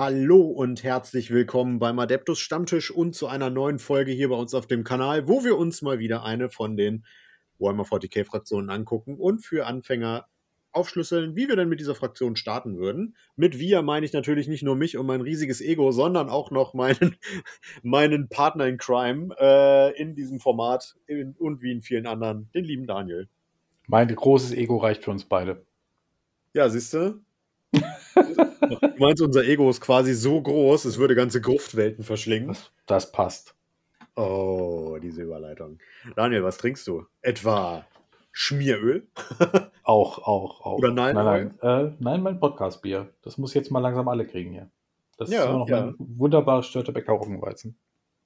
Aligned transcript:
Hallo 0.00 0.40
und 0.40 0.82
herzlich 0.82 1.30
willkommen 1.30 1.78
beim 1.78 1.98
Adeptus 1.98 2.38
Stammtisch 2.38 2.90
und 2.90 3.14
zu 3.14 3.26
einer 3.26 3.50
neuen 3.50 3.78
Folge 3.78 4.12
hier 4.12 4.30
bei 4.30 4.34
uns 4.34 4.54
auf 4.54 4.66
dem 4.66 4.82
Kanal, 4.82 5.28
wo 5.28 5.44
wir 5.44 5.58
uns 5.58 5.82
mal 5.82 5.98
wieder 5.98 6.24
eine 6.24 6.48
von 6.48 6.78
den 6.78 7.04
Warhammer 7.58 7.82
40k 7.82 8.24
Fraktionen 8.24 8.70
angucken 8.70 9.18
und 9.18 9.44
für 9.44 9.66
Anfänger 9.66 10.24
aufschlüsseln, 10.72 11.36
wie 11.36 11.48
wir 11.48 11.56
denn 11.56 11.68
mit 11.68 11.80
dieser 11.80 11.94
Fraktion 11.94 12.34
starten 12.34 12.78
würden. 12.78 13.14
Mit 13.36 13.58
wir 13.58 13.82
meine 13.82 14.06
ich 14.06 14.14
natürlich 14.14 14.48
nicht 14.48 14.62
nur 14.62 14.74
mich 14.74 14.96
und 14.96 15.04
mein 15.04 15.20
riesiges 15.20 15.60
Ego, 15.60 15.92
sondern 15.92 16.30
auch 16.30 16.50
noch 16.50 16.72
meinen, 16.72 17.16
meinen 17.82 18.30
Partner 18.30 18.68
in 18.68 18.78
Crime 18.78 19.34
äh, 19.38 20.00
in 20.00 20.14
diesem 20.14 20.40
Format 20.40 20.96
in, 21.08 21.34
und 21.38 21.60
wie 21.60 21.72
in 21.72 21.82
vielen 21.82 22.06
anderen, 22.06 22.48
den 22.54 22.64
lieben 22.64 22.86
Daniel. 22.86 23.28
Mein 23.86 24.08
großes 24.08 24.52
Ego 24.54 24.78
reicht 24.78 25.04
für 25.04 25.10
uns 25.10 25.26
beide. 25.26 25.66
Ja, 26.54 26.70
siehst 26.70 26.94
du? 26.94 27.20
du 28.60 28.78
meinst, 28.98 29.22
unser 29.22 29.44
Ego 29.44 29.68
ist 29.70 29.80
quasi 29.80 30.14
so 30.14 30.40
groß, 30.40 30.84
es 30.84 30.98
würde 30.98 31.14
ganze 31.14 31.40
Gruftwelten 31.40 32.04
verschlingen. 32.04 32.48
Das, 32.48 32.70
das 32.86 33.12
passt. 33.12 33.54
Oh, 34.16 34.98
diese 35.00 35.22
Überleitung. 35.22 35.78
Daniel, 36.16 36.44
was 36.44 36.58
trinkst 36.58 36.86
du? 36.86 37.06
Etwa 37.22 37.86
Schmieröl? 38.32 39.06
auch, 39.82 40.18
auch, 40.18 40.60
auch. 40.64 40.78
Oder 40.78 40.92
nein? 40.92 41.14
Nein, 41.14 41.58
nein, 41.62 41.88
äh, 41.88 41.92
nein 41.98 42.22
mein 42.22 42.40
Podcast-Bier. 42.40 43.08
Das 43.22 43.38
muss 43.38 43.54
jetzt 43.54 43.70
mal 43.70 43.80
langsam 43.80 44.08
alle 44.08 44.26
kriegen 44.26 44.52
hier. 44.52 44.70
Das 45.16 45.30
Ja, 45.30 45.44
ist 45.44 45.50
noch 45.50 45.68
ja. 45.68 45.86
mein 45.86 45.94
wunderbares 45.98 46.66
Störtebecker 46.66 47.12
Roggenweizen. 47.12 47.76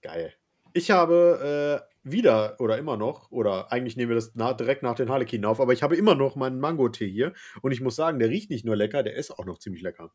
Geil. 0.02 0.32
Ich 0.74 0.90
habe 0.90 1.86
äh, 2.04 2.08
wieder 2.08 2.56
oder 2.60 2.76
immer 2.76 2.98
noch, 2.98 3.30
oder 3.30 3.72
eigentlich 3.72 3.96
nehmen 3.96 4.10
wir 4.10 4.16
das 4.16 4.32
na, 4.34 4.52
direkt 4.52 4.82
nach 4.82 4.94
den 4.94 5.08
Harlequinen 5.08 5.46
auf, 5.46 5.60
aber 5.60 5.72
ich 5.72 5.82
habe 5.82 5.96
immer 5.96 6.14
noch 6.14 6.36
meinen 6.36 6.60
Mango-Tee 6.60 7.08
hier 7.08 7.32
und 7.62 7.72
ich 7.72 7.80
muss 7.80 7.96
sagen, 7.96 8.18
der 8.18 8.28
riecht 8.28 8.50
nicht 8.50 8.66
nur 8.66 8.76
lecker, 8.76 9.02
der 9.02 9.14
ist 9.14 9.30
auch 9.30 9.46
noch 9.46 9.58
ziemlich 9.58 9.82
lecker. 9.82 10.12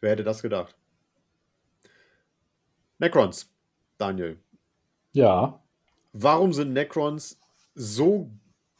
Wer 0.00 0.12
hätte 0.12 0.22
das 0.22 0.42
gedacht? 0.42 0.76
Necrons, 2.98 3.52
Daniel. 3.98 4.38
Ja, 5.12 5.66
Warum 6.18 6.54
sind 6.54 6.72
Necrons 6.72 7.38
so 7.74 8.30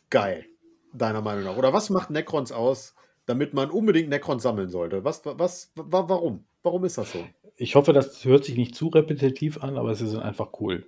geil, 0.09 0.47
deiner 0.95 1.21
Meinung 1.21 1.45
nach? 1.45 1.59
Oder 1.59 1.75
was 1.75 1.91
macht 1.91 2.09
Necrons 2.09 2.51
aus, 2.51 2.95
damit 3.27 3.53
man 3.53 3.71
unbedingt 3.71 4.09
Necrons 4.09 4.43
sammeln 4.43 4.71
sollte? 4.71 5.05
Was, 5.05 5.21
was, 5.27 5.71
wa, 5.75 6.09
warum? 6.09 6.47
Warum 6.63 6.87
ist 6.87 6.97
das 6.97 7.13
so? 7.13 7.27
Ich 7.57 7.75
hoffe, 7.75 7.93
das 7.93 8.25
hört 8.25 8.45
sich 8.45 8.57
nicht 8.57 8.75
zu 8.75 8.89
repetitiv 8.89 9.63
an, 9.63 9.77
aber 9.77 9.95
sie 9.95 10.07
sind 10.07 10.23
einfach 10.23 10.49
cool. 10.61 10.87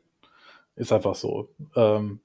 Ist 0.77 0.93
einfach 0.93 1.15
so. 1.15 1.51
Ähm, 1.75 2.21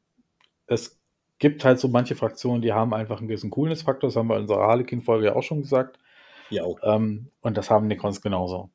es 0.67 0.99
gibt 1.39 1.65
halt 1.65 1.79
so 1.79 1.87
manche 1.87 2.15
Fraktionen, 2.15 2.61
die 2.61 2.73
haben 2.73 2.93
einfach 2.93 3.19
einen 3.19 3.27
gewissen 3.27 3.49
Coolness-Faktor. 3.49 4.09
Das 4.09 4.15
haben 4.15 4.27
wir 4.27 4.35
in 4.35 4.43
unserer 4.43 4.67
Harlequin-Folge 4.67 5.27
ja 5.27 5.35
auch 5.35 5.43
schon 5.43 5.61
gesagt. 5.61 5.97
Ja, 6.49 6.63
auch. 6.63 6.79
Ähm, 6.83 7.31
und 7.41 7.57
das 7.57 7.69
haben 7.69 7.87
Necrons 7.87 8.21
genauso. 8.21 8.69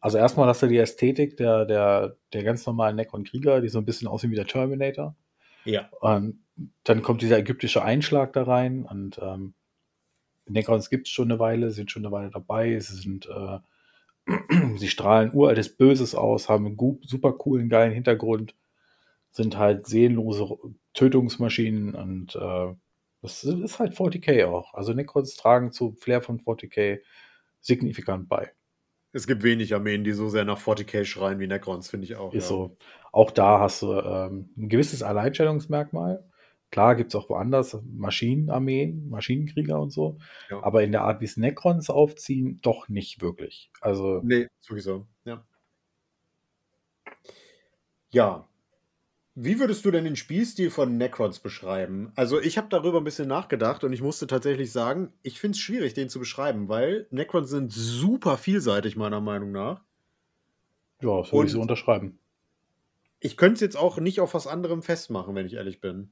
Also 0.00 0.18
erstmal 0.18 0.46
hast 0.48 0.62
du 0.62 0.66
die 0.66 0.76
Ästhetik 0.76 1.36
der, 1.38 1.64
der, 1.64 2.16
der 2.32 2.42
ganz 2.42 2.66
normalen 2.66 2.96
Necron-Krieger, 2.96 3.62
die 3.62 3.68
so 3.68 3.78
ein 3.78 3.86
bisschen 3.86 4.06
aussehen 4.06 4.30
wie 4.30 4.36
der 4.36 4.46
Terminator. 4.46 5.16
Ja. 5.64 5.88
Und 6.00 6.44
dann 6.84 7.02
kommt 7.02 7.22
dieser 7.22 7.38
ägyptische 7.38 7.82
Einschlag 7.82 8.34
da 8.34 8.42
rein 8.42 8.84
und 8.84 9.18
ähm, 9.22 9.54
Necrons 10.46 10.90
gibt 10.90 11.06
es 11.06 11.12
schon 11.12 11.30
eine 11.30 11.40
Weile, 11.40 11.70
sind 11.70 11.90
schon 11.90 12.04
eine 12.04 12.12
Weile 12.12 12.30
dabei. 12.30 12.78
Sie 12.78 12.96
sind, 12.96 13.26
äh, 13.26 13.58
sie 14.76 14.88
strahlen 14.88 15.32
uraltes 15.32 15.76
Böses 15.76 16.14
aus, 16.14 16.48
haben 16.48 16.66
einen 16.66 16.98
super 17.02 17.32
coolen, 17.32 17.68
geilen 17.68 17.92
Hintergrund, 17.92 18.54
sind 19.30 19.58
halt 19.58 19.86
seelenlose 19.86 20.56
Tötungsmaschinen 20.94 21.94
und 21.94 22.36
äh, 22.36 22.74
das 23.22 23.42
ist 23.42 23.78
halt 23.78 23.94
40k 23.94 24.46
auch. 24.46 24.74
Also 24.74 24.92
Necrons 24.92 25.34
tragen 25.36 25.72
zu 25.72 25.92
Flair 25.92 26.20
von 26.20 26.40
40k 26.40 27.00
signifikant 27.60 28.28
bei. 28.28 28.52
Es 29.12 29.26
gibt 29.26 29.42
wenig 29.42 29.72
Armeen, 29.74 30.04
die 30.04 30.12
so 30.12 30.28
sehr 30.28 30.44
nach 30.44 30.60
40k 30.60 31.04
schreien 31.04 31.38
wie 31.38 31.46
Necrons, 31.46 31.88
finde 31.88 32.04
ich 32.04 32.16
auch. 32.16 32.34
Ist 32.34 32.44
ja. 32.44 32.48
so. 32.48 32.76
Auch 33.12 33.30
da 33.30 33.60
hast 33.60 33.80
du 33.82 33.92
ähm, 33.92 34.50
ein 34.56 34.68
gewisses 34.68 35.02
Alleinstellungsmerkmal. 35.02 36.24
Klar 36.74 36.96
gibt 36.96 37.10
es 37.10 37.14
auch 37.14 37.28
woanders 37.28 37.78
Maschinenarmeen, 37.84 39.08
Maschinenkrieger 39.08 39.80
und 39.80 39.92
so. 39.92 40.18
Ja. 40.50 40.60
Aber 40.64 40.82
in 40.82 40.90
der 40.90 41.02
Art, 41.02 41.20
wie 41.20 41.24
es 41.24 41.36
Necrons 41.36 41.88
aufziehen, 41.88 42.58
doch 42.62 42.88
nicht 42.88 43.22
wirklich. 43.22 43.70
Also, 43.80 44.20
Nee, 44.24 44.48
sowieso. 44.58 45.06
Ja. 45.24 45.46
Ja. 48.10 48.48
Wie 49.36 49.60
würdest 49.60 49.84
du 49.84 49.92
denn 49.92 50.02
den 50.02 50.16
Spielstil 50.16 50.68
von 50.68 50.96
Necrons 50.96 51.38
beschreiben? 51.38 52.10
Also, 52.16 52.40
ich 52.40 52.58
habe 52.58 52.66
darüber 52.70 52.98
ein 52.98 53.04
bisschen 53.04 53.28
nachgedacht 53.28 53.84
und 53.84 53.92
ich 53.92 54.02
musste 54.02 54.26
tatsächlich 54.26 54.72
sagen, 54.72 55.12
ich 55.22 55.38
finde 55.38 55.54
es 55.54 55.60
schwierig, 55.60 55.94
den 55.94 56.08
zu 56.08 56.18
beschreiben, 56.18 56.68
weil 56.68 57.06
Necrons 57.12 57.50
sind 57.50 57.70
super 57.72 58.36
vielseitig, 58.36 58.96
meiner 58.96 59.20
Meinung 59.20 59.52
nach. 59.52 59.80
ja, 61.00 61.18
das 61.18 61.32
würde 61.32 61.46
ich 61.46 61.52
so 61.52 61.60
unterschreiben. 61.60 62.18
Ich 63.20 63.36
könnte 63.36 63.54
es 63.54 63.60
jetzt 63.60 63.76
auch 63.76 63.98
nicht 63.98 64.18
auf 64.18 64.34
was 64.34 64.48
anderem 64.48 64.82
festmachen, 64.82 65.36
wenn 65.36 65.46
ich 65.46 65.54
ehrlich 65.54 65.80
bin. 65.80 66.10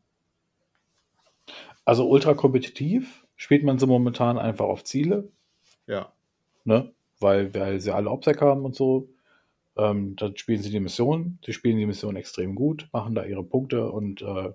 Also 1.84 2.08
ultra 2.08 2.34
kompetitiv 2.34 3.26
spielt 3.36 3.64
man 3.64 3.78
sie 3.78 3.86
momentan 3.86 4.38
einfach 4.38 4.66
auf 4.66 4.84
Ziele, 4.84 5.30
Ja. 5.86 6.12
ne? 6.64 6.92
weil, 7.18 7.54
weil 7.54 7.80
sie 7.80 7.94
alle 7.94 8.10
Obsec 8.10 8.40
haben 8.40 8.64
und 8.64 8.74
so. 8.74 9.08
Ähm, 9.76 10.16
dann 10.16 10.36
spielen 10.36 10.60
sie 10.60 10.70
die 10.70 10.80
Mission. 10.80 11.38
Sie 11.44 11.52
spielen 11.52 11.78
die 11.78 11.86
Mission 11.86 12.16
extrem 12.16 12.54
gut, 12.54 12.88
machen 12.92 13.14
da 13.14 13.24
ihre 13.24 13.44
Punkte 13.44 13.90
und 13.90 14.20
äh, 14.22 14.52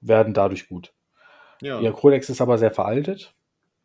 werden 0.00 0.34
dadurch 0.34 0.68
gut. 0.68 0.92
Ja. 1.62 1.80
Ihr 1.80 1.92
Kodex 1.92 2.30
ist 2.30 2.40
aber 2.40 2.58
sehr 2.58 2.70
veraltet. 2.70 3.34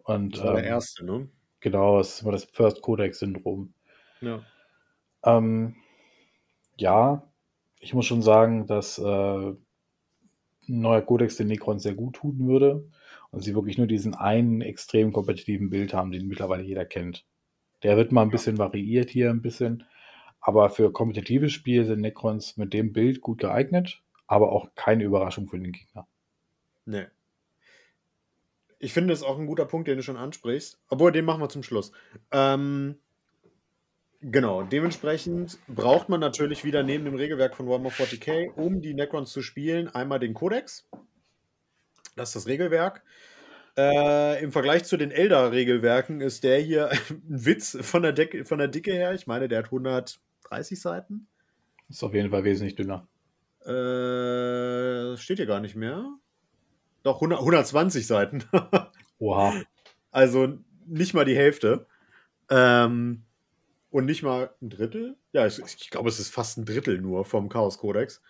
Und 0.03 0.37
das 0.37 0.43
war 0.43 0.53
der 0.53 0.63
ähm, 0.63 0.69
erste, 0.69 1.05
ne? 1.05 1.29
genau, 1.59 1.99
es 1.99 2.15
ist 2.15 2.21
immer 2.21 2.31
das 2.31 2.45
First 2.45 2.81
Codex-Syndrom. 2.81 3.73
Ja. 4.21 4.41
Ähm, 5.23 5.75
ja, 6.77 7.23
ich 7.79 7.93
muss 7.93 8.05
schon 8.05 8.21
sagen, 8.21 8.65
dass 8.67 8.97
äh, 8.97 9.53
ein 10.69 10.81
neuer 10.81 11.01
Codex 11.01 11.35
den 11.37 11.47
Necron 11.47 11.79
sehr 11.79 11.93
gut 11.93 12.15
tun 12.15 12.39
würde 12.39 12.87
und 13.31 13.41
sie 13.41 13.55
wirklich 13.55 13.77
nur 13.77 13.87
diesen 13.87 14.15
einen 14.15 14.61
extrem 14.61 15.11
kompetitiven 15.11 15.69
Bild 15.69 15.93
haben, 15.93 16.11
den 16.11 16.27
mittlerweile 16.27 16.63
jeder 16.63 16.85
kennt. 16.85 17.25
Der 17.83 17.97
wird 17.97 18.11
mal 18.11 18.23
ein 18.23 18.31
bisschen 18.31 18.57
variiert 18.57 19.09
hier 19.09 19.29
ein 19.29 19.41
bisschen, 19.41 19.83
aber 20.39 20.69
für 20.69 20.91
kompetitives 20.91 21.51
Spiel 21.51 21.85
sind 21.85 22.01
Necrons 22.01 22.57
mit 22.57 22.73
dem 22.73 22.93
Bild 22.93 23.21
gut 23.21 23.39
geeignet, 23.39 24.01
aber 24.27 24.51
auch 24.51 24.69
keine 24.75 25.03
Überraschung 25.03 25.47
für 25.47 25.59
den 25.59 25.71
Gegner. 25.71 26.07
Nee. 26.85 27.05
Ich 28.79 28.93
finde, 28.93 29.11
das 29.11 29.21
ist 29.21 29.25
auch 29.25 29.39
ein 29.39 29.47
guter 29.47 29.65
Punkt, 29.65 29.87
den 29.87 29.97
du 29.97 30.03
schon 30.03 30.17
ansprichst. 30.17 30.79
Obwohl, 30.89 31.11
den 31.11 31.25
machen 31.25 31.41
wir 31.41 31.49
zum 31.49 31.63
Schluss. 31.63 31.91
Ähm, 32.31 32.99
genau, 34.31 34.63
dementsprechend 34.63 35.59
braucht 35.67 36.09
man 36.09 36.19
natürlich 36.19 36.63
wieder 36.63 36.83
neben 36.83 37.05
dem 37.05 37.15
Regelwerk 37.15 37.55
von 37.55 37.67
Warhammer 37.67 37.89
40k, 37.89 38.53
um 38.55 38.81
die 38.81 38.93
Necrons 38.93 39.31
zu 39.31 39.41
spielen, 39.41 39.87
einmal 39.89 40.19
den 40.19 40.33
Codex. 40.33 40.87
Das 42.15 42.29
ist 42.29 42.35
das 42.35 42.47
Regelwerk. 42.47 43.03
Äh, 43.77 44.41
Im 44.41 44.51
Vergleich 44.51 44.85
zu 44.85 44.95
den 44.95 45.11
Elder-Regelwerken 45.11 46.21
ist 46.21 46.43
der 46.43 46.59
hier 46.59 46.89
ein 47.09 47.45
Witz 47.45 47.77
von 47.81 48.03
der, 48.03 48.13
Decke, 48.13 48.45
von 48.45 48.57
der 48.57 48.69
Dicke 48.69 48.93
her. 48.93 49.13
Ich 49.13 49.27
meine, 49.27 49.47
der 49.47 49.59
hat 49.59 49.65
130 49.65 50.79
Seiten. 50.79 51.27
Ist 51.89 52.03
auf 52.03 52.13
jeden 52.13 52.31
Fall 52.31 52.43
wesentlich 52.43 52.75
dünner. 52.75 53.07
Äh, 53.61 55.17
steht 55.17 55.37
hier 55.37 55.45
gar 55.45 55.59
nicht 55.59 55.75
mehr. 55.75 56.05
Doch, 57.03 57.15
100, 57.15 57.39
120 57.39 58.07
Seiten. 58.07 58.43
Oha. 59.19 59.53
Also 60.11 60.57
nicht 60.85 61.13
mal 61.13 61.25
die 61.25 61.35
Hälfte. 61.35 61.85
Ähm, 62.49 63.23
und 63.95 64.03
nicht 64.03 64.23
mal 64.23 64.53
ein 64.61 64.69
Drittel. 64.69 65.15
Ja, 65.31 65.47
ich, 65.47 65.57
ich 65.57 65.89
glaube, 65.89 66.09
es 66.09 66.19
ist 66.19 66.27
fast 66.27 66.57
ein 66.57 66.65
Drittel 66.65 66.99
nur 66.99 67.23
vom 67.23 67.47
Chaos 67.47 67.77
Codex. 67.77 68.21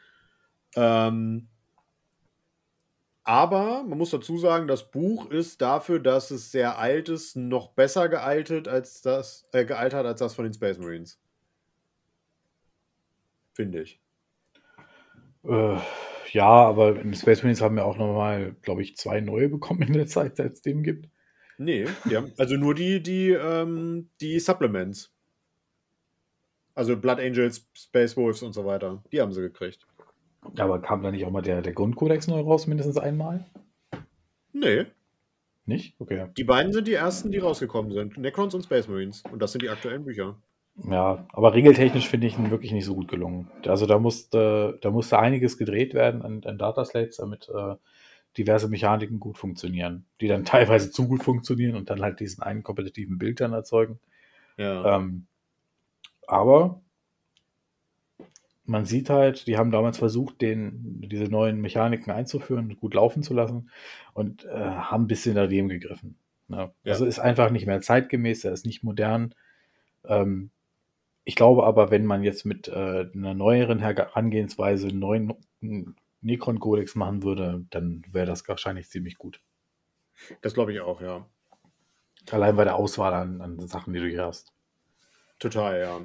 Ähm, 0.76 1.48
aber 3.24 3.84
man 3.84 3.98
muss 3.98 4.12
dazu 4.12 4.38
sagen, 4.38 4.68
das 4.68 4.92
Buch 4.92 5.32
ist 5.32 5.64
dafür, 5.64 6.00
dass 6.00 6.30
es 6.30 6.52
sehr 6.52 6.78
alt 6.78 7.10
ist, 7.10 7.36
noch 7.36 7.70
besser 7.70 8.10
gealtert 8.10 8.68
als 8.68 9.02
das, 9.02 9.50
äh, 9.54 9.66
gealtert 9.66 10.06
als 10.06 10.20
das 10.20 10.36
von 10.36 10.44
den 10.44 10.54
Space 10.54 10.78
Marines. 10.78 11.20
Finde 13.56 13.82
ich. 13.82 14.00
Äh, 15.46 15.80
ja, 16.32 16.46
aber 16.46 17.02
in 17.02 17.16
Space 17.16 17.42
Marines 17.42 17.62
haben 17.62 17.76
wir 17.76 17.86
auch 17.86 17.98
nochmal, 17.98 18.56
glaube 18.62 18.84
ich, 18.84 18.98
zwei 18.98 19.20
neue 19.20 19.50
bekommen 19.50 19.82
in 19.82 19.94
der 19.94 20.06
Zeit, 20.06 20.36
seit 20.36 20.54
es 20.54 20.62
dem 20.62 20.84
gibt. 20.84 21.10
Nee, 21.58 21.88
haben, 22.14 22.34
also 22.38 22.56
nur 22.56 22.76
die, 22.76 23.02
die, 23.02 23.32
ähm, 23.32 24.12
die 24.22 24.40
Supplements. 24.40 25.15
Also 26.76 26.98
Blood 26.98 27.20
Angels, 27.20 27.68
Space 27.74 28.16
Wolves 28.18 28.44
und 28.44 28.54
so 28.54 28.66
weiter. 28.66 29.02
Die 29.12 29.22
haben 29.22 29.32
sie 29.32 29.42
gekriegt. 29.42 29.88
Aber 30.58 30.80
kam 30.82 31.02
da 31.02 31.12
nicht 31.12 31.26
auch 31.26 31.32
mal 31.32 31.42
der, 31.42 31.62
der 31.62 31.74
Grundkodex 31.74 32.28
neu 32.28 32.42
raus, 32.42 32.68
mindestens 32.68 32.98
einmal? 32.98 33.46
Nee, 34.54 34.86
Nicht? 35.66 35.96
Okay. 36.00 36.28
die 36.38 36.44
beiden 36.44 36.72
sind 36.72 36.88
die 36.88 36.94
ersten, 36.94 37.32
die 37.32 37.40
rausgekommen 37.40 37.92
sind. 37.92 38.18
Necrons 38.18 38.54
und 38.54 38.64
Space 38.64 38.88
Marines. 38.88 39.24
Und 39.32 39.42
das 39.42 39.52
sind 39.52 39.64
die 39.64 39.70
aktuellen 39.70 40.06
Bücher. 40.06 40.38
Ja, 40.90 41.26
aber 41.32 41.54
regeltechnisch 41.54 42.10
finde 42.10 42.28
ich 42.28 42.38
ihn 42.38 42.52
wirklich 42.52 42.74
nicht 42.74 42.86
so 42.86 42.96
gut 42.96 43.08
gelungen. 43.08 43.50
Also 43.66 43.86
da 43.86 43.98
musste, 43.98 44.78
da 44.82 44.92
musste 44.92 45.18
einiges 45.18 45.58
gedreht 45.58 45.94
werden 45.94 46.22
an, 46.22 46.44
an 46.46 46.58
Dataslates, 46.58 47.18
damit 47.18 47.50
äh, 47.50 47.76
diverse 48.38 48.68
Mechaniken 48.68 49.20
gut 49.20 49.38
funktionieren, 49.38 50.06
die 50.22 50.28
dann 50.28 50.46
teilweise 50.46 50.92
zu 50.92 51.08
gut 51.08 51.24
funktionieren 51.24 51.76
und 51.76 51.90
dann 51.90 52.02
halt 52.02 52.20
diesen 52.20 52.44
einen 52.44 52.64
kompetitiven 52.64 53.18
Bild 53.18 53.40
dann 53.40 53.54
erzeugen. 53.54 54.00
Ja. 54.58 54.98
Ähm, 54.98 55.28
aber 56.28 56.82
man 58.66 58.86
sieht 58.86 59.10
halt, 59.10 59.48
die 59.48 59.58
haben 59.58 59.72
damals 59.72 59.98
versucht, 59.98 60.42
den, 60.42 61.02
diese 61.02 61.26
neuen 61.26 61.62
Mechaniken 61.62 62.12
einzuführen, 62.12 62.78
gut 62.80 62.94
laufen 62.96 63.22
zu 63.24 63.34
lassen 63.34 63.70
und 64.14 64.46
äh, 64.46 64.50
haben 64.50 65.04
ein 65.04 65.08
bisschen 65.08 65.36
daneben 65.36 65.70
gegriffen. 65.70 66.18
Ne? 66.48 66.72
Ja. 66.84 66.94
Also 66.94 67.06
ist 67.06 67.20
einfach 67.20 67.52
nicht 67.52 67.68
mehr 67.68 67.82
zeitgemäß, 67.82 68.44
er 68.44 68.54
ist 68.54 68.66
nicht 68.66 68.84
modern. 68.84 69.36
Ähm, 70.04 70.50
ich 71.24 71.36
glaube 71.36 71.66
aber, 71.66 71.92
wenn 71.92 72.06
man 72.06 72.24
jetzt 72.24 72.46
mit 72.46 72.68
äh, 72.68 73.08
einer 73.14 73.34
neueren 73.34 73.80
Herangehensweise 73.80 74.88
einen 74.88 75.00
neuen 75.00 75.34
Necron-Kodex 76.22 76.96
machen 76.96 77.24
würde, 77.24 77.66
dann 77.70 78.04
wäre 78.12 78.26
das 78.26 78.48
wahrscheinlich 78.48 78.90
ziemlich 78.90 79.18
gut. 79.18 79.42
Das 80.42 80.54
glaube 80.54 80.74
ich 80.74 80.80
auch, 80.80 81.02
ja. 81.02 81.26
Allein 82.32 82.56
bei 82.56 82.64
der 82.64 82.76
Auswahl 82.76 83.14
an, 83.14 83.42
an 83.42 83.68
Sachen, 83.68 83.94
die 83.94 84.00
du 84.00 84.08
hier 84.08 84.26
hast. 84.26 84.55
Total, 85.40 85.80
ja. 85.80 86.02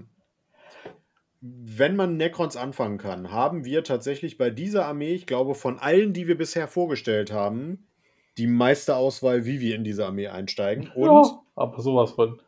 Wenn 1.42 1.96
man 1.96 2.16
Necrons 2.16 2.56
anfangen 2.56 2.98
kann, 2.98 3.30
haben 3.32 3.64
wir 3.64 3.82
tatsächlich 3.82 4.36
bei 4.36 4.50
dieser 4.50 4.84
Armee, 4.86 5.14
ich 5.14 5.26
glaube, 5.26 5.54
von 5.54 5.78
allen, 5.78 6.12
die 6.12 6.28
wir 6.28 6.36
bisher 6.36 6.68
vorgestellt 6.68 7.32
haben, 7.32 7.86
die 8.36 8.46
meiste 8.46 8.96
Auswahl, 8.96 9.44
wie 9.46 9.60
wir 9.60 9.74
in 9.74 9.84
diese 9.84 10.06
Armee 10.06 10.28
einsteigen. 10.28 10.88
Und 10.90 11.24
ja, 11.26 11.42
aber 11.56 11.80
sowas 11.82 12.12
von. 12.12 12.40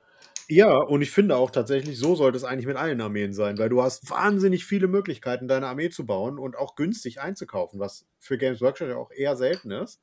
ja, 0.49 0.77
und 0.77 1.03
ich 1.03 1.11
finde 1.11 1.37
auch 1.37 1.51
tatsächlich, 1.51 1.99
so 1.99 2.15
sollte 2.15 2.37
es 2.37 2.45
eigentlich 2.45 2.67
mit 2.67 2.77
allen 2.77 3.01
Armeen 3.01 3.33
sein, 3.33 3.59
weil 3.59 3.69
du 3.71 3.83
hast 3.83 4.11
wahnsinnig 4.11 4.65
viele 4.67 4.89
Möglichkeiten, 4.89 5.49
deine 5.49 5.67
Armee 5.69 5.91
zu 5.91 6.07
bauen 6.07 6.39
und 6.39 6.57
auch 6.57 6.77
günstig 6.77 7.21
einzukaufen, 7.21 7.81
was 7.81 8.07
für 8.19 8.39
Games 8.39 8.61
Workshop 8.61 8.89
ja 8.89 8.97
auch 8.97 9.11
eher 9.11 9.37
selten 9.37 9.71
ist. 9.71 10.03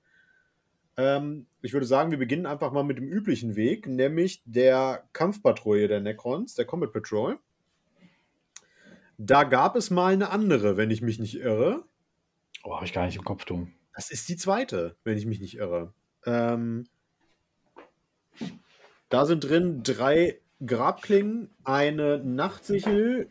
Ähm, 1.00 1.46
ich 1.62 1.72
würde 1.72 1.86
sagen, 1.86 2.12
wir 2.12 2.18
beginnen 2.18 2.46
einfach 2.46 2.74
mal 2.74 2.84
mit 2.84 2.98
dem 2.98 3.08
üblichen 3.08 3.56
Weg, 3.56 3.88
nämlich 3.88 4.44
der 4.44 5.08
Kampfpatrouille 5.14 5.88
der 5.88 6.02
Necrons, 6.02 6.56
der 6.56 6.66
Combat 6.66 6.92
Patrol. 6.92 7.40
Da 9.18 9.46
gab 9.46 9.78
es 9.78 9.92
mal 9.92 10.12
eine 10.12 10.30
andere, 10.30 10.76
wenn 10.76 10.92
ich 10.92 11.02
mich 11.02 11.18
nicht 11.18 11.40
irre. 11.40 11.86
Oh, 12.66 12.76
habe 12.76 12.86
ich 12.86 12.92
gar 12.92 13.06
nicht 13.06 13.16
im 13.16 13.24
Kopf, 13.24 13.46
du. 13.46 13.70
Das 13.96 14.12
ist 14.12 14.28
die 14.28 14.36
zweite, 14.36 14.98
wenn 15.06 15.18
ich 15.18 15.26
mich 15.26 15.40
nicht 15.40 15.56
irre. 15.56 15.94
Ähm, 16.26 16.86
da 19.08 19.26
sind 19.26 19.46
drin 19.46 19.84
drei 19.84 20.42
Grabklingen, 20.66 21.50
eine 21.64 22.22
Nachtsichel, 22.26 23.30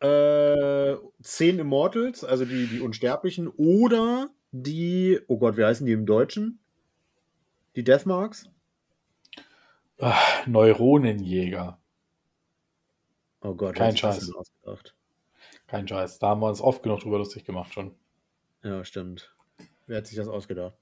äh, 0.00 0.96
zehn 1.22 1.60
Immortals, 1.60 2.24
also 2.24 2.44
die, 2.44 2.66
die 2.66 2.80
Unsterblichen, 2.80 3.48
oder 3.48 4.28
die, 4.52 5.18
oh 5.28 5.38
Gott, 5.38 5.56
wie 5.56 5.64
heißen 5.64 5.86
die 5.86 5.92
im 5.92 6.04
Deutschen? 6.04 6.60
Die 7.76 7.84
Deathmarks? 7.84 8.48
Ah, 9.98 10.16
Neuronenjäger. 10.46 11.78
Oh 13.42 13.54
Gott, 13.54 13.74
Kein 13.76 13.96
Scheiß. 13.96 14.32
Kein 15.66 15.86
Scheiß. 15.86 16.18
Da 16.18 16.28
haben 16.28 16.40
wir 16.40 16.48
uns 16.48 16.60
oft 16.60 16.82
genug 16.82 17.00
drüber 17.00 17.18
lustig 17.18 17.44
gemacht 17.44 17.72
schon. 17.72 17.94
Ja, 18.62 18.84
stimmt. 18.84 19.34
Wer 19.86 19.98
hat 19.98 20.06
sich 20.06 20.16
das 20.16 20.28
ausgedacht? 20.28 20.74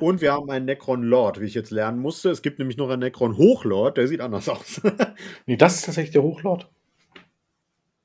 Und 0.00 0.20
wir 0.20 0.32
haben 0.32 0.50
einen 0.50 0.64
Necron 0.64 1.02
Lord, 1.02 1.40
wie 1.40 1.44
ich 1.44 1.54
jetzt 1.54 1.70
lernen 1.70 2.00
musste. 2.00 2.30
Es 2.30 2.42
gibt 2.42 2.58
nämlich 2.58 2.76
noch 2.76 2.88
einen 2.88 3.00
Necron 3.00 3.36
Hochlord, 3.36 3.96
der 3.96 4.08
sieht 4.08 4.20
anders 4.20 4.48
aus. 4.48 4.80
Nee, 5.46 5.56
das 5.56 5.76
ist 5.76 5.84
tatsächlich 5.86 6.12
der 6.12 6.22
Hochlord. 6.22 6.68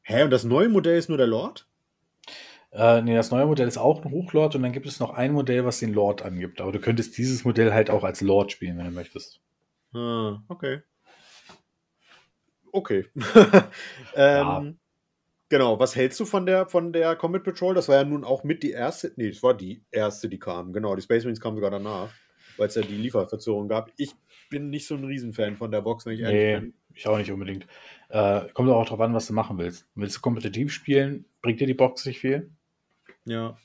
Hä, 0.01 0.23
und 0.23 0.29
das 0.29 0.43
neue 0.43 0.69
Modell 0.69 0.97
ist 0.97 1.09
nur 1.09 1.17
der 1.17 1.27
Lord? 1.27 1.67
Äh, 2.73 3.01
nee, 3.03 3.13
das 3.15 3.29
neue 3.29 3.45
Modell 3.45 3.67
ist 3.67 3.77
auch 3.77 4.03
ein 4.03 4.11
Hochlord 4.11 4.55
und 4.55 4.63
dann 4.63 4.71
gibt 4.71 4.87
es 4.87 4.99
noch 4.99 5.11
ein 5.11 5.31
Modell, 5.33 5.63
was 5.63 5.79
den 5.79 5.93
Lord 5.93 6.23
angibt. 6.23 6.59
Aber 6.59 6.71
du 6.71 6.79
könntest 6.79 7.17
dieses 7.17 7.45
Modell 7.45 7.71
halt 7.71 7.89
auch 7.91 8.03
als 8.03 8.21
Lord 8.21 8.51
spielen, 8.51 8.77
wenn 8.77 8.85
du 8.85 8.91
möchtest. 8.91 9.39
Ah, 9.93 10.41
okay. 10.47 10.81
Okay. 12.71 13.05
ähm, 13.15 13.63
Ja. 14.15 14.63
Genau, 15.49 15.77
was 15.77 15.95
hältst 15.95 16.19
du 16.19 16.25
von 16.25 16.47
der, 16.47 16.65
von 16.65 16.91
der 16.93 17.15
Combat 17.15 17.43
Patrol? 17.43 17.75
Das 17.75 17.87
war 17.87 17.97
ja 17.97 18.03
nun 18.03 18.23
auch 18.23 18.43
mit 18.43 18.63
die 18.63 18.71
erste, 18.71 19.13
nee, 19.17 19.29
das 19.29 19.43
war 19.43 19.53
die 19.53 19.83
erste, 19.91 20.27
die 20.27 20.39
kam. 20.39 20.73
Genau, 20.73 20.95
die 20.95 21.03
Space 21.03 21.23
Marines 21.25 21.39
kamen 21.41 21.57
sogar 21.57 21.69
danach, 21.69 22.11
weil 22.57 22.69
es 22.69 22.75
ja 22.75 22.81
die 22.81 22.95
Lieferverzögerung 22.95 23.67
gab. 23.67 23.91
Ich 23.97 24.13
bin 24.49 24.71
nicht 24.71 24.87
so 24.87 24.95
ein 24.95 25.03
Riesenfan 25.03 25.57
von 25.57 25.69
der 25.69 25.81
Box, 25.81 26.07
wenn 26.07 26.13
ich 26.13 26.21
ehrlich 26.21 26.35
Nee, 26.35 26.59
bin. 26.59 26.73
ich 26.95 27.07
auch 27.07 27.19
nicht 27.19 27.31
unbedingt. 27.31 27.67
Äh, 28.09 28.47
kommt 28.55 28.67
auch 28.71 28.83
darauf 28.83 29.01
an, 29.01 29.13
was 29.13 29.27
du 29.27 29.33
machen 29.33 29.59
willst. 29.59 29.85
Willst 29.93 30.15
du 30.15 30.21
kompetitiv 30.21 30.73
spielen, 30.73 31.25
bringt 31.43 31.59
dir 31.59 31.67
die 31.67 31.75
Box 31.75 32.03
nicht 32.07 32.19
viel. 32.19 32.49
Ja, 33.25 33.57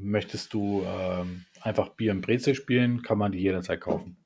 Möchtest 0.00 0.54
du 0.54 0.82
ähm, 0.86 1.44
einfach 1.60 1.88
Bier 1.90 2.12
und 2.12 2.20
Brezel 2.20 2.54
spielen, 2.54 3.02
kann 3.02 3.18
man 3.18 3.32
die 3.32 3.40
jederzeit 3.40 3.80
kaufen. 3.80 4.16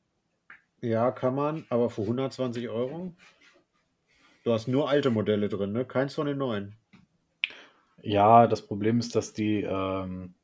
ja, 0.80 1.10
kann 1.12 1.34
man, 1.34 1.64
aber 1.70 1.88
für 1.88 2.02
120 2.02 2.68
Euro? 2.68 3.14
Du 4.44 4.52
hast 4.52 4.66
nur 4.68 4.90
alte 4.90 5.10
Modelle 5.10 5.48
drin, 5.48 5.72
ne? 5.72 5.84
Keins 5.84 6.14
von 6.14 6.26
den 6.26 6.38
neuen. 6.38 6.76
Ja, 8.02 8.48
das 8.48 8.66
Problem 8.66 8.98
ist, 8.98 9.14
dass 9.14 9.32
die, 9.32 9.62
ähm, 9.62 10.34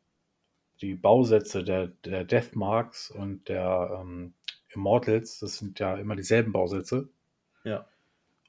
die 0.81 0.94
Bausätze 0.94 1.64
der, 1.64 1.88
der 1.88 2.25
Deathmarks 2.25 3.11
und 3.11 3.49
der 3.49 4.00
ähm, 4.00 4.34
Immortals, 4.69 5.41
das 5.41 5.58
sind 5.58 5.81
ja 5.81 5.96
immer 5.96 6.14
dieselben 6.14 6.52
Bausätze. 6.52 7.08
Ja. 7.64 7.87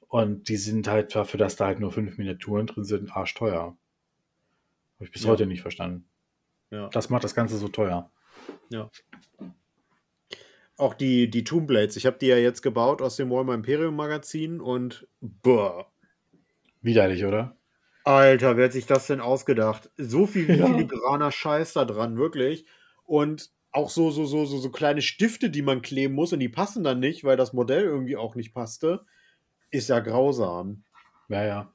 Und 0.08 0.48
die 0.48 0.56
sind 0.56 0.86
halt 0.86 1.14
dafür, 1.14 1.38
dass 1.38 1.56
da 1.56 1.66
halt 1.66 1.80
nur 1.80 1.92
fünf 1.92 2.16
Miniaturen 2.16 2.66
drin 2.66 2.84
sind, 2.84 3.14
arschteuer. 3.14 3.76
Habe 5.00 5.06
ich 5.06 5.12
bis 5.12 5.24
Ja. 5.24 5.30
heute 5.30 5.46
nicht 5.46 5.62
verstanden. 5.62 6.04
Ja. 6.70 6.88
Das 6.90 7.08
macht 7.10 7.24
das 7.24 7.34
Ganze 7.34 7.56
so 7.56 7.68
teuer. 7.68 8.10
Auch 10.76 10.94
die, 10.94 11.28
die 11.30 11.42
Tomb 11.44 11.66
Blades, 11.66 11.96
ich 11.96 12.06
habe 12.06 12.18
die 12.18 12.26
ja 12.26 12.36
jetzt 12.36 12.62
gebaut 12.62 13.02
aus 13.02 13.16
dem 13.16 13.30
Warhammer 13.30 13.54
Imperium 13.54 13.96
Magazin 13.96 14.60
und 14.60 15.08
boah, 15.20 15.90
Widerlich, 16.82 17.24
oder? 17.24 17.56
Alter, 18.04 18.56
wer 18.56 18.64
hat 18.66 18.72
sich 18.72 18.86
das 18.86 19.06
denn 19.06 19.20
ausgedacht? 19.20 19.90
So 19.98 20.26
viel 20.26 20.48
Ja. 20.56 20.66
filigraner 20.66 21.30
Scheiß 21.30 21.74
da 21.74 21.84
dran, 21.84 22.16
wirklich. 22.16 22.64
Und 23.04 23.50
auch 23.72 23.90
so, 23.90 24.10
so, 24.10 24.24
so, 24.24 24.46
so, 24.46 24.56
so 24.58 24.70
kleine 24.70 25.02
Stifte, 25.02 25.50
die 25.50 25.60
man 25.62 25.82
kleben 25.82 26.14
muss 26.14 26.32
und 26.32 26.40
die 26.40 26.48
passen 26.48 26.82
dann 26.82 26.98
nicht, 27.00 27.22
weil 27.24 27.36
das 27.36 27.52
Modell 27.52 27.84
irgendwie 27.84 28.16
auch 28.16 28.34
nicht 28.34 28.54
passte. 28.54 29.04
Ist 29.70 29.90
ja 29.90 30.00
grausam. 30.00 30.84
Ja, 31.28 31.44
ja. 31.44 31.72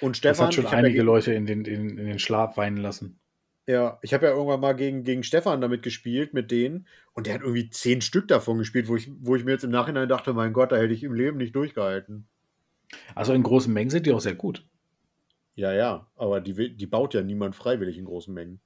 Und 0.00 0.12
Das 0.12 0.18
Stefan, 0.18 0.46
hat 0.46 0.54
schon 0.54 0.66
einige 0.66 0.98
ja, 0.98 1.02
Leute 1.02 1.32
in 1.32 1.46
den, 1.46 1.64
in, 1.64 1.98
in 1.98 2.06
den 2.06 2.18
Schlaf 2.18 2.56
weinen 2.56 2.76
lassen. 2.76 3.18
ja, 3.66 3.98
ich 4.02 4.14
habe 4.14 4.26
ja 4.26 4.32
irgendwann 4.32 4.60
mal 4.60 4.72
gegen, 4.72 5.04
gegen 5.04 5.22
Stefan 5.22 5.60
damit 5.60 5.82
gespielt, 5.82 6.34
mit 6.34 6.50
denen. 6.50 6.86
Und 7.12 7.26
der 7.26 7.34
hat 7.34 7.42
irgendwie 7.42 7.70
zehn 7.70 8.00
Stück 8.00 8.28
davon 8.28 8.58
gespielt, 8.58 8.88
wo 8.88 8.96
ich, 8.96 9.10
wo 9.20 9.36
ich 9.36 9.44
mir 9.44 9.52
jetzt 9.52 9.64
im 9.64 9.70
Nachhinein 9.70 10.08
dachte, 10.08 10.32
mein 10.32 10.52
Gott, 10.52 10.72
da 10.72 10.76
hätte 10.76 10.94
ich 10.94 11.04
im 11.04 11.14
Leben 11.14 11.36
nicht 11.36 11.54
durchgehalten. 11.54 12.26
Also 13.14 13.32
in 13.32 13.42
großen 13.42 13.72
Mengen 13.72 13.90
sind 13.90 14.06
die 14.06 14.12
auch 14.12 14.20
sehr 14.20 14.34
gut. 14.34 14.66
Ja, 15.54 15.72
ja, 15.72 16.06
aber 16.16 16.40
die, 16.40 16.76
die 16.76 16.86
baut 16.86 17.14
ja 17.14 17.22
niemand 17.22 17.54
freiwillig 17.54 17.98
in 17.98 18.06
großen 18.06 18.32
Mengen. 18.32 18.60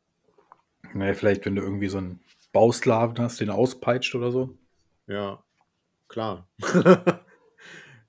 Naja, 0.93 1.15
vielleicht, 1.15 1.45
wenn 1.45 1.57
du 1.57 1.63
irgendwie 1.63 1.89
so 1.89 1.99
einen 1.99 2.21
Bausklaven 2.53 3.19
hast, 3.19 3.41
den 3.41 3.51
auspeitscht 3.51 4.15
oder 4.15 4.31
so. 4.31 4.57
Ja, 5.07 5.43
klar. 6.09 6.49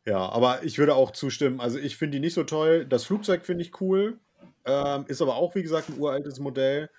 ja, 0.05 0.29
aber 0.29 0.63
ich 0.63 0.77
würde 0.77 0.95
auch 0.95 1.11
zustimmen. 1.11 1.59
Also 1.59 1.79
ich 1.79 1.97
finde 1.97 2.17
die 2.17 2.21
nicht 2.21 2.35
so 2.35 2.43
toll. 2.43 2.85
Das 2.85 3.05
Flugzeug 3.05 3.45
finde 3.45 3.63
ich 3.63 3.81
cool. 3.81 4.19
Ähm, 4.65 5.05
ist 5.07 5.21
aber 5.21 5.35
auch, 5.35 5.55
wie 5.55 5.63
gesagt, 5.63 5.89
ein 5.89 5.99
uraltes 5.99 6.39
Modell. 6.39 6.89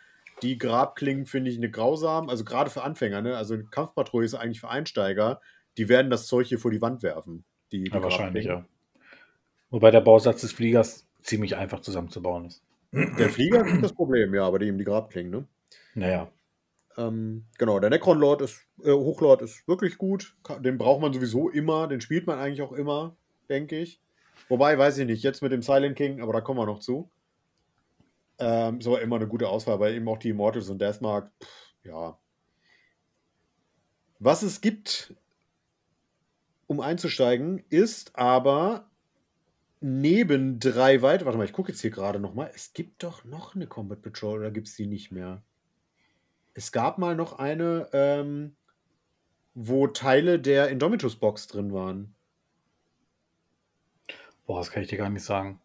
Die 0.42 0.58
Grabklingen 0.58 1.26
finde 1.26 1.50
ich 1.50 1.56
eine 1.56 1.70
grausam. 1.70 2.28
Also 2.28 2.44
gerade 2.44 2.68
für 2.68 2.82
Anfänger, 2.82 3.22
ne? 3.22 3.36
Also 3.36 3.56
Kampfpatrouille 3.70 4.26
ist 4.26 4.34
eigentlich 4.34 4.60
für 4.60 4.68
Einsteiger. 4.68 5.40
Die 5.78 5.88
werden 5.88 6.10
das 6.10 6.26
Zeug 6.26 6.48
hier 6.48 6.58
vor 6.58 6.70
die 6.70 6.82
Wand 6.82 7.02
werfen. 7.02 7.44
Die, 7.72 7.84
die 7.84 7.90
Ja, 7.90 8.02
wahrscheinlich, 8.02 8.46
ja. 8.46 8.64
Wobei 9.70 9.90
der 9.90 10.00
Bausatz 10.00 10.40
des 10.40 10.52
Fliegers 10.52 11.06
ziemlich 11.20 11.56
einfach 11.56 11.80
zusammenzubauen 11.80 12.46
ist. 12.46 12.62
Der 12.92 13.30
Flieger 13.30 13.66
ist 13.66 13.82
das 13.82 13.92
Problem, 13.92 14.34
ja, 14.34 14.44
aber 14.44 14.58
die 14.58 14.66
eben 14.66 14.78
die 14.78 14.84
Grabklingen, 14.84 15.30
ne? 15.30 15.44
Naja. 15.94 16.30
Ähm, 16.96 17.46
genau, 17.58 17.78
der 17.78 17.90
Necron 17.90 18.18
Lord 18.18 18.42
ist, 18.42 18.66
äh, 18.82 18.90
Hochlord 18.90 19.42
ist 19.42 19.66
wirklich 19.68 19.98
gut. 19.98 20.36
Den 20.60 20.78
braucht 20.78 21.00
man 21.00 21.12
sowieso 21.12 21.50
immer. 21.50 21.88
Den 21.88 22.00
spielt 22.00 22.26
man 22.26 22.38
eigentlich 22.38 22.62
auch 22.62 22.72
immer, 22.72 23.16
denke 23.48 23.78
ich. 23.78 24.00
Wobei, 24.48 24.78
weiß 24.78 24.98
ich 24.98 25.06
nicht, 25.06 25.22
jetzt 25.22 25.42
mit 25.42 25.52
dem 25.52 25.62
Silent 25.62 25.96
King, 25.96 26.20
aber 26.20 26.32
da 26.32 26.40
kommen 26.40 26.58
wir 26.58 26.66
noch 26.66 26.78
zu. 26.78 27.10
Ähm, 28.38 28.78
ist 28.78 28.86
aber 28.86 29.00
immer 29.00 29.16
eine 29.16 29.26
gute 29.26 29.48
Auswahl, 29.48 29.80
weil 29.80 29.94
eben 29.94 30.08
auch 30.08 30.18
die 30.18 30.30
Immortals 30.30 30.68
und 30.68 30.80
Deathmark, 30.80 31.30
pff, 31.42 31.74
ja. 31.84 32.18
Was 34.18 34.42
es 34.42 34.60
gibt, 34.60 35.14
um 36.66 36.80
einzusteigen, 36.80 37.64
ist 37.68 38.16
aber 38.16 38.90
neben 39.80 40.58
drei 40.58 41.02
weitere. 41.02 41.26
Warte 41.26 41.38
mal, 41.38 41.44
ich 41.44 41.52
gucke 41.52 41.72
jetzt 41.72 41.80
hier 41.80 41.90
gerade 41.90 42.18
nochmal. 42.18 42.50
Es 42.54 42.72
gibt 42.72 43.02
doch 43.02 43.24
noch 43.24 43.54
eine 43.54 43.66
Combat 43.66 44.02
Patrol 44.02 44.40
oder 44.40 44.50
gibt 44.50 44.68
es 44.68 44.76
die 44.76 44.86
nicht 44.86 45.12
mehr? 45.12 45.42
Es 46.56 46.72
gab 46.72 46.96
mal 46.96 47.14
noch 47.14 47.38
eine, 47.38 47.90
ähm, 47.92 48.56
wo 49.52 49.88
Teile 49.88 50.40
der 50.40 50.70
Indomitus-Box 50.70 51.48
drin 51.48 51.70
waren. 51.74 52.14
Boah, 54.46 54.60
das 54.60 54.70
kann 54.70 54.82
ich 54.82 54.88
dir 54.88 54.96
gar 54.96 55.10
nicht 55.10 55.22
sagen. 55.22 55.60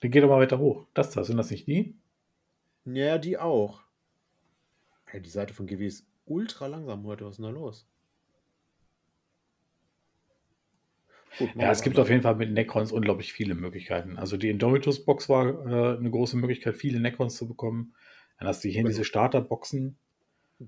Dann 0.00 0.10
geh 0.10 0.20
doch 0.20 0.28
mal 0.28 0.40
weiter 0.40 0.58
hoch. 0.58 0.86
Das 0.92 1.12
da, 1.12 1.22
sind 1.22 1.36
das 1.36 1.52
nicht 1.52 1.68
die? 1.68 1.94
Ja, 2.84 3.18
die 3.18 3.38
auch. 3.38 3.82
Hey, 5.04 5.22
die 5.22 5.30
Seite 5.30 5.54
von 5.54 5.68
GW 5.68 5.86
ist 5.86 6.04
ultra 6.24 6.66
langsam 6.66 7.06
heute. 7.06 7.24
Was 7.24 7.32
ist 7.32 7.36
denn 7.36 7.44
da 7.44 7.50
los? 7.52 7.86
Gut, 11.38 11.50
ja, 11.54 11.70
es 11.70 11.82
gibt 11.82 11.96
auf 12.00 12.10
jeden 12.10 12.22
Fall 12.22 12.34
mit 12.34 12.50
Necrons 12.50 12.90
unglaublich 12.90 13.32
viele 13.32 13.54
Möglichkeiten. 13.54 14.18
Also 14.18 14.36
die 14.36 14.50
Indomitus-Box 14.50 15.28
war 15.28 15.46
äh, 15.46 15.96
eine 15.96 16.10
große 16.10 16.36
Möglichkeit, 16.36 16.76
viele 16.76 16.98
Necrons 16.98 17.36
zu 17.36 17.46
bekommen. 17.46 17.94
Dann 18.40 18.48
hast 18.48 18.64
du 18.64 18.68
hier 18.68 18.78
genau. 18.78 18.88
diese 18.88 19.04
Starter-Boxen. 19.04 19.98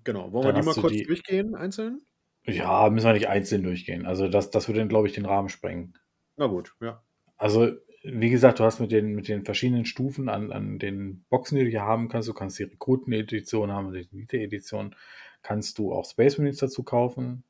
Genau. 0.04 0.30
Wollen 0.32 0.46
wir 0.46 0.52
die 0.52 0.62
mal 0.62 0.74
kurz 0.74 0.92
die... 0.92 1.04
durchgehen, 1.04 1.54
einzeln? 1.54 2.02
Ja, 2.44 2.88
müssen 2.90 3.06
wir 3.06 3.14
nicht 3.14 3.28
einzeln 3.28 3.62
durchgehen. 3.62 4.04
Also 4.06 4.28
das, 4.28 4.50
das 4.50 4.68
würde, 4.68 4.86
glaube 4.86 5.08
ich, 5.08 5.14
den 5.14 5.24
Rahmen 5.24 5.48
sprengen. 5.48 5.94
Na 6.36 6.46
gut, 6.46 6.76
ja. 6.80 7.02
Also, 7.36 7.72
wie 8.04 8.30
gesagt, 8.30 8.58
du 8.58 8.64
hast 8.64 8.78
mit 8.78 8.92
den, 8.92 9.14
mit 9.14 9.28
den 9.28 9.44
verschiedenen 9.44 9.86
Stufen 9.86 10.28
an, 10.28 10.52
an 10.52 10.78
den 10.78 11.24
Boxen, 11.30 11.56
die 11.56 11.64
du 11.64 11.70
hier 11.70 11.82
haben 11.82 12.08
kannst, 12.08 12.28
du 12.28 12.34
kannst 12.34 12.58
die 12.58 12.64
Rekruten-Edition 12.64 13.72
haben, 13.72 13.92
die 13.92 14.00
Elite-Edition, 14.00 14.94
kannst 15.42 15.78
du 15.78 15.92
auch 15.92 16.04
Space 16.04 16.36
Marines 16.36 16.58
dazu 16.58 16.82
kaufen 16.82 17.44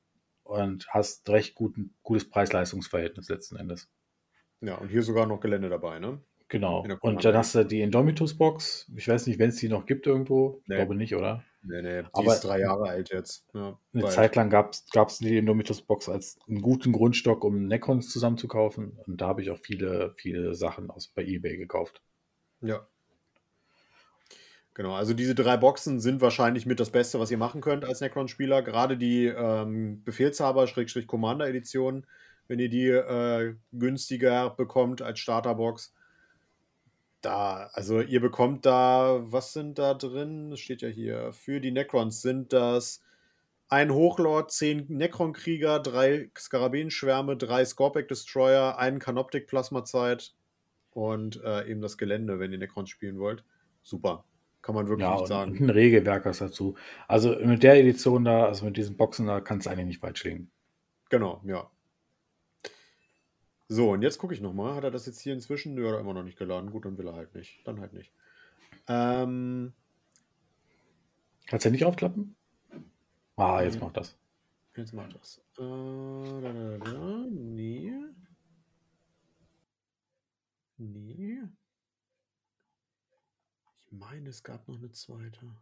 und 0.44 0.86
hast 0.88 1.28
recht 1.30 1.54
guten, 1.56 1.94
gutes 2.02 2.28
Preis-Leistungs-Verhältnis 2.28 3.28
letzten 3.28 3.56
Endes. 3.56 3.90
Ja, 4.60 4.76
und 4.76 4.88
hier 4.88 5.02
sogar 5.02 5.26
noch 5.26 5.40
Gelände 5.40 5.68
dabei, 5.68 5.98
ne? 5.98 6.20
Genau. 6.52 6.86
Und 7.00 7.24
dann 7.24 7.34
hast 7.34 7.54
du 7.54 7.64
die 7.64 7.80
Indomitus-Box. 7.80 8.92
Ich 8.94 9.08
weiß 9.08 9.26
nicht, 9.26 9.38
wenn 9.38 9.48
es 9.48 9.56
die 9.56 9.70
noch 9.70 9.86
gibt 9.86 10.06
irgendwo. 10.06 10.60
Ich 10.60 10.68
nee. 10.68 10.76
glaube 10.76 10.94
nicht, 10.94 11.16
oder? 11.16 11.42
Nee, 11.62 11.80
nee, 11.80 12.02
die 12.02 12.08
Aber 12.12 12.34
ist 12.34 12.42
drei 12.42 12.60
Jahre 12.60 12.90
alt 12.90 13.10
jetzt. 13.10 13.46
Ja, 13.54 13.78
eine 13.94 14.02
bald. 14.02 14.12
Zeit 14.12 14.36
lang 14.36 14.50
gab 14.50 14.74
es 14.74 15.18
die 15.18 15.38
Indomitus-Box 15.38 16.10
als 16.10 16.38
einen 16.46 16.60
guten 16.60 16.92
Grundstock, 16.92 17.42
um 17.42 17.68
Necrons 17.68 18.10
zusammenzukaufen. 18.10 18.98
Und 19.06 19.22
da 19.22 19.28
habe 19.28 19.40
ich 19.40 19.50
auch 19.50 19.56
viele, 19.56 20.12
viele 20.18 20.54
Sachen 20.54 20.90
aus 20.90 21.08
bei 21.08 21.24
Ebay 21.24 21.56
gekauft. 21.56 22.02
Ja. 22.60 22.86
Genau, 24.74 24.92
also 24.92 25.14
diese 25.14 25.34
drei 25.34 25.56
Boxen 25.56 26.00
sind 26.00 26.20
wahrscheinlich 26.20 26.66
mit 26.66 26.80
das 26.80 26.90
Beste, 26.90 27.18
was 27.18 27.30
ihr 27.30 27.38
machen 27.38 27.62
könnt 27.62 27.86
als 27.86 28.02
Necron-Spieler. 28.02 28.60
Gerade 28.60 28.98
die 28.98 29.24
ähm, 29.24 30.04
Befehlshaber-Commander-Edition, 30.04 32.06
wenn 32.46 32.58
ihr 32.58 32.68
die 32.68 32.88
äh, 32.88 33.54
günstiger 33.72 34.50
bekommt 34.50 35.00
als 35.00 35.18
Starterbox. 35.18 35.94
Da, 37.22 37.70
also 37.72 38.00
ihr 38.00 38.20
bekommt 38.20 38.66
da, 38.66 39.20
was 39.22 39.52
sind 39.52 39.78
da 39.78 39.94
drin? 39.94 40.50
Das 40.50 40.60
steht 40.60 40.82
ja 40.82 40.88
hier. 40.88 41.32
Für 41.32 41.60
die 41.60 41.70
Necrons 41.70 42.20
sind 42.20 42.52
das 42.52 43.00
ein 43.68 43.90
Hochlord, 43.90 44.50
zehn 44.50 44.84
Necron-Krieger, 44.88 45.80
drei 45.80 46.30
Skarabenschwärme, 46.36 47.36
drei 47.38 47.64
Scorpic-Destroyer, 47.64 48.76
einen 48.76 48.98
Canoptic-Plasmazeit 48.98 50.34
und 50.90 51.42
äh, 51.42 51.70
eben 51.70 51.80
das 51.80 51.96
Gelände, 51.96 52.38
wenn 52.38 52.52
ihr 52.52 52.58
Necrons 52.58 52.90
spielen 52.90 53.18
wollt. 53.18 53.44
Super. 53.82 54.24
Kann 54.60 54.74
man 54.74 54.88
wirklich 54.88 55.08
ja, 55.08 55.16
nicht 55.16 55.26
sagen. 55.26 55.56
Ein 55.58 55.70
Regelwerk 55.70 56.26
was 56.26 56.38
dazu. 56.38 56.74
Also 57.08 57.34
mit 57.44 57.62
der 57.62 57.80
Edition 57.80 58.24
da, 58.24 58.44
also 58.46 58.64
mit 58.66 58.76
diesen 58.76 58.96
Boxen 58.96 59.26
da, 59.26 59.40
kann 59.40 59.58
es 59.58 59.66
eigentlich 59.66 59.86
nicht 59.86 60.00
falsch 60.00 60.24
liegen. 60.24 60.50
Genau, 61.08 61.40
ja. 61.44 61.70
So, 63.68 63.90
und 63.92 64.02
jetzt 64.02 64.18
gucke 64.18 64.34
ich 64.34 64.40
nochmal. 64.40 64.74
Hat 64.74 64.84
er 64.84 64.90
das 64.90 65.06
jetzt 65.06 65.20
hier 65.20 65.32
inzwischen? 65.32 65.74
Nö, 65.74 65.86
hat 65.86 65.94
er 65.94 66.00
immer 66.00 66.14
noch 66.14 66.24
nicht 66.24 66.38
geladen. 66.38 66.70
Gut, 66.70 66.84
dann 66.84 66.98
will 66.98 67.06
er 67.06 67.14
halt 67.14 67.34
nicht. 67.34 67.66
Dann 67.66 67.80
halt 67.80 67.92
nicht. 67.92 68.12
Ähm, 68.88 69.72
Kannst 71.46 71.64
du 71.64 71.68
ja 71.68 71.72
nicht 71.72 71.84
aufklappen? 71.84 72.34
Ah, 73.36 73.62
jetzt 73.62 73.80
macht 73.80 73.96
das. 73.96 74.16
Jetzt 74.76 74.92
macht 74.92 75.14
das. 75.14 75.38
Äh, 75.58 75.62
da, 75.62 76.52
da, 76.52 76.78
da, 76.78 77.26
nee. 77.30 77.92
Nee 80.78 81.40
meine, 83.92 84.30
es 84.30 84.42
gab 84.42 84.66
noch 84.68 84.78
eine 84.78 84.90
zweite. 84.90 85.54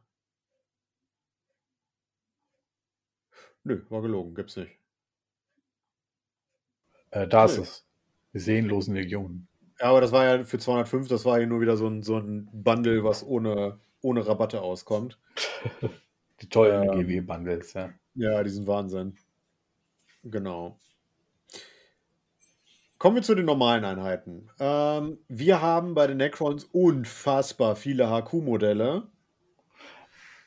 Nö, 3.64 3.85
war 3.90 4.02
gelogen, 4.02 4.35
gibt's 4.35 4.57
nicht. 4.57 4.78
Äh, 7.11 7.28
da 7.28 7.45
ist 7.45 7.59
es. 7.59 7.87
Seelenlosen 8.33 8.95
Legionen. 8.95 9.49
Ja, 9.79 9.87
aber 9.87 10.01
das 10.01 10.13
war 10.13 10.25
ja 10.25 10.45
für 10.45 10.59
205, 10.59 11.09
das 11.09 11.25
war 11.25 11.41
ja 11.41 11.47
nur 11.47 11.61
wieder 11.61 11.77
so 11.77 11.87
ein, 11.87 12.03
so 12.03 12.19
ein 12.19 12.49
Bundle, 12.53 13.03
was 13.03 13.27
ohne, 13.27 13.81
ohne 14.03 14.27
Rabatte 14.27 14.61
auskommt. 14.61 15.19
die 16.43 16.49
tollen 16.49 16.89
äh, 16.89 17.03
GW-Bundles, 17.03 17.73
ja. 17.73 17.91
Ja, 18.15 18.43
die 18.43 18.51
sind 18.51 18.67
Wahnsinn. 18.67 19.17
Genau. 20.23 20.77
Kommen 22.99 23.17
wir 23.17 23.23
zu 23.23 23.35
den 23.35 23.47
normalen 23.47 23.87
Einheiten. 23.87 24.51
Ähm, 24.59 25.19
wir 25.29 25.63
haben 25.63 25.95
bei 25.95 26.07
den 26.07 26.19
Necrons 26.19 26.65
unfassbar 26.65 27.75
viele 27.75 28.11
HQ-Modelle. 28.11 29.05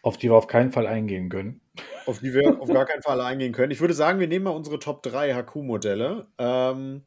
Auf 0.03 0.17
die 0.17 0.29
wir 0.29 0.35
auf 0.35 0.45
keinen 0.45 0.71
Fall 0.71 0.85
eingehen 0.85 1.29
können. 1.29 1.61
Auf 2.05 2.19
die 2.19 2.31
wir 2.31 2.61
auf 2.61 2.71
gar 2.71 2.85
keinen 2.85 3.01
Fall 3.01 3.21
eingehen 3.21 3.53
können. 3.53 3.71
Ich 3.71 3.81
würde 3.81 3.95
sagen, 3.95 4.19
wir 4.19 4.27
nehmen 4.27 4.43
mal 4.43 4.51
unsere 4.51 4.77
Top 4.77 5.01
3 5.01 5.33
HQ-Modelle. 5.33 6.27
Ähm, 6.37 7.01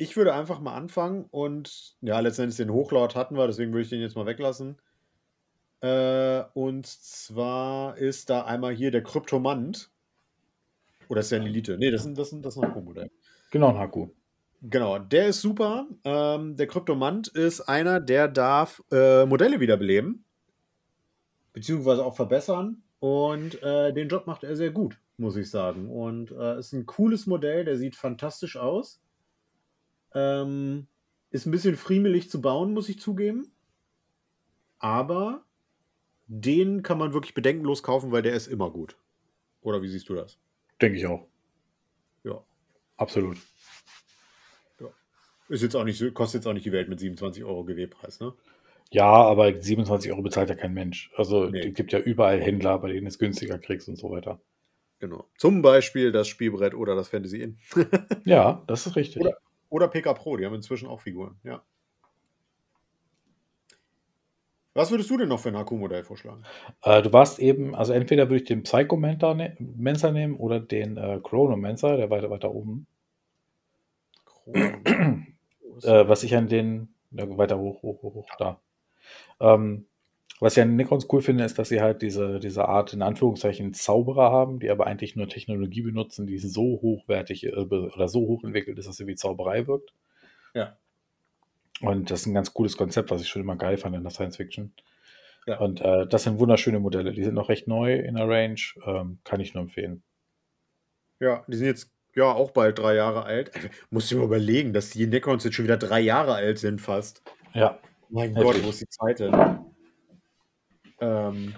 ich 0.00 0.16
würde 0.16 0.32
einfach 0.32 0.60
mal 0.60 0.72
anfangen 0.72 1.26
und 1.30 1.94
ja, 2.00 2.18
letztendlich 2.20 2.56
den 2.56 2.72
Hochlord 2.72 3.14
hatten 3.14 3.36
wir, 3.36 3.46
deswegen 3.46 3.70
würde 3.72 3.82
ich 3.82 3.90
den 3.90 4.00
jetzt 4.00 4.16
mal 4.16 4.24
weglassen. 4.24 4.78
Äh, 5.82 6.42
und 6.54 6.86
zwar 6.86 7.98
ist 7.98 8.30
da 8.30 8.46
einmal 8.46 8.74
hier 8.74 8.90
der 8.90 9.02
Kryptomant. 9.02 9.90
Oder 11.08 11.20
ist 11.20 11.30
der 11.30 11.42
ein 11.42 11.46
Elite? 11.46 11.76
Nee, 11.76 11.90
das, 11.90 12.04
sind, 12.04 12.16
das, 12.16 12.30
sind, 12.30 12.46
das 12.46 12.56
ist 12.56 12.62
ein 12.62 12.72
HQ-Modell. 12.72 13.10
Genau, 13.50 13.68
ein 13.68 13.78
Haku. 13.78 14.08
Genau, 14.62 14.98
der 14.98 15.28
ist 15.28 15.42
super. 15.42 15.86
Ähm, 16.04 16.56
der 16.56 16.66
Kryptomant 16.66 17.28
ist 17.28 17.60
einer, 17.60 18.00
der 18.00 18.28
darf 18.28 18.82
äh, 18.90 19.26
Modelle 19.26 19.60
wiederbeleben. 19.60 20.24
Beziehungsweise 21.52 22.06
auch 22.06 22.16
verbessern. 22.16 22.82
Und 23.00 23.62
äh, 23.62 23.92
den 23.92 24.08
Job 24.08 24.26
macht 24.26 24.44
er 24.44 24.56
sehr 24.56 24.70
gut, 24.70 24.98
muss 25.18 25.36
ich 25.36 25.50
sagen. 25.50 25.90
Und 25.90 26.30
äh, 26.30 26.58
ist 26.58 26.72
ein 26.72 26.86
cooles 26.86 27.26
Modell, 27.26 27.66
der 27.66 27.76
sieht 27.76 27.96
fantastisch 27.96 28.56
aus. 28.56 29.02
Ähm, 30.14 30.86
ist 31.30 31.46
ein 31.46 31.50
bisschen 31.50 31.76
friemelig 31.76 32.30
zu 32.30 32.40
bauen, 32.40 32.72
muss 32.72 32.88
ich 32.88 32.98
zugeben. 32.98 33.52
Aber 34.78 35.44
den 36.26 36.82
kann 36.82 36.98
man 36.98 37.12
wirklich 37.12 37.34
bedenkenlos 37.34 37.82
kaufen, 37.82 38.12
weil 38.12 38.22
der 38.22 38.34
ist 38.34 38.46
immer 38.46 38.70
gut. 38.70 38.96
Oder 39.62 39.82
wie 39.82 39.88
siehst 39.88 40.08
du 40.08 40.14
das? 40.14 40.38
Denke 40.80 40.98
ich 40.98 41.06
auch. 41.06 41.26
Ja. 42.24 42.42
Absolut. 42.96 43.36
Ja. 44.80 44.86
Ist 45.48 45.62
jetzt 45.62 45.76
auch 45.76 45.84
nicht, 45.84 46.14
kostet 46.14 46.40
jetzt 46.40 46.46
auch 46.46 46.52
nicht 46.52 46.66
die 46.66 46.72
Welt 46.72 46.88
mit 46.88 47.00
27 47.00 47.44
Euro 47.44 47.64
GW-Preis, 47.64 48.20
ne? 48.20 48.32
Ja, 48.92 49.06
aber 49.06 49.60
27 49.60 50.10
Euro 50.10 50.22
bezahlt 50.22 50.48
ja 50.48 50.56
kein 50.56 50.74
Mensch. 50.74 51.12
Also 51.16 51.46
nee. 51.46 51.68
es 51.68 51.74
gibt 51.74 51.92
ja 51.92 52.00
überall 52.00 52.40
Händler, 52.40 52.78
bei 52.78 52.92
denen 52.92 53.06
es 53.06 53.18
günstiger 53.18 53.58
kriegst 53.58 53.88
und 53.88 53.96
so 53.96 54.10
weiter. 54.10 54.40
Genau. 54.98 55.28
Zum 55.38 55.62
Beispiel 55.62 56.12
das 56.12 56.28
Spielbrett 56.28 56.74
oder 56.74 56.94
das 56.94 57.08
Fantasy 57.08 57.40
Inn. 57.40 57.58
ja, 58.24 58.62
das 58.66 58.86
ist 58.86 58.96
richtig. 58.96 59.22
Oder, 59.22 59.38
oder 59.70 59.88
PK 59.88 60.12
Pro, 60.14 60.36
die 60.36 60.44
haben 60.44 60.54
inzwischen 60.54 60.88
auch 60.88 61.00
Figuren, 61.00 61.38
ja. 61.42 61.62
Was 64.74 64.90
würdest 64.90 65.10
du 65.10 65.16
denn 65.16 65.28
noch 65.28 65.40
für 65.40 65.48
ein 65.48 65.56
HQ-Modell 65.56 66.04
vorschlagen? 66.04 66.44
Äh, 66.82 67.02
du 67.02 67.12
warst 67.12 67.40
eben, 67.40 67.74
also 67.74 67.92
entweder 67.92 68.28
würde 68.28 68.36
ich 68.36 68.44
den 68.44 68.62
Psychomancer 68.62 69.34
ne 69.34 69.56
nehmen 69.58 70.36
oder 70.36 70.60
den 70.60 70.96
äh, 70.96 71.18
Chronomancer, 71.22 71.96
der 71.96 72.08
weiter 72.10 72.30
weiter 72.30 72.52
oben. 72.54 72.86
äh, 74.54 75.26
was 75.82 76.22
ich 76.22 76.36
an 76.36 76.48
den, 76.48 76.94
ja, 77.10 77.36
weiter 77.36 77.58
hoch, 77.58 77.82
hoch, 77.82 78.02
hoch, 78.02 78.14
hoch, 78.14 78.28
da. 78.38 78.60
Ähm, 79.40 79.86
was 80.40 80.56
ich 80.56 80.62
an 80.62 80.74
Necrons 80.74 81.06
cool 81.12 81.20
finde, 81.20 81.44
ist, 81.44 81.58
dass 81.58 81.68
sie 81.68 81.82
halt 81.82 82.00
diese, 82.00 82.40
diese 82.40 82.66
Art, 82.66 82.94
in 82.94 83.02
Anführungszeichen, 83.02 83.74
Zauberer 83.74 84.32
haben, 84.32 84.58
die 84.58 84.70
aber 84.70 84.86
eigentlich 84.86 85.14
nur 85.14 85.28
Technologie 85.28 85.82
benutzen, 85.82 86.26
die 86.26 86.38
so 86.38 86.80
hochwertig 86.80 87.44
äh, 87.44 87.50
oder 87.52 88.08
so 88.08 88.20
hoch 88.20 88.42
entwickelt 88.42 88.78
ist, 88.78 88.88
dass 88.88 88.96
sie 88.96 89.06
wie 89.06 89.16
Zauberei 89.16 89.66
wirkt. 89.66 89.92
Ja. 90.54 90.78
Und 91.82 92.10
das 92.10 92.20
ist 92.20 92.26
ein 92.26 92.34
ganz 92.34 92.54
cooles 92.54 92.76
Konzept, 92.76 93.10
was 93.10 93.20
ich 93.20 93.28
schon 93.28 93.42
immer 93.42 93.56
geil 93.56 93.76
fand 93.76 93.94
in 93.94 94.02
der 94.02 94.10
Science 94.10 94.38
Fiction. 94.38 94.72
Ja. 95.46 95.58
Und 95.58 95.82
äh, 95.82 96.06
das 96.06 96.24
sind 96.24 96.38
wunderschöne 96.38 96.80
Modelle. 96.80 97.12
Die 97.12 97.24
sind 97.24 97.34
noch 97.34 97.48
recht 97.50 97.68
neu 97.68 97.96
in 97.96 98.14
der 98.14 98.28
Range. 98.28 98.60
Ähm, 98.86 99.18
kann 99.24 99.40
ich 99.40 99.54
nur 99.54 99.64
empfehlen. 99.64 100.02
Ja, 101.18 101.44
die 101.48 101.56
sind 101.56 101.66
jetzt 101.66 101.90
ja 102.14 102.32
auch 102.32 102.50
bald 102.50 102.78
drei 102.78 102.94
Jahre 102.94 103.24
alt. 103.24 103.50
Muss 103.90 104.10
ich 104.10 104.16
mir 104.16 104.24
überlegen, 104.24 104.72
dass 104.72 104.90
die 104.90 105.06
Necrons 105.06 105.44
jetzt 105.44 105.54
schon 105.54 105.66
wieder 105.66 105.76
drei 105.76 106.00
Jahre 106.00 106.34
alt 106.34 106.58
sind, 106.58 106.80
fast. 106.80 107.22
Ja. 107.52 107.78
Mein. 108.08 108.34
Gott, 108.34 108.62
wo 108.62 108.70
ist 108.70 108.80
die 108.80 108.88
Zeit 108.88 109.20
denn? 109.20 109.59
Ähm, 111.00 111.54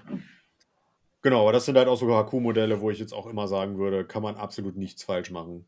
genau, 1.22 1.42
aber 1.42 1.52
das 1.52 1.64
sind 1.64 1.76
halt 1.76 1.88
auch 1.88 1.98
sogar 1.98 2.26
HQ-Modelle, 2.26 2.80
wo 2.80 2.90
ich 2.90 2.98
jetzt 2.98 3.12
auch 3.12 3.26
immer 3.26 3.48
sagen 3.48 3.78
würde, 3.78 4.04
kann 4.04 4.22
man 4.22 4.36
absolut 4.36 4.76
nichts 4.76 5.02
falsch 5.02 5.30
machen. 5.30 5.66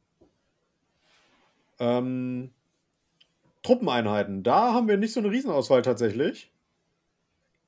Ähm, 1.79 2.51
Truppeneinheiten. 3.63 4.43
Da 4.43 4.73
haben 4.75 4.89
wir 4.89 4.97
nicht 4.97 5.13
so 5.13 5.21
eine 5.21 5.31
Riesenauswahl 5.31 5.83
tatsächlich. 5.83 6.53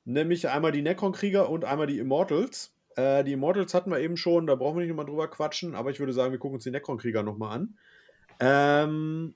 Nämlich 0.05 0.47
einmal 0.47 0.71
die 0.71 0.81
Necron-Krieger 0.81 1.49
und 1.49 1.65
einmal 1.65 1.87
die 1.87 1.99
Immortals. 1.99 2.73
Äh, 2.95 3.23
die 3.25 3.33
Immortals 3.33 3.73
hatten 3.73 3.91
wir 3.91 3.99
eben 3.99 4.15
schon, 4.15 4.47
da 4.47 4.55
brauchen 4.55 4.77
wir 4.77 4.81
nicht 4.81 4.89
nochmal 4.89 5.05
drüber 5.05 5.27
quatschen, 5.27 5.75
aber 5.75 5.91
ich 5.91 5.99
würde 5.99 6.13
sagen, 6.13 6.31
wir 6.31 6.39
gucken 6.39 6.55
uns 6.55 6.63
die 6.63 6.71
Necron-Krieger 6.71 7.23
nochmal 7.23 7.57
an. 7.57 7.77
Ähm, 8.39 9.35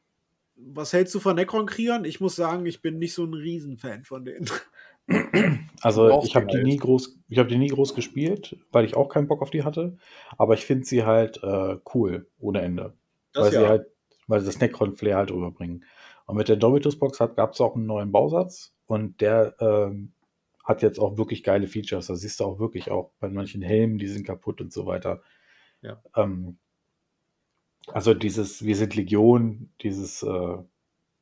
was 0.56 0.94
hältst 0.94 1.14
du 1.16 1.20
von 1.20 1.36
Necron-Kriegern? 1.36 2.06
Ich 2.06 2.22
muss 2.22 2.36
sagen, 2.36 2.66
ich 2.66 2.82
bin 2.82 3.00
nicht 3.00 3.14
so 3.14 3.26
ein 3.26 3.34
Riesenfan 3.34 4.06
von 4.06 4.24
denen. 4.24 4.50
Also 5.82 6.22
ich 6.24 6.36
habe 6.36 6.46
die 6.46 6.58
halt. 6.58 6.66
nie 6.66 6.78
groß, 6.78 7.18
ich 7.28 7.40
habe 7.40 7.50
die 7.50 7.58
nie 7.58 7.70
groß 7.70 7.96
gespielt, 7.96 8.56
weil 8.72 8.86
ich 8.86 8.96
auch 8.96 9.10
keinen 9.10 9.28
Bock 9.28 9.42
auf 9.42 9.50
die 9.50 9.64
hatte. 9.64 9.98
Aber 10.38 10.54
ich 10.54 10.66
finde 10.66 10.86
sie 10.86 11.04
halt 11.04 11.42
äh, 11.44 11.78
cool, 11.94 12.30
ohne 12.40 12.62
Ende. 12.62 12.94
Das 13.34 13.46
weil 13.46 13.52
sie 13.52 13.62
ja. 13.62 13.70
halt, 13.70 13.88
weil 14.28 14.40
sie 14.42 14.46
das 14.46 14.60
Necron-Flair 14.60 15.18
halt 15.18 15.32
rüberbringen. 15.32 15.84
Und 16.28 16.38
mit 16.38 16.50
der 16.50 16.56
Domitus-Box 16.58 17.18
gab 17.18 17.54
es 17.54 17.62
auch 17.62 17.76
einen 17.76 17.88
neuen 17.88 18.12
Bausatz 18.12 18.76
und 18.86 19.22
der 19.22 19.56
ähm, 19.60 20.14
hat 20.64 20.82
jetzt 20.82 21.00
auch 21.00 21.18
wirklich 21.18 21.44
geile 21.44 21.68
Features. 21.68 22.08
Da 22.08 22.16
siehst 22.16 22.40
du 22.40 22.46
auch 22.46 22.60
wirklich 22.60 22.92
auch 22.92 23.12
bei 23.20 23.30
manchen 23.30 23.62
Helmen, 23.62 23.98
die 23.98 24.08
sind 24.08 24.26
kaputt 24.26 24.62
und 24.62 24.72
so 24.72 24.86
weiter. 24.86 25.22
Ja. 25.82 26.02
Ähm, 26.16 26.58
also 27.88 28.14
dieses, 28.14 28.64
wir 28.64 28.76
sind 28.76 28.96
Legion, 28.96 29.72
dieses, 29.82 30.22
äh, 30.24 30.58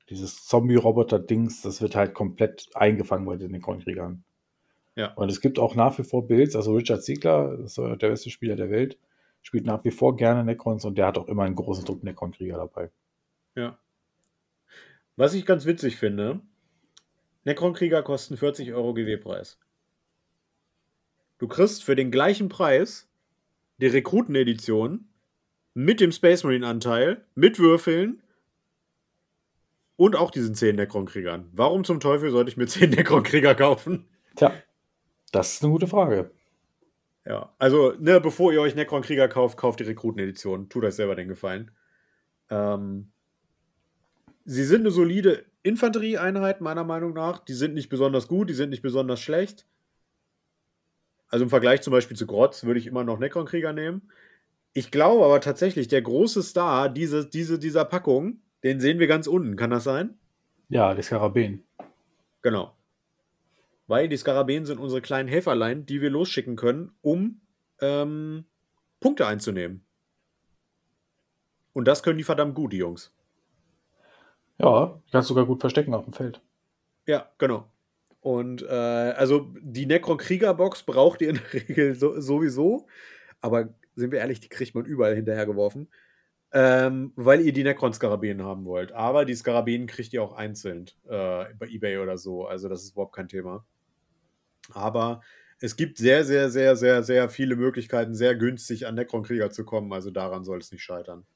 dieses 0.09 0.45
Zombie-Roboter-Dings, 0.45 1.61
das 1.61 1.81
wird 1.81 1.95
halt 1.95 2.13
komplett 2.13 2.69
eingefangen 2.73 3.25
bei 3.25 3.37
den 3.37 3.51
Necron-Kriegern. 3.51 4.23
Ja. 4.95 5.13
Und 5.13 5.29
es 5.29 5.39
gibt 5.39 5.59
auch 5.59 5.75
nach 5.75 5.97
wie 5.97 6.03
vor 6.03 6.27
Builds, 6.27 6.55
also 6.55 6.73
Richard 6.73 7.03
Ziegler, 7.03 7.57
das 7.57 7.77
ist 7.77 7.77
der 7.77 8.09
beste 8.09 8.29
Spieler 8.29 8.55
der 8.55 8.69
Welt, 8.69 8.97
spielt 9.41 9.65
nach 9.65 9.83
wie 9.83 9.91
vor 9.91 10.17
gerne 10.17 10.43
Necrons 10.43 10.83
und 10.83 10.97
der 10.97 11.07
hat 11.07 11.17
auch 11.17 11.27
immer 11.27 11.43
einen 11.43 11.55
großen 11.55 11.85
Druck 11.85 12.03
Necron-Krieger 12.03 12.57
dabei. 12.57 12.91
Ja. 13.55 13.77
Was 15.15 15.33
ich 15.33 15.45
ganz 15.45 15.65
witzig 15.65 15.97
finde, 15.97 16.41
Necron-Krieger 17.45 18.03
kosten 18.03 18.35
40 18.35 18.73
Euro 18.73 18.93
GW-Preis. 18.93 19.57
Du 21.37 21.47
kriegst 21.47 21.83
für 21.83 21.95
den 21.95 22.11
gleichen 22.11 22.49
Preis 22.49 23.07
die 23.77 23.87
Rekruten-Edition 23.87 25.07
mit 25.73 26.01
dem 26.01 26.11
Space 26.11 26.43
Marine-Anteil, 26.43 27.23
mit 27.35 27.59
Würfeln 27.59 28.21
und 29.99 30.15
auch 30.15 30.31
diesen 30.31 30.55
10 30.55 30.77
Necron-Kriegern. 30.77 31.49
Warum 31.51 31.83
zum 31.83 31.99
Teufel 31.99 32.31
sollte 32.31 32.49
ich 32.49 32.55
mir 32.55 32.67
10 32.67 32.91
Necron-Krieger 32.91 33.53
kaufen? 33.53 34.05
Tja, 34.37 34.53
das 35.33 35.55
ist 35.55 35.63
eine 35.63 35.73
gute 35.73 35.87
Frage. 35.87 36.31
Ja, 37.25 37.53
also, 37.59 37.93
ne, 37.99 38.21
bevor 38.21 38.53
ihr 38.53 38.61
euch 38.61 38.75
Necron-Krieger 38.75 39.27
kauft, 39.27 39.57
kauft 39.57 39.81
die 39.81 39.83
Rekruten-Edition. 39.83 40.69
Tut 40.69 40.85
euch 40.85 40.95
selber 40.95 41.15
den 41.15 41.27
Gefallen. 41.27 41.71
Ähm, 42.49 43.11
sie 44.45 44.63
sind 44.63 44.81
eine 44.81 44.91
solide 44.91 45.43
Infanterieeinheit, 45.63 46.61
meiner 46.61 46.85
Meinung 46.85 47.13
nach. 47.13 47.39
Die 47.39 47.53
sind 47.53 47.73
nicht 47.73 47.89
besonders 47.89 48.29
gut, 48.29 48.49
die 48.49 48.53
sind 48.53 48.69
nicht 48.69 48.81
besonders 48.81 49.19
schlecht. 49.19 49.67
Also 51.27 51.43
im 51.43 51.49
Vergleich 51.49 51.81
zum 51.81 51.91
Beispiel 51.91 52.15
zu 52.15 52.25
Grotz 52.25 52.63
würde 52.63 52.79
ich 52.79 52.87
immer 52.87 53.03
noch 53.03 53.19
Necron-Krieger 53.19 53.73
nehmen. 53.73 54.09
Ich 54.71 54.91
glaube 54.91 55.25
aber 55.25 55.41
tatsächlich, 55.41 55.89
der 55.89 56.01
große 56.01 56.41
Star 56.41 56.87
diese, 56.87 57.25
diese, 57.25 57.59
dieser 57.59 57.83
Packung, 57.83 58.39
den 58.63 58.79
sehen 58.79 58.99
wir 58.99 59.07
ganz 59.07 59.27
unten. 59.27 59.55
Kann 59.55 59.69
das 59.69 59.83
sein? 59.83 60.17
Ja, 60.69 60.93
die 60.93 61.01
Skarabäen. 61.01 61.63
Genau. 62.41 62.75
Weil 63.87 64.07
die 64.07 64.17
Skarabäen 64.17 64.65
sind 64.65 64.79
unsere 64.79 65.01
kleinen 65.01 65.27
Helferlein, 65.27 65.85
die 65.85 66.01
wir 66.01 66.09
losschicken 66.09 66.55
können, 66.55 66.91
um 67.01 67.41
ähm, 67.81 68.45
Punkte 68.99 69.25
einzunehmen. 69.25 69.83
Und 71.73 71.87
das 71.87 72.03
können 72.03 72.17
die 72.17 72.23
verdammt 72.23 72.55
gut, 72.55 72.73
die 72.73 72.77
Jungs. 72.77 73.13
Ja, 74.57 75.01
die 75.07 75.11
kannst 75.11 75.29
du 75.29 75.33
sogar 75.33 75.45
gut 75.45 75.61
verstecken 75.61 75.93
auf 75.93 76.03
dem 76.03 76.13
Feld. 76.13 76.41
Ja, 77.07 77.29
genau. 77.37 77.65
Und 78.21 78.61
äh, 78.63 78.67
also 78.67 79.47
die 79.61 79.85
Necron-Krieger-Box 79.85 80.83
braucht 80.83 81.21
ihr 81.21 81.29
in 81.29 81.35
der 81.35 81.53
Regel 81.53 81.95
so, 81.95 82.19
sowieso. 82.19 82.87
Aber 83.41 83.69
sind 83.95 84.11
wir 84.11 84.19
ehrlich, 84.19 84.39
die 84.39 84.49
kriegt 84.49 84.75
man 84.75 84.85
überall 84.85 85.15
hinterhergeworfen. 85.15 85.87
Ähm, 86.51 87.13
weil 87.15 87.41
ihr 87.41 87.53
die 87.53 87.63
Necron-Skarabäen 87.63 88.41
haben 88.43 88.65
wollt. 88.65 88.91
Aber 88.93 89.25
die 89.25 89.35
Skarabäen 89.35 89.85
kriegt 89.87 90.13
ihr 90.13 90.23
auch 90.23 90.33
einzeln 90.33 90.85
äh, 91.07 91.45
bei 91.57 91.67
Ebay 91.67 91.97
oder 91.99 92.17
so. 92.17 92.45
Also 92.47 92.69
das 92.69 92.83
ist 92.83 92.93
überhaupt 92.93 93.15
kein 93.15 93.27
Thema. 93.27 93.65
Aber 94.73 95.21
es 95.61 95.75
gibt 95.75 95.97
sehr, 95.97 96.23
sehr, 96.25 96.49
sehr, 96.49 96.75
sehr, 96.75 97.03
sehr 97.03 97.29
viele 97.29 97.55
Möglichkeiten, 97.55 98.15
sehr 98.15 98.35
günstig 98.35 98.87
an 98.87 98.95
Necron-Krieger 98.95 99.51
zu 99.51 99.65
kommen. 99.65 99.91
Also 99.93 100.11
daran 100.11 100.43
soll 100.43 100.59
es 100.59 100.71
nicht 100.71 100.83
scheitern. 100.83 101.25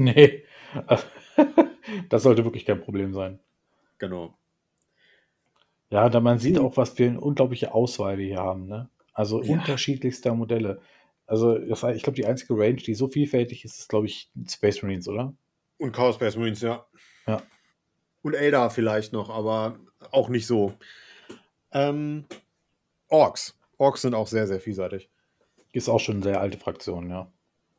Nee, 0.00 0.44
das 2.08 2.22
sollte 2.22 2.44
wirklich 2.44 2.64
kein 2.64 2.80
Problem 2.80 3.12
sein. 3.14 3.40
Genau. 3.98 4.38
Ja, 5.90 6.08
da 6.08 6.20
man 6.20 6.38
sieht 6.38 6.58
auch, 6.58 6.76
was 6.76 6.90
für 6.90 7.06
eine 7.06 7.20
unglaubliche 7.20 7.72
Auswahl 7.74 8.18
wir 8.18 8.26
hier 8.26 8.38
haben. 8.38 8.66
Ne? 8.66 8.88
Also 9.12 9.42
Ja. 9.42 9.52
unterschiedlichster 9.54 10.34
Modelle. 10.34 10.80
Also 11.28 11.58
das, 11.58 11.82
ich 11.94 12.02
glaube, 12.02 12.16
die 12.16 12.24
einzige 12.24 12.54
Range, 12.54 12.76
die 12.76 12.94
so 12.94 13.06
vielfältig 13.06 13.64
ist, 13.64 13.78
ist, 13.78 13.88
glaube 13.90 14.06
ich, 14.06 14.30
Space 14.48 14.82
Marines, 14.82 15.06
oder? 15.08 15.34
Und 15.76 15.92
Chaos 15.92 16.14
Space 16.14 16.36
Marines, 16.36 16.62
ja. 16.62 16.86
Ja. 17.26 17.42
Und 18.22 18.34
Eldar 18.34 18.70
vielleicht 18.70 19.12
noch, 19.12 19.28
aber 19.28 19.78
auch 20.10 20.30
nicht 20.30 20.46
so. 20.46 20.72
Ähm, 21.70 22.24
Orks. 23.08 23.58
Orks 23.76 24.00
sind 24.02 24.14
auch 24.14 24.26
sehr, 24.26 24.46
sehr 24.46 24.58
vielseitig. 24.58 25.10
Ist 25.72 25.90
auch 25.90 26.00
schon 26.00 26.16
eine 26.16 26.24
sehr 26.24 26.40
alte 26.40 26.58
Fraktion, 26.58 27.10
ja. 27.10 27.30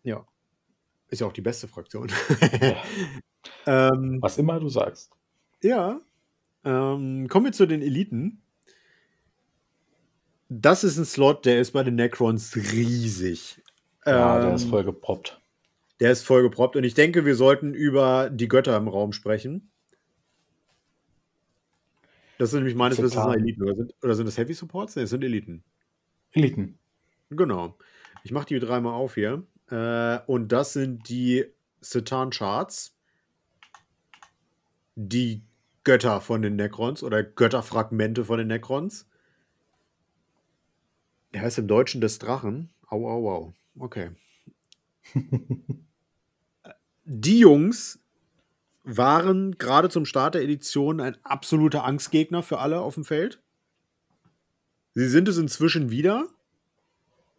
Ja. 0.03 0.25
Ist 1.09 1.21
ja 1.21 1.27
auch 1.27 1.33
die 1.33 1.41
beste 1.41 1.67
Fraktion. 1.67 2.11
Ja. 2.61 2.83
ähm, 3.91 4.19
Was 4.21 4.37
immer 4.37 4.59
du 4.59 4.69
sagst. 4.69 5.11
ja. 5.61 5.99
Ähm, 6.65 7.27
kommen 7.29 7.45
wir 7.45 7.51
zu 7.53 7.65
den 7.65 7.81
Eliten. 7.81 8.41
Das 10.49 10.83
ist 10.83 10.97
ein 10.97 11.05
Slot, 11.05 11.45
der 11.45 11.59
ist 11.59 11.71
bei 11.71 11.83
den 11.83 11.95
Necrons 11.95 12.55
riesig. 12.55 13.61
Ja, 14.05 14.39
der 14.39 14.49
Ähm, 14.49 14.55
ist 14.55 14.65
voll 14.65 14.83
geproppt. 14.83 15.39
Der 15.99 16.11
ist 16.11 16.23
voll 16.23 16.41
geproppt 16.43 16.75
und 16.75 16.83
ich 16.83 16.93
denke, 16.93 17.25
wir 17.25 17.35
sollten 17.35 17.73
über 17.73 18.29
die 18.29 18.47
Götter 18.47 18.75
im 18.77 18.87
Raum 18.87 19.11
sprechen. 19.13 19.69
Das 22.37 22.51
sind 22.51 22.59
nämlich 22.59 22.75
meines 22.75 23.01
Wissens. 23.01 23.35
Eliten. 23.35 23.61
Oder 23.63 23.75
sind, 23.75 23.93
oder 24.01 24.15
sind 24.15 24.25
das 24.25 24.37
Heavy 24.37 24.53
Supports? 24.53 24.95
Ne, 24.95 25.03
das 25.03 25.09
sind 25.09 25.23
Eliten. 25.23 25.63
Eliten. 26.31 26.79
Genau. 27.29 27.77
Ich 28.23 28.31
mache 28.31 28.45
die 28.47 28.59
dreimal 28.59 28.93
auf 28.93 29.15
hier. 29.15 29.45
Äh, 29.69 30.19
und 30.25 30.51
das 30.51 30.73
sind 30.73 31.09
die 31.09 31.45
Satan 31.81 32.29
Charts. 32.29 32.95
Die 34.95 35.43
Götter 35.83 36.21
von 36.21 36.41
den 36.41 36.55
Necrons 36.55 37.03
oder 37.03 37.23
Götterfragmente 37.23 38.23
von 38.25 38.37
den 38.37 38.47
Necrons. 38.47 39.08
Der 41.33 41.41
heißt 41.41 41.59
im 41.59 41.67
Deutschen 41.67 42.01
des 42.01 42.19
Drachen. 42.19 42.69
Au, 42.87 43.07
au, 43.07 43.29
au. 43.29 43.53
Okay. 43.77 44.11
Die 47.05 47.39
Jungs 47.39 47.99
waren 48.83 49.57
gerade 49.57 49.89
zum 49.89 50.05
Start 50.05 50.35
der 50.35 50.41
Edition 50.41 50.99
ein 50.99 51.17
absoluter 51.23 51.83
Angstgegner 51.83 52.43
für 52.43 52.59
alle 52.59 52.81
auf 52.81 52.95
dem 52.95 53.05
Feld. 53.05 53.41
Sie 54.95 55.07
sind 55.07 55.27
es 55.27 55.37
inzwischen 55.37 55.91
wieder 55.91 56.27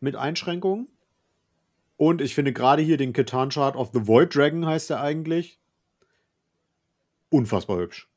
mit 0.00 0.16
Einschränkungen. 0.16 0.88
Und 1.96 2.20
ich 2.22 2.35
finde 2.35 2.53
gerade 2.53 2.83
hier 2.83 2.96
den 2.96 3.12
Catan 3.12 3.50
Chart 3.50 3.76
of 3.76 3.90
the 3.92 4.07
Void 4.07 4.35
Dragon 4.35 4.64
heißt 4.64 4.90
er 4.90 5.03
eigentlich. 5.03 5.59
Unfassbar 7.29 7.79
hübsch. 7.79 8.09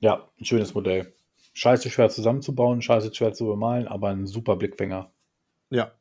Ja, 0.00 0.28
ein 0.38 0.44
schönes 0.44 0.74
Modell. 0.74 1.12
Scheiße 1.54 1.90
schwer 1.90 2.10
zusammenzubauen, 2.10 2.82
scheiße 2.82 3.14
schwer 3.14 3.32
zu 3.32 3.46
bemalen, 3.46 3.88
aber 3.88 4.10
ein 4.10 4.26
super 4.26 4.56
Blickfänger. 4.56 5.10
Ja. 5.70 5.92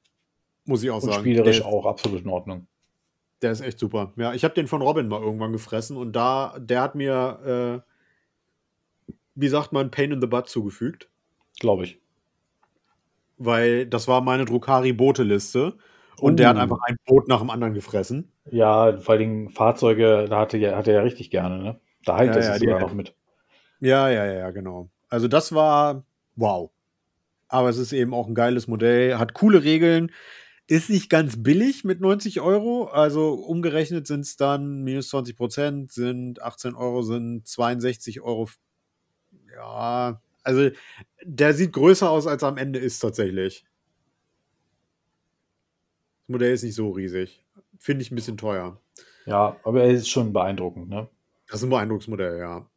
Muss 0.66 0.84
ich 0.84 0.90
auch 0.92 1.02
Und 1.02 1.10
sagen. 1.10 1.20
spielerisch 1.22 1.58
der, 1.60 1.66
auch 1.68 1.86
absolut 1.86 2.22
in 2.24 2.30
Ordnung. 2.30 2.68
der 3.42 3.52
ist 3.52 3.62
echt 3.62 3.80
super. 3.80 4.14
Ja, 4.18 4.34
ich 4.34 4.44
habe 4.44 4.54
den 4.54 4.68
von 4.68 4.82
Robin 4.82 5.08
mal 5.08 5.22
irgendwann 5.22 5.52
gefressen 5.54 5.98
und 5.98 6.14
da, 6.16 6.56
der 6.60 6.82
hat 6.82 6.96
mir, 6.96 7.84
äh, 9.08 9.14
wie 9.36 9.48
sagt 9.48 9.72
man, 9.72 9.90
Pain 9.92 10.12
in 10.12 10.22
the 10.22 10.28
Butt 10.28 10.50
zugefügt. 10.50 11.10
Glaube 11.60 11.86
ich. 11.86 12.00
Weil 13.38 13.86
das 13.86 14.08
war 14.08 14.22
meine 14.22 14.46
Drukari-Boote-Liste. 14.46 15.78
Und 16.20 16.38
der 16.38 16.50
hat 16.50 16.58
Uh. 16.58 16.60
einfach 16.60 16.80
ein 16.86 16.98
Boot 17.06 17.30
nach 17.30 17.40
dem 17.40 17.50
anderen 17.50 17.74
gefressen. 17.74 18.30
Ja, 18.52 18.98
vor 18.98 19.14
allen 19.14 19.20
Dingen 19.20 19.50
Fahrzeuge, 19.50 20.26
da 20.30 20.38
hatte, 20.40 20.58
ja, 20.58 20.76
hatte 20.76 20.92
er 20.92 20.98
ja 20.98 21.04
richtig 21.04 21.32
gerne, 21.32 21.60
ne? 21.64 21.80
Da 22.04 22.18
heilt 22.18 22.34
Ja, 22.36 22.42
es 22.42 22.48
ja, 22.48 22.58
sogar 22.58 22.80
noch 22.82 22.94
mit. 22.94 23.16
Ja, 23.80 24.10
ja, 24.10 24.26
ja, 24.26 24.52
genau. 24.52 24.90
Also 25.08 25.30
das 25.30 25.54
war 25.56 26.04
wow. 26.36 26.70
Aber 27.50 27.70
es 27.70 27.78
ist 27.78 27.92
eben 27.92 28.14
auch 28.14 28.28
ein 28.28 28.36
geiles 28.36 28.68
Modell, 28.68 29.18
hat 29.18 29.34
coole 29.34 29.64
Regeln, 29.64 30.12
ist 30.68 30.90
nicht 30.90 31.10
ganz 31.10 31.42
billig 31.42 31.84
mit 31.84 32.00
90 32.00 32.42
Euro. 32.42 32.86
Also 32.86 33.34
umgerechnet 33.34 34.08
sind 34.08 34.22
es 34.22 34.38
dann 34.38 34.84
minus 34.84 35.10
20 35.10 35.36
Prozent, 35.36 35.92
sind 35.92 36.42
18 36.42 36.76
Euro, 36.76 37.02
sind 37.02 37.48
62 37.48 38.22
Euro. 38.22 38.48
Ja, 39.54 40.22
also 40.44 40.70
der 41.24 41.54
sieht 41.56 41.74
größer 41.74 42.10
aus, 42.10 42.28
als 42.28 42.44
er 42.44 42.50
am 42.50 42.58
Ende 42.58 42.80
ist 42.80 43.00
tatsächlich. 43.00 43.66
Das 46.22 46.30
Modell 46.30 46.54
ist 46.54 46.64
nicht 46.64 46.76
so 46.76 46.92
riesig. 46.92 47.44
Finde 47.80 48.04
ich 48.04 48.12
ein 48.12 48.16
bisschen 48.16 48.38
teuer. 48.38 48.80
Ja, 49.26 49.58
aber 49.64 49.84
er 49.84 49.92
ist 49.92 50.10
schon 50.10 50.34
beeindruckend, 50.34 50.90
ne? 50.90 51.10
Das 51.48 51.62
ist 51.62 51.64
ein 51.64 51.72
Beeindrucksmodell, 51.72 52.38
ja. 52.38 52.69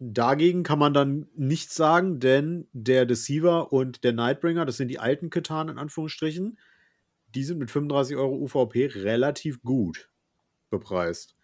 Dagegen 0.00 0.62
kann 0.62 0.78
man 0.78 0.94
dann 0.94 1.26
nichts 1.34 1.74
sagen, 1.74 2.20
denn 2.20 2.68
der 2.72 3.04
Deceiver 3.04 3.72
und 3.72 4.04
der 4.04 4.12
Nightbringer, 4.12 4.64
das 4.64 4.76
sind 4.76 4.88
die 4.88 5.00
alten 5.00 5.28
Katan 5.28 5.68
in 5.68 5.78
Anführungsstrichen, 5.78 6.58
die 7.34 7.42
sind 7.42 7.58
mit 7.58 7.70
35 7.70 8.16
Euro 8.16 8.36
UVP 8.36 8.86
relativ 8.86 9.62
gut 9.62 10.08
bepreist. 10.70 11.36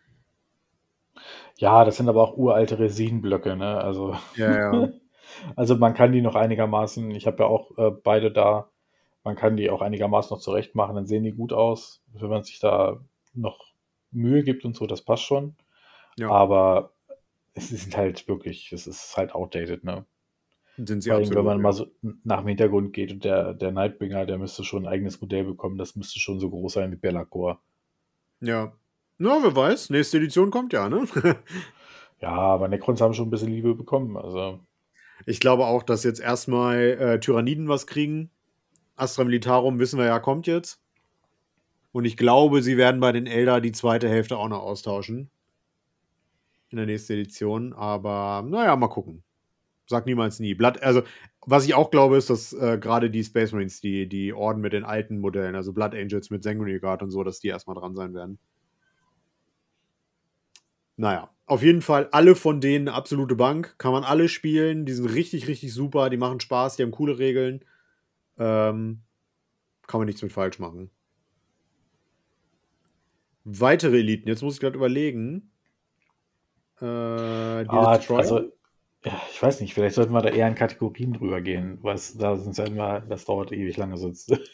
Ja, 1.56 1.84
das 1.84 1.96
sind 1.96 2.08
aber 2.08 2.22
auch 2.22 2.36
uralte 2.36 2.78
Resinblöcke, 2.78 3.56
ne? 3.56 3.78
Also, 3.78 4.16
Ja, 4.36 4.72
ja. 4.72 4.88
Also 5.56 5.76
man 5.76 5.94
kann 5.94 6.12
die 6.12 6.20
noch 6.20 6.34
einigermaßen, 6.34 7.10
ich 7.12 7.26
habe 7.26 7.42
ja 7.42 7.46
auch 7.46 7.76
äh, 7.78 7.90
beide 7.90 8.30
da, 8.30 8.68
man 9.24 9.36
kann 9.36 9.56
die 9.56 9.70
auch 9.70 9.80
einigermaßen 9.80 10.34
noch 10.34 10.40
zurecht 10.40 10.74
machen, 10.74 10.94
dann 10.94 11.06
sehen 11.06 11.24
die 11.24 11.32
gut 11.32 11.52
aus. 11.52 12.02
Wenn 12.12 12.28
man 12.28 12.44
sich 12.44 12.60
da 12.60 13.00
noch 13.32 13.72
Mühe 14.12 14.42
gibt 14.44 14.64
und 14.64 14.76
so, 14.76 14.86
das 14.86 15.02
passt 15.02 15.22
schon. 15.22 15.56
Ja. 16.18 16.28
Aber 16.28 16.92
es 17.56 17.72
ist 17.72 17.96
halt 17.96 18.26
wirklich, 18.28 18.72
es 18.72 18.86
ist 18.86 19.16
halt 19.16 19.34
outdated, 19.34 19.84
ne? 19.84 20.04
Sind 20.76 21.02
sie 21.02 21.10
Vor 21.10 21.18
allem, 21.18 21.34
wenn 21.34 21.44
man 21.44 21.62
mal 21.62 21.72
so 21.72 21.86
nach 22.24 22.40
dem 22.40 22.48
Hintergrund 22.48 22.92
geht 22.92 23.12
und 23.12 23.24
der, 23.24 23.54
der 23.54 23.70
Nightbringer, 23.70 24.26
der 24.26 24.38
müsste 24.38 24.64
schon 24.64 24.84
ein 24.86 24.92
eigenes 24.92 25.20
Modell 25.20 25.44
bekommen, 25.44 25.78
das 25.78 25.94
müsste 25.94 26.18
schon 26.18 26.40
so 26.40 26.50
groß 26.50 26.72
sein 26.72 26.90
wie 26.90 26.96
Bellacore. 26.96 27.58
Ja. 28.40 28.72
Na, 29.18 29.38
wer 29.40 29.54
weiß, 29.54 29.90
nächste 29.90 30.16
Edition 30.16 30.50
kommt 30.50 30.72
ja, 30.72 30.88
ne? 30.88 31.06
Ja, 32.20 32.30
aber 32.30 32.68
Necrons 32.68 33.00
haben 33.00 33.12
schon 33.12 33.28
ein 33.28 33.30
bisschen 33.30 33.50
Liebe 33.50 33.74
bekommen. 33.74 34.16
Also, 34.16 34.60
Ich 35.26 35.40
glaube 35.40 35.66
auch, 35.66 35.82
dass 35.82 36.04
jetzt 36.04 36.20
erstmal 36.20 36.78
äh, 36.78 37.20
Tyranniden 37.20 37.68
was 37.68 37.86
kriegen. 37.86 38.30
Astra 38.96 39.24
Militarum 39.24 39.78
wissen 39.78 39.98
wir 39.98 40.06
ja, 40.06 40.18
kommt 40.20 40.46
jetzt. 40.46 40.80
Und 41.92 42.06
ich 42.06 42.16
glaube, 42.16 42.62
sie 42.62 42.76
werden 42.76 43.00
bei 43.00 43.12
den 43.12 43.26
Elder 43.26 43.60
die 43.60 43.72
zweite 43.72 44.08
Hälfte 44.08 44.38
auch 44.38 44.48
noch 44.48 44.62
austauschen. 44.62 45.30
In 46.74 46.78
der 46.78 46.86
nächsten 46.86 47.12
Edition. 47.12 47.72
Aber 47.72 48.44
naja, 48.44 48.74
mal 48.74 48.88
gucken. 48.88 49.22
Sag 49.86 50.06
niemals 50.06 50.40
nie. 50.40 50.54
Blood, 50.54 50.82
also, 50.82 51.02
was 51.46 51.64
ich 51.66 51.74
auch 51.74 51.92
glaube, 51.92 52.16
ist, 52.16 52.30
dass 52.30 52.52
äh, 52.52 52.78
gerade 52.80 53.10
die 53.10 53.22
Space 53.22 53.52
Marines, 53.52 53.80
die, 53.80 54.08
die 54.08 54.32
Orden 54.32 54.60
mit 54.60 54.72
den 54.72 54.82
alten 54.82 55.20
Modellen, 55.20 55.54
also 55.54 55.72
Blood 55.72 55.94
Angels 55.94 56.30
mit 56.30 56.42
Sanguinary 56.42 56.80
Guard 56.80 57.04
und 57.04 57.12
so, 57.12 57.22
dass 57.22 57.38
die 57.38 57.46
erstmal 57.46 57.76
dran 57.76 57.94
sein 57.94 58.12
werden. 58.12 58.40
Naja, 60.96 61.30
auf 61.46 61.62
jeden 61.62 61.80
Fall 61.80 62.08
alle 62.10 62.34
von 62.34 62.60
denen 62.60 62.88
absolute 62.88 63.36
Bank. 63.36 63.76
Kann 63.78 63.92
man 63.92 64.02
alle 64.02 64.28
spielen. 64.28 64.84
Die 64.84 64.94
sind 64.94 65.06
richtig, 65.06 65.46
richtig 65.46 65.72
super. 65.72 66.10
Die 66.10 66.16
machen 66.16 66.40
Spaß. 66.40 66.74
Die 66.74 66.82
haben 66.82 66.90
coole 66.90 67.20
Regeln. 67.20 67.64
Ähm, 68.36 69.02
kann 69.86 70.00
man 70.00 70.06
nichts 70.06 70.22
mit 70.22 70.32
falsch 70.32 70.58
machen. 70.58 70.90
Weitere 73.44 73.98
Eliten. 74.00 74.28
Jetzt 74.28 74.42
muss 74.42 74.54
ich 74.54 74.60
gerade 74.60 74.74
überlegen. 74.74 75.52
Äh, 76.80 76.84
ah, 76.84 78.00
also, 78.10 78.40
ja, 79.04 79.20
ich 79.30 79.42
weiß 79.42 79.60
nicht, 79.60 79.74
vielleicht 79.74 79.94
sollten 79.94 80.12
wir 80.12 80.22
da 80.22 80.30
eher 80.30 80.48
in 80.48 80.54
Kategorien 80.54 81.12
drüber 81.12 81.40
gehen, 81.40 81.78
weil 81.82 81.98
da 82.18 82.36
sind 82.36 82.56
ja 82.56 82.64
immer, 82.64 83.00
das 83.00 83.24
dauert 83.24 83.52
ewig 83.52 83.76
lange 83.76 83.96
sonst. 83.96 84.32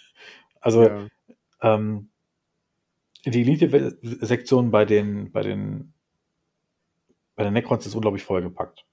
Also, 0.62 0.83
ja. 0.83 1.06
ähm, 1.62 2.11
die 3.24 3.40
Elite-Sektion 3.40 4.70
bei 4.70 4.85
den, 4.85 5.33
bei 5.33 5.40
den, 5.42 5.94
bei 7.35 7.44
den 7.44 7.54
Necrons 7.54 7.87
ist 7.87 7.94
unglaublich 7.94 8.24
vollgepackt. 8.24 8.85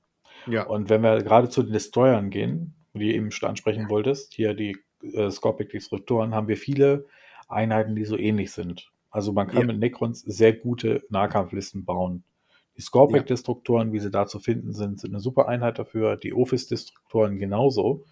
ja. 0.45 0.65
Und 0.65 0.89
wenn 0.89 1.01
wir 1.01 1.21
gerade 1.23 1.49
zu 1.49 1.63
den 1.63 1.73
Destroyern 1.73 2.29
gehen, 2.29 2.73
die 2.93 2.99
du 3.09 3.13
eben 3.15 3.31
schon 3.31 3.49
ansprechen 3.49 3.89
wolltest, 3.89 4.33
hier 4.33 4.53
die 4.53 4.77
äh, 5.03 5.29
Scorpic 5.29 5.71
Disruptoren, 5.71 6.33
haben 6.33 6.47
wir 6.47 6.55
viele 6.55 7.05
Einheiten, 7.49 7.95
die 7.95 8.05
so 8.05 8.17
ähnlich 8.17 8.51
sind. 8.53 8.89
Also 9.11 9.33
man 9.33 9.47
kann 9.47 9.61
Ja. 9.61 9.65
mit 9.67 9.79
Necrons 9.79 10.21
sehr 10.21 10.53
gute 10.53 11.03
Nahkampflisten 11.09 11.83
bauen. 11.83 12.23
Die 12.77 12.81
Scorpic 12.81 13.25
Destruktoren, 13.25 13.91
wie 13.91 13.99
sie 13.99 14.11
da 14.11 14.27
zu 14.27 14.39
finden 14.39 14.71
sind, 14.71 14.99
sind 14.99 15.11
eine 15.11 15.19
super 15.19 15.47
Einheit 15.47 15.79
dafür. 15.79 16.15
Die 16.15 16.33
Ophis 16.33 16.67
Destruktoren 16.67 17.39
genauso. 17.39 18.05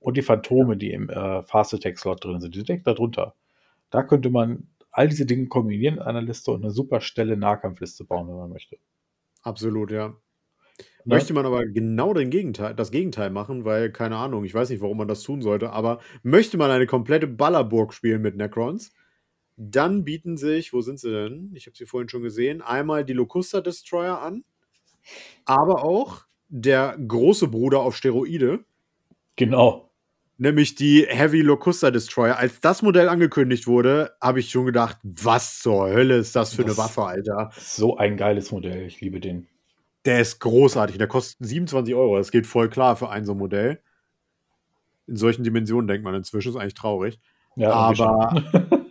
Und 0.00 0.16
die 0.16 0.22
Phantome, 0.22 0.76
die 0.76 0.92
im 0.92 1.10
äh, 1.10 1.42
Fast 1.42 1.74
Attack 1.74 1.98
Slot 1.98 2.24
drin 2.24 2.40
sind, 2.40 2.54
die 2.54 2.58
sind 2.60 2.68
direkt 2.68 2.86
darunter. 2.86 3.34
Da 3.90 4.02
könnte 4.02 4.30
man 4.30 4.68
all 4.90 5.08
diese 5.08 5.26
Dinge 5.26 5.46
kombinieren 5.46 5.96
in 5.96 6.02
einer 6.02 6.22
Liste 6.22 6.50
und 6.50 6.64
eine 6.64 6.72
super 6.72 7.00
Stelle 7.00 7.36
Nahkampfliste 7.36 8.04
bauen, 8.04 8.28
wenn 8.28 8.36
man 8.36 8.50
möchte. 8.50 8.78
Absolut, 9.42 9.90
ja. 9.90 10.16
Möchte 11.04 11.34
man 11.34 11.46
aber 11.46 11.64
genau 11.66 12.14
den 12.14 12.30
Gegenteil, 12.30 12.74
das 12.74 12.90
Gegenteil 12.90 13.30
machen, 13.30 13.64
weil, 13.64 13.92
keine 13.92 14.16
Ahnung, 14.16 14.44
ich 14.44 14.54
weiß 14.54 14.70
nicht, 14.70 14.80
warum 14.80 14.98
man 14.98 15.08
das 15.08 15.22
tun 15.22 15.40
sollte, 15.40 15.70
aber 15.70 16.00
möchte 16.22 16.56
man 16.58 16.70
eine 16.70 16.86
komplette 16.86 17.28
Ballerburg 17.28 17.94
spielen 17.94 18.22
mit 18.22 18.36
Necrons, 18.36 18.92
dann 19.56 20.04
bieten 20.04 20.36
sich, 20.36 20.72
wo 20.72 20.80
sind 20.82 20.98
sie 21.00 21.10
denn? 21.10 21.50
Ich 21.54 21.66
habe 21.66 21.76
sie 21.76 21.86
vorhin 21.86 22.08
schon 22.08 22.22
gesehen, 22.22 22.60
einmal 22.62 23.04
die 23.04 23.12
Locusta 23.14 23.60
Destroyer 23.60 24.20
an, 24.20 24.44
aber 25.44 25.84
auch 25.84 26.24
der 26.48 26.96
große 26.98 27.48
Bruder 27.48 27.80
auf 27.80 27.96
Steroide, 27.96 28.64
Genau. 29.36 29.90
nämlich 30.38 30.74
die 30.74 31.06
Heavy 31.08 31.40
Locusta 31.40 31.90
Destroyer. 31.90 32.36
Als 32.38 32.60
das 32.60 32.82
Modell 32.82 33.08
angekündigt 33.08 33.66
wurde, 33.66 34.12
habe 34.20 34.40
ich 34.40 34.50
schon 34.50 34.66
gedacht, 34.66 34.98
was 35.02 35.60
zur 35.60 35.88
Hölle 35.88 36.16
ist 36.18 36.36
das 36.36 36.54
für 36.54 36.62
Das- 36.64 36.78
eine 36.78 36.84
Waffe, 36.88 37.02
Alter? 37.04 37.50
So 37.58 37.96
ein 37.96 38.16
geiles 38.16 38.52
Modell. 38.52 38.86
Ich 38.86 39.00
liebe 39.00 39.20
den. 39.20 39.48
Der 40.04 40.20
ist 40.20 40.38
großartig. 40.38 40.98
Der 40.98 41.08
kostet 41.08 41.44
27 41.48 41.94
Euro. 41.96 42.16
Das 42.18 42.30
geht 42.30 42.46
voll 42.46 42.68
klar 42.70 42.94
für 42.94 43.08
ein 43.08 43.24
so 43.24 43.32
ein 43.32 43.38
Modell. 43.38 43.80
In 45.08 45.16
solchen 45.16 45.42
Dimensionen 45.42 45.88
denkt 45.88 46.04
man 46.04 46.14
inzwischen. 46.14 46.50
Ist 46.50 46.56
eigentlich 46.56 46.74
traurig. 46.74 47.18
Ja, 47.56 47.72
Aber-. 47.72 48.42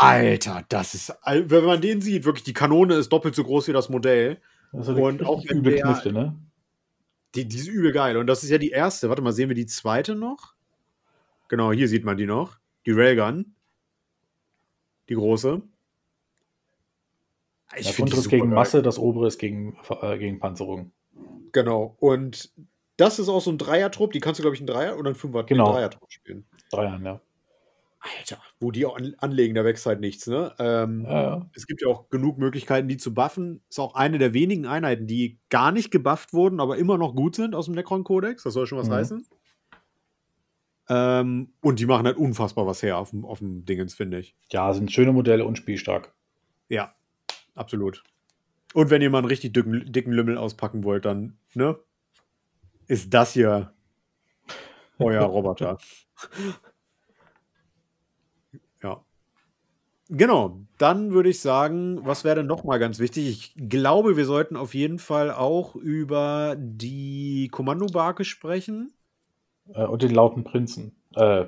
Alter, 0.00 0.64
das 0.68 0.94
ist. 0.94 1.12
Wenn 1.24 1.64
man 1.64 1.80
den 1.80 2.00
sieht, 2.00 2.24
wirklich, 2.24 2.44
die 2.44 2.52
Kanone 2.54 2.94
ist 2.94 3.08
doppelt 3.12 3.34
so 3.34 3.42
groß 3.44 3.68
wie 3.68 3.72
das 3.72 3.88
Modell. 3.88 4.40
Also 4.72 4.92
Und 4.94 5.24
auch 5.24 5.44
übel 5.44 5.74
der- 5.74 5.82
Knifte, 5.82 6.12
ne? 6.12 6.36
Die, 7.34 7.46
die 7.46 7.56
ist 7.56 7.66
übel 7.68 7.92
geil. 7.92 8.16
Und 8.16 8.26
das 8.26 8.42
ist 8.42 8.50
ja 8.50 8.58
die 8.58 8.70
erste. 8.70 9.08
Warte 9.08 9.22
mal, 9.22 9.32
sehen 9.32 9.48
wir 9.48 9.56
die 9.56 9.66
zweite 9.66 10.14
noch? 10.14 10.54
Genau, 11.48 11.72
hier 11.72 11.88
sieht 11.88 12.04
man 12.04 12.16
die 12.16 12.26
noch. 12.26 12.58
Die 12.86 12.92
Railgun. 12.92 13.54
Die 15.08 15.14
große. 15.14 15.60
Ich 17.76 17.86
Das 17.86 17.98
untere 17.98 18.20
ist 18.20 18.28
gegen 18.28 18.46
geil. 18.48 18.54
Masse, 18.54 18.82
das 18.82 18.98
obere 18.98 19.26
ist 19.28 19.38
gegen, 19.38 19.76
äh, 20.00 20.16
gegen 20.18 20.38
Panzerung. 20.38 20.92
Genau. 21.52 21.96
Und 22.00 22.50
das 22.96 23.18
ist 23.18 23.28
auch 23.28 23.40
so 23.40 23.50
ein 23.50 23.58
Dreier-Trupp. 23.58 24.12
Die 24.12 24.20
kannst 24.20 24.38
du, 24.38 24.42
glaube 24.42 24.54
ich, 24.54 24.60
einen 24.60 24.66
Dreier 24.68 24.96
oder 24.98 25.08
einen 25.08 25.14
Fünfer 25.16 25.44
Genau. 25.44 25.72
Dreier-Trupp 25.72 26.10
spielen. 26.10 26.46
Dreiern, 26.70 27.04
ja. 27.04 27.20
Alter, 28.00 28.40
wo 28.60 28.70
die 28.70 28.86
auch 28.86 28.96
an, 28.96 29.14
anlegen, 29.18 29.54
da 29.56 29.64
wächst 29.64 29.84
halt 29.86 30.00
nichts, 30.00 30.26
ne? 30.28 30.54
Ähm, 30.58 31.04
Ja, 31.04 31.22
ja. 31.22 31.50
Es 31.54 31.66
gibt 31.66 31.82
ja 31.82 31.88
auch 31.88 32.08
genug 32.10 32.38
Möglichkeiten, 32.38 32.86
die 32.88 32.96
zu 32.96 33.12
buffen. 33.12 33.60
Ist 33.68 33.80
auch 33.80 33.94
eine 33.94 34.18
der 34.18 34.34
wenigen 34.34 34.66
Einheiten, 34.66 35.06
die 35.08 35.38
gar 35.50 35.72
nicht 35.72 35.90
gebufft 35.90 36.32
wurden, 36.32 36.60
aber 36.60 36.76
immer 36.78 36.96
noch 36.96 37.14
gut 37.16 37.34
sind 37.34 37.54
aus 37.56 37.64
dem 37.66 37.74
Necron-Kodex. 37.74 38.44
Das 38.44 38.54
soll 38.54 38.66
schon 38.68 38.78
was 38.78 38.88
Mhm. 38.88 38.92
heißen. 38.92 39.26
Ähm, 40.90 41.52
und 41.60 41.80
die 41.80 41.86
machen 41.86 42.06
halt 42.06 42.16
unfassbar 42.16 42.66
was 42.66 42.82
her 42.82 42.96
auf 42.98 43.10
dem, 43.10 43.24
auf 43.24 43.40
dem 43.40 43.64
Dingens, 43.64 43.94
finde 43.94 44.20
ich. 44.20 44.34
ja, 44.50 44.72
sind 44.72 44.90
schöne 44.92 45.12
Modelle 45.12 45.44
und 45.44 45.58
spielstark. 45.58 46.14
Ja, 46.68 46.94
absolut. 47.54 48.02
Und 48.74 48.90
wenn 48.90 49.02
ihr 49.02 49.10
mal 49.10 49.18
einen 49.18 49.26
richtig 49.26 49.52
dicken, 49.54 49.90
dicken 49.92 50.12
Lümmel 50.12 50.38
auspacken 50.38 50.84
wollt, 50.84 51.04
dann, 51.04 51.36
ne? 51.54 51.78
Ist 52.86 53.12
das 53.12 53.32
hier 53.34 53.72
euer 54.98 55.24
Roboter. 55.24 55.78
ja. 58.82 59.04
Genau, 60.10 60.60
dann 60.78 61.12
würde 61.12 61.28
ich 61.28 61.40
sagen, 61.40 62.00
was 62.02 62.24
wäre 62.24 62.36
denn 62.36 62.46
noch 62.46 62.64
mal 62.64 62.78
ganz 62.78 62.98
wichtig? 62.98 63.28
Ich 63.28 63.68
glaube, 63.68 64.16
wir 64.16 64.24
sollten 64.24 64.56
auf 64.56 64.72
jeden 64.72 64.98
Fall 64.98 65.30
auch 65.30 65.76
über 65.76 66.56
die 66.58 67.48
Kommandobarke 67.52 68.24
sprechen. 68.24 68.94
Äh, 69.74 69.84
und 69.84 70.02
den 70.02 70.14
lauten 70.14 70.44
Prinzen. 70.44 70.96
Äh, 71.14 71.46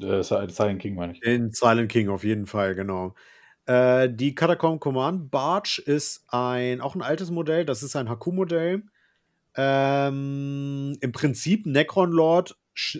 äh, 0.00 0.22
Silent 0.22 0.80
King 0.80 0.96
meine 0.96 1.14
ich. 1.14 1.22
In 1.22 1.50
Silent 1.52 1.90
King 1.90 2.10
auf 2.10 2.24
jeden 2.24 2.44
Fall, 2.44 2.74
genau. 2.74 3.14
Äh, 3.64 4.10
die 4.10 4.34
Catacomb 4.34 4.80
Command 4.80 5.30
Barge 5.30 5.82
ist 5.86 6.24
ein, 6.28 6.82
auch 6.82 6.94
ein 6.94 7.02
altes 7.02 7.30
Modell. 7.30 7.64
Das 7.64 7.82
ist 7.82 7.96
ein 7.96 8.10
Haku-Modell. 8.10 8.82
Ähm, 9.56 10.96
Im 11.00 11.12
Prinzip 11.12 11.64
Necron 11.64 12.12
Lord 12.12 12.56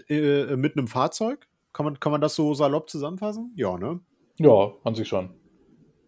äh, 0.09 0.57
mit 0.57 0.79
einem 0.79 0.89
Fahrzeug. 0.89 1.47
Kann 1.75 1.85
man, 1.85 2.01
kann 2.01 2.13
man 2.13 2.21
das 2.23 2.37
so 2.37 2.55
salopp 2.55 2.89
zusammenfassen? 2.89 3.53
Ja, 3.57 3.77
ne? 3.77 4.01
Ja, 4.39 4.73
an 4.83 4.95
sich 4.95 5.09
schon. 5.09 5.31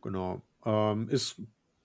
Genau. 0.02 0.42
Ähm, 0.64 1.08
ist 1.08 1.40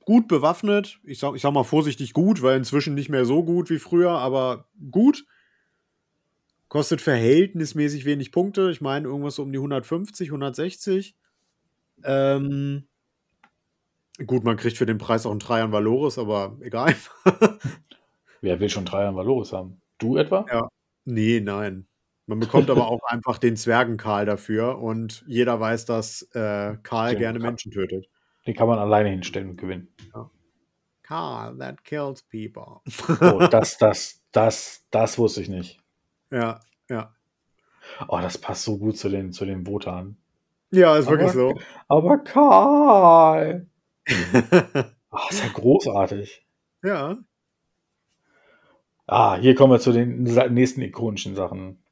gut 0.05 0.27
bewaffnet. 0.27 0.99
Ich 1.03 1.19
sag, 1.19 1.35
ich 1.35 1.41
sag 1.41 1.53
mal 1.53 1.63
vorsichtig 1.63 2.13
gut, 2.13 2.41
weil 2.41 2.57
inzwischen 2.57 2.95
nicht 2.95 3.09
mehr 3.09 3.25
so 3.25 3.43
gut 3.43 3.69
wie 3.69 3.79
früher, 3.79 4.11
aber 4.11 4.67
gut. 4.91 5.25
Kostet 6.67 7.01
verhältnismäßig 7.01 8.05
wenig 8.05 8.31
Punkte. 8.31 8.71
Ich 8.71 8.81
meine, 8.81 9.07
irgendwas 9.07 9.35
so 9.35 9.43
um 9.43 9.51
die 9.51 9.57
150, 9.57 10.29
160. 10.29 11.15
Ähm, 12.03 12.87
gut, 14.25 14.43
man 14.43 14.57
kriegt 14.57 14.77
für 14.77 14.85
den 14.85 14.97
Preis 14.97 15.25
auch 15.25 15.31
einen 15.31 15.39
Dreier 15.39 15.71
Valores, 15.71 16.17
aber 16.17 16.57
egal. 16.61 16.95
Wer 18.41 18.59
will 18.59 18.69
schon 18.69 18.85
Dreiern 18.85 19.15
Valores 19.15 19.51
haben? 19.53 19.81
Du 19.97 20.17
etwa? 20.17 20.45
Ja. 20.49 20.69
nee, 21.05 21.41
nein. 21.41 21.87
Man 22.31 22.39
bekommt 22.39 22.69
aber 22.69 22.87
auch 22.89 23.03
einfach 23.07 23.37
den 23.37 23.57
Zwergenkarl 23.57 24.25
dafür 24.25 24.79
und 24.79 25.21
jeder 25.27 25.59
weiß, 25.59 25.83
dass 25.83 26.21
äh, 26.33 26.77
Karl 26.81 27.11
Ja, 27.11 27.19
gerne 27.19 27.39
Karl. 27.39 27.49
Menschen 27.49 27.73
tötet. 27.73 28.07
Den 28.47 28.55
kann 28.55 28.69
man 28.69 28.79
alleine 28.79 29.09
hinstellen 29.09 29.49
und 29.49 29.57
gewinnen. 29.57 29.89
Karl, 31.03 31.57
that 31.57 31.83
kills 31.83 32.23
people. 32.23 32.79
Oh, 33.19 33.47
das, 33.51 33.77
das, 33.77 34.21
das, 34.31 34.85
das 34.91 35.17
wusste 35.17 35.41
ich 35.41 35.49
nicht. 35.49 35.81
ja, 36.31 36.61
ja. 36.89 37.13
Oh, 38.07 38.19
das 38.21 38.37
passt 38.37 38.63
so 38.63 38.77
gut 38.77 38.97
zu 38.97 39.09
den, 39.09 39.33
zu 39.33 39.43
den 39.43 39.67
Wotan. 39.67 40.15
Ja, 40.71 40.95
ist 40.95 41.09
wirklich 41.09 41.31
Aber- 41.31 41.37
so. 41.37 41.59
Aber 41.89 42.17
Karl! 42.19 43.67
Ach, 45.09 45.29
ist 45.31 45.43
ja 45.43 45.49
großartig. 45.53 46.45
ja. 46.81 47.17
Ah, 49.05 49.35
hier 49.35 49.53
kommen 49.55 49.73
wir 49.73 49.79
zu 49.81 49.91
den 49.91 50.23
nächsten 50.23 50.81
ikonischen 50.81 51.35
Sachen. 51.35 51.83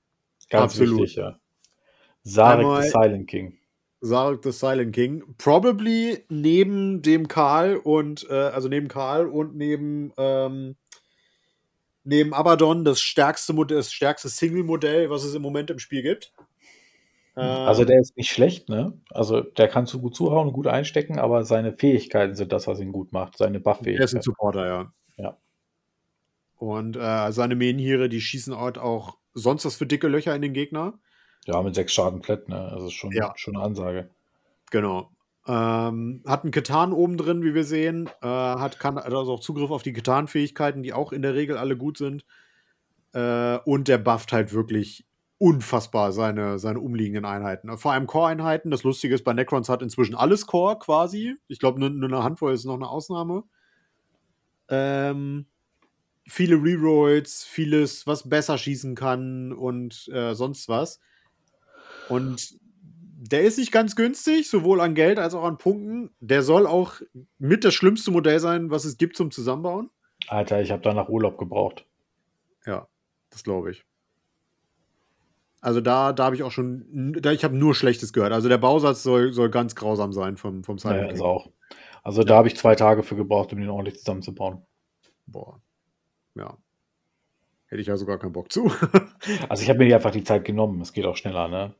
Ganz 0.49 0.73
Absolut. 0.73 1.01
wichtig, 1.01 1.17
ja. 1.17 1.39
Sarek 2.23 2.59
Einmal 2.59 2.83
the 2.83 2.89
Silent 2.89 3.27
King. 3.27 3.57
Sarek 4.01 4.43
the 4.43 4.51
Silent 4.51 4.93
King. 4.93 5.23
Probably 5.37 6.25
neben 6.29 7.01
dem 7.01 7.27
Karl 7.27 7.77
und, 7.77 8.27
äh, 8.29 8.33
also 8.33 8.67
neben 8.67 8.87
Karl 8.87 9.27
und 9.27 9.55
neben, 9.55 10.11
ähm, 10.17 10.75
neben 12.03 12.33
Abaddon 12.33 12.85
das 12.85 13.01
stärkste, 13.01 13.53
das 13.67 13.91
stärkste 13.93 14.29
Single-Modell, 14.29 15.09
was 15.09 15.23
es 15.23 15.35
im 15.35 15.41
Moment 15.41 15.69
im 15.69 15.79
Spiel 15.79 16.01
gibt. 16.01 16.33
Also 17.35 17.85
der 17.85 17.99
ist 18.01 18.17
nicht 18.17 18.31
schlecht, 18.31 18.67
ne? 18.67 18.99
Also 19.11 19.39
der 19.39 19.69
kann 19.69 19.85
zu 19.85 20.01
gut 20.01 20.13
zuhauen 20.13 20.47
und 20.47 20.53
gut 20.53 20.67
einstecken, 20.67 21.19
aber 21.19 21.45
seine 21.45 21.71
Fähigkeiten 21.71 22.35
sind 22.35 22.51
das, 22.51 22.67
was 22.67 22.81
ihn 22.81 22.91
gut 22.91 23.13
macht. 23.13 23.37
Seine 23.37 23.61
Buff-Fähigkeiten. 23.61 24.01
Er 24.01 24.05
ist 24.05 24.15
ein 24.15 24.21
Supporter, 24.21 24.67
ja. 24.67 24.93
Ja. 25.15 25.37
Und 26.57 26.97
äh, 26.97 27.31
seine 27.31 27.55
Menhiere, 27.55 28.09
die 28.09 28.19
schießen 28.19 28.57
halt 28.57 28.77
auch 28.77 29.18
sonst 29.33 29.65
was 29.65 29.75
für 29.75 29.85
dicke 29.85 30.07
Löcher 30.07 30.35
in 30.35 30.41
den 30.41 30.53
Gegner. 30.53 30.99
Ja, 31.45 31.61
mit 31.61 31.75
sechs 31.75 31.93
Schaden 31.93 32.21
flat, 32.21 32.49
ne? 32.49 32.59
Also 32.59 32.89
schon, 32.89 33.11
ja. 33.11 33.33
schon 33.35 33.55
eine 33.55 33.65
Ansage. 33.65 34.09
Genau. 34.71 35.11
Ähm, 35.47 36.21
hat 36.27 36.43
einen 36.43 36.51
Ketan 36.51 36.93
oben 36.93 37.17
drin, 37.17 37.43
wie 37.43 37.55
wir 37.55 37.63
sehen. 37.63 38.09
Äh, 38.21 38.27
hat 38.27 38.79
kann 38.79 38.97
also 38.97 39.33
auch 39.33 39.39
Zugriff 39.39 39.71
auf 39.71 39.81
die 39.81 39.93
Ketan-Fähigkeiten, 39.93 40.83
die 40.83 40.93
auch 40.93 41.11
in 41.11 41.21
der 41.21 41.33
Regel 41.33 41.57
alle 41.57 41.75
gut 41.77 41.97
sind. 41.97 42.25
Äh, 43.13 43.57
und 43.65 43.87
der 43.87 43.97
bufft 43.97 44.31
halt 44.31 44.53
wirklich 44.53 45.05
unfassbar 45.39 46.11
seine, 46.11 46.59
seine 46.59 46.81
umliegenden 46.81 47.25
Einheiten. 47.25 47.75
Vor 47.77 47.93
allem 47.93 48.05
Core-Einheiten. 48.05 48.69
Das 48.69 48.83
Lustige 48.83 49.15
ist, 49.15 49.23
bei 49.23 49.33
Necrons 49.33 49.69
hat 49.69 49.81
inzwischen 49.81 50.13
alles 50.13 50.45
Core 50.45 50.77
quasi. 50.77 51.35
Ich 51.47 51.59
glaube, 51.59 51.79
nur, 51.79 51.89
nur 51.89 52.09
eine 52.09 52.23
Handvoll 52.23 52.53
ist 52.53 52.65
noch 52.65 52.75
eine 52.75 52.89
Ausnahme. 52.89 53.43
Ähm, 54.67 55.47
viele 56.29 56.55
Rerolls, 56.55 57.43
vieles, 57.43 58.07
was 58.07 58.29
besser 58.29 58.57
schießen 58.57 58.95
kann 58.95 59.51
und 59.51 60.07
äh, 60.13 60.33
sonst 60.33 60.69
was. 60.69 60.99
Und 62.07 62.57
der 63.21 63.43
ist 63.43 63.57
nicht 63.57 63.71
ganz 63.71 63.95
günstig, 63.95 64.49
sowohl 64.49 64.79
an 64.79 64.95
Geld 64.95 65.19
als 65.19 65.33
auch 65.33 65.43
an 65.43 65.57
Punkten. 65.57 66.11
Der 66.19 66.41
soll 66.41 66.65
auch 66.65 67.01
mit 67.37 67.65
das 67.65 67.73
schlimmste 67.73 68.11
Modell 68.11 68.39
sein, 68.39 68.71
was 68.71 68.85
es 68.85 68.97
gibt 68.97 69.17
zum 69.17 69.31
Zusammenbauen. 69.31 69.89
Alter, 70.27 70.61
ich 70.61 70.71
habe 70.71 70.81
da 70.81 70.93
nach 70.93 71.09
Urlaub 71.09 71.37
gebraucht. 71.37 71.85
Ja, 72.65 72.87
das 73.29 73.43
glaube 73.43 73.71
ich. 73.71 73.83
Also 75.61 75.81
da, 75.81 76.13
da 76.13 76.25
habe 76.25 76.35
ich 76.35 76.43
auch 76.43 76.51
schon, 76.51 77.17
da, 77.19 77.31
ich 77.31 77.43
habe 77.43 77.57
nur 77.57 77.75
Schlechtes 77.75 78.13
gehört. 78.13 78.31
Also 78.31 78.47
der 78.47 78.57
Bausatz 78.57 79.03
soll, 79.03 79.33
soll 79.33 79.49
ganz 79.49 79.75
grausam 79.75 80.13
sein 80.13 80.37
vom, 80.37 80.63
vom 80.63 80.77
Silent 80.77 81.01
ja, 81.01 81.13
King. 81.13 81.21
auch. 81.21 81.49
Also 82.01 82.23
da 82.23 82.37
habe 82.37 82.47
ich 82.47 82.55
zwei 82.55 82.75
Tage 82.75 83.03
für 83.03 83.15
gebraucht, 83.15 83.51
um 83.51 83.59
den 83.59 83.69
ordentlich 83.69 83.97
zusammenzubauen. 83.97 84.61
Boah. 85.25 85.61
Ja. 86.39 86.57
Hätte 87.67 87.81
ich 87.81 87.87
ja 87.87 87.97
sogar 87.97 88.17
keinen 88.17 88.33
Bock 88.33 88.51
zu. 88.51 88.71
also 89.49 89.61
ich 89.61 89.69
habe 89.69 89.79
mir 89.79 89.95
einfach 89.95 90.11
die 90.11 90.23
Zeit 90.23 90.45
genommen. 90.45 90.81
Es 90.81 90.93
geht 90.93 91.05
auch 91.05 91.17
schneller, 91.17 91.47
ne? 91.47 91.75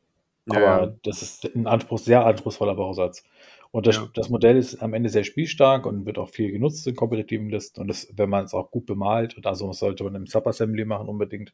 Aber 0.48 0.60
ja. 0.60 0.94
das 1.04 1.22
ist 1.22 1.56
ein 1.56 1.68
Anspruch, 1.68 2.00
sehr 2.00 2.26
anspruchsvoller 2.26 2.76
Bausatz. 2.76 3.24
Und 3.72 3.86
das, 3.86 3.98
ja. 3.98 4.10
das, 4.16 4.30
Modell 4.30 4.58
ist 4.58 4.82
am 4.82 4.94
Ende 4.94 5.10
sehr 5.10 5.24
spielstark 5.24 5.86
und 5.86 6.06
wird 6.06 6.18
auch 6.18 6.30
viel 6.30 6.52
genutzt 6.52 6.88
in 6.88 6.96
kompetitiven 6.96 7.50
Listen. 7.50 7.82
Und 7.82 7.88
das, 7.88 8.08
wenn 8.16 8.30
man 8.30 8.46
es 8.46 8.54
auch 8.54 8.72
gut 8.72 8.86
bemalt, 8.88 9.38
und 9.38 9.46
also 9.46 9.72
sollte 9.74 10.04
man 10.04 10.16
im 10.16 10.26
Subassembly 10.26 10.86
machen 10.86 11.08
unbedingt, 11.08 11.54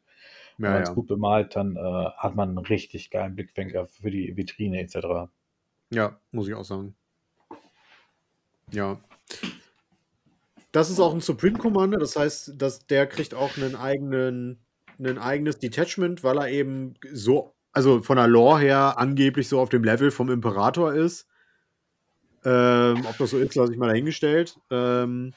wenn 0.58 0.72
man 0.72 0.82
es 0.82 0.94
gut 0.94 1.06
bemalt, 1.06 1.54
dann 1.54 1.76
äh, 1.76 1.80
hat 2.16 2.34
man 2.34 2.50
einen 2.50 2.58
richtig 2.58 3.10
geilen 3.10 3.34
Blickfänger 3.34 3.86
für 3.86 4.10
die 4.10 4.34
Vitrine 4.36 4.80
etc. 4.80 5.30
Ja, 5.90 6.18
muss 6.30 6.48
ich 6.48 6.54
auch 6.54 6.64
sagen. 6.64 6.96
Ja. 8.72 8.98
Das 10.76 10.90
ist 10.90 11.00
auch 11.00 11.14
ein 11.14 11.22
Supreme 11.22 11.56
Commander, 11.56 11.96
das 11.96 12.16
heißt, 12.16 12.60
dass 12.60 12.86
der 12.86 13.06
kriegt 13.06 13.32
auch 13.32 13.56
einen 13.56 13.76
eigenen, 13.76 14.60
ein 14.98 15.16
eigenes 15.16 15.58
Detachment, 15.58 16.22
weil 16.22 16.36
er 16.36 16.50
eben 16.50 16.96
so, 17.10 17.54
also 17.72 18.02
von 18.02 18.18
der 18.18 18.28
Lore 18.28 18.60
her 18.60 18.98
angeblich 18.98 19.48
so 19.48 19.58
auf 19.58 19.70
dem 19.70 19.84
Level 19.84 20.10
vom 20.10 20.28
Imperator 20.28 20.92
ist. 20.92 21.26
Ähm, 22.44 23.06
ob 23.08 23.16
das 23.16 23.30
so 23.30 23.38
ist, 23.38 23.54
lasse 23.54 23.72
ich 23.72 23.78
mal 23.78 23.88
dahingestellt. 23.88 24.60
Ähm, 24.70 25.32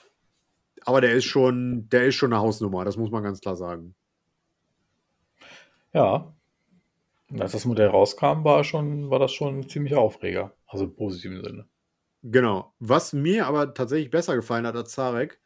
aber 0.83 0.99
der 0.99 1.13
ist 1.13 1.23
schon, 1.23 1.87
der 1.87 2.07
ist 2.07 2.15
schon 2.15 2.33
eine 2.33 2.41
Hausnummer, 2.41 2.83
das 2.83 2.97
muss 2.97 3.09
man 3.09 3.23
ganz 3.23 3.39
klar 3.39 3.55
sagen. 3.55 3.95
Ja. 5.93 6.33
als 7.39 7.53
das 7.53 7.63
Modell 7.63 7.87
rauskam, 7.87 8.43
war 8.43 8.65
schon, 8.65 9.09
war 9.09 9.19
das 9.19 9.31
schon 9.31 9.59
ein 9.59 9.69
ziemlicher 9.69 10.01
Aufreger. 10.01 10.51
Also 10.67 10.83
im 10.83 10.95
positiven 10.97 11.41
Sinne. 11.41 11.65
Genau. 12.23 12.73
Was 12.79 13.13
mir 13.13 13.47
aber 13.47 13.73
tatsächlich 13.73 14.09
besser 14.09 14.35
gefallen 14.35 14.67
hat 14.67 14.75
als 14.75 14.91
Zarek, 14.91 15.39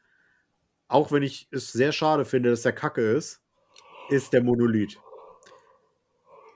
auch 0.87 1.11
wenn 1.11 1.23
ich 1.23 1.47
es 1.51 1.71
sehr 1.71 1.91
schade 1.91 2.25
finde, 2.25 2.49
dass 2.49 2.61
der 2.61 2.73
Kacke 2.73 3.01
ist, 3.01 3.41
ist 4.09 4.33
der 4.33 4.43
Monolith. 4.43 4.99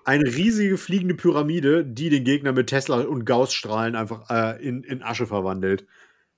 Eine 0.06 0.26
riesige 0.26 0.78
fliegende 0.78 1.16
Pyramide, 1.16 1.86
die 1.86 2.10
den 2.10 2.24
Gegner 2.24 2.54
mit 2.54 2.68
Tesla 2.68 3.02
und 3.02 3.26
Gauss-Strahlen 3.26 3.96
einfach 3.96 4.30
äh, 4.30 4.64
in, 4.66 4.84
in 4.84 5.04
Asche 5.04 5.28
verwandelt. 5.28 5.86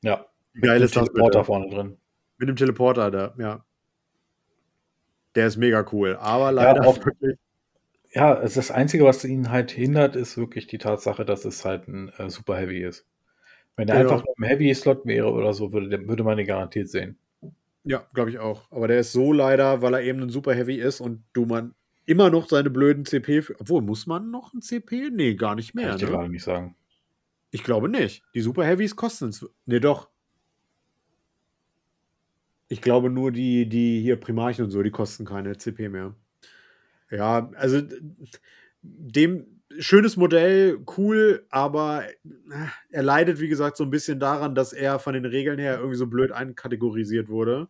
Ja. 0.02 0.26
Geil 0.60 0.82
ist 0.82 0.96
das 0.96 1.08
Teleporter 1.08 1.44
vorne 1.46 1.70
drin. 1.70 1.98
Mit 2.38 2.50
dem 2.50 2.56
Teleporter 2.56 3.12
da, 3.12 3.36
ja. 3.38 3.66
Der 5.36 5.48
ist 5.48 5.58
mega 5.58 5.86
cool. 5.92 6.16
Aber 6.20 6.52
leider 6.52 6.82
ja, 6.82 6.88
auch, 6.88 7.06
wirklich. 7.06 7.38
Ja, 8.12 8.36
das 8.36 8.72
Einzige, 8.72 9.06
was 9.06 9.24
ihn 9.24 9.52
halt 9.52 9.70
hindert, 9.70 10.16
ist 10.16 10.38
wirklich 10.38 10.66
die 10.66 10.80
Tatsache, 10.80 11.24
dass 11.26 11.46
es 11.46 11.64
halt 11.64 11.88
ein 11.88 12.10
äh, 12.18 12.30
Super 12.30 12.58
Heavy 12.58 12.84
ist. 12.84 13.06
Wenn 13.80 13.88
er 13.88 14.00
genau. 14.00 14.12
einfach 14.12 14.26
nur 14.26 14.36
im 14.38 14.44
Heavy-Slot 14.44 15.06
wäre 15.06 15.32
oder 15.32 15.54
so, 15.54 15.72
würde, 15.72 16.06
würde 16.06 16.24
man 16.26 16.38
ihn 16.38 16.46
garantiert 16.46 16.90
sehen. 16.90 17.18
Ja, 17.86 18.06
glaube 18.14 18.30
ich 18.30 18.38
auch. 18.38 18.70
Aber 18.72 18.90
der 18.90 19.00
ist 19.00 19.14
so 19.14 19.32
leider, 19.32 19.82
weil 19.82 19.94
er 19.94 20.02
eben 20.02 20.22
ein 20.22 20.30
Super 20.30 20.54
Heavy 20.54 20.76
ist 20.76 21.00
und 21.00 21.24
du 21.32 21.46
man 21.46 21.74
immer 22.06 22.30
noch 22.30 22.50
seine 22.50 22.70
blöden 22.70 23.06
CP. 23.06 23.42
Obwohl, 23.58 23.82
muss 23.82 24.06
man 24.06 24.32
noch 24.32 24.54
ein 24.54 24.62
CP? 24.62 25.12
Nee, 25.12 25.36
gar 25.36 25.56
nicht 25.56 25.76
mehr. 25.76 25.88
Kann 25.88 25.96
ich 25.96 26.02
dir 26.02 26.08
ne? 26.08 26.12
gar 26.12 26.28
nicht 26.28 26.44
sagen. 26.44 26.76
Ich 27.52 27.64
glaube 27.64 27.88
nicht. 27.88 28.22
Die 28.36 28.42
Super 28.42 28.66
Heavies 28.66 28.98
kosten 28.98 29.30
es. 29.30 29.50
Nee, 29.66 29.80
doch. 29.80 30.10
Ich 32.68 32.82
glaube 32.82 33.10
nur 33.10 33.32
die, 33.32 33.66
die 33.70 34.02
hier 34.02 34.18
Primarchen 34.18 34.66
und 34.66 34.72
so, 34.72 34.84
die 34.84 34.92
kosten 34.92 35.24
keine 35.24 35.58
CP 35.58 35.88
mehr. 35.88 36.16
Ja, 37.10 37.50
also 37.56 37.82
dem 38.82 39.59
schönes 39.78 40.18
Modell, 40.18 40.84
cool, 40.98 41.46
aber 41.50 42.06
äh, 42.08 42.14
er 42.90 43.04
leidet, 43.04 43.40
wie 43.40 43.48
gesagt, 43.48 43.78
so 43.78 43.84
ein 43.84 43.90
bisschen 43.90 44.20
daran, 44.20 44.56
dass 44.56 44.74
er 44.74 45.00
von 45.00 45.14
den 45.14 45.26
Regeln 45.26 45.60
her 45.60 45.78
irgendwie 45.78 45.98
so 45.98 46.08
blöd 46.08 46.32
einkategorisiert 46.32 47.30
wurde. 47.30 47.68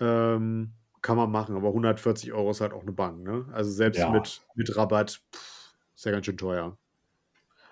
Ähm, 0.00 0.72
kann 1.02 1.16
man 1.16 1.30
machen, 1.30 1.56
aber 1.56 1.68
140 1.68 2.32
Euro 2.32 2.50
ist 2.50 2.60
halt 2.60 2.72
auch 2.72 2.82
eine 2.82 2.92
Bank, 2.92 3.22
ne? 3.22 3.46
Also 3.52 3.70
selbst 3.70 3.98
ja. 3.98 4.10
mit, 4.10 4.42
mit 4.54 4.76
Rabatt 4.76 5.22
pff, 5.32 5.74
ist 5.94 6.04
ja 6.04 6.10
ganz 6.10 6.26
schön 6.26 6.36
teuer. 6.36 6.76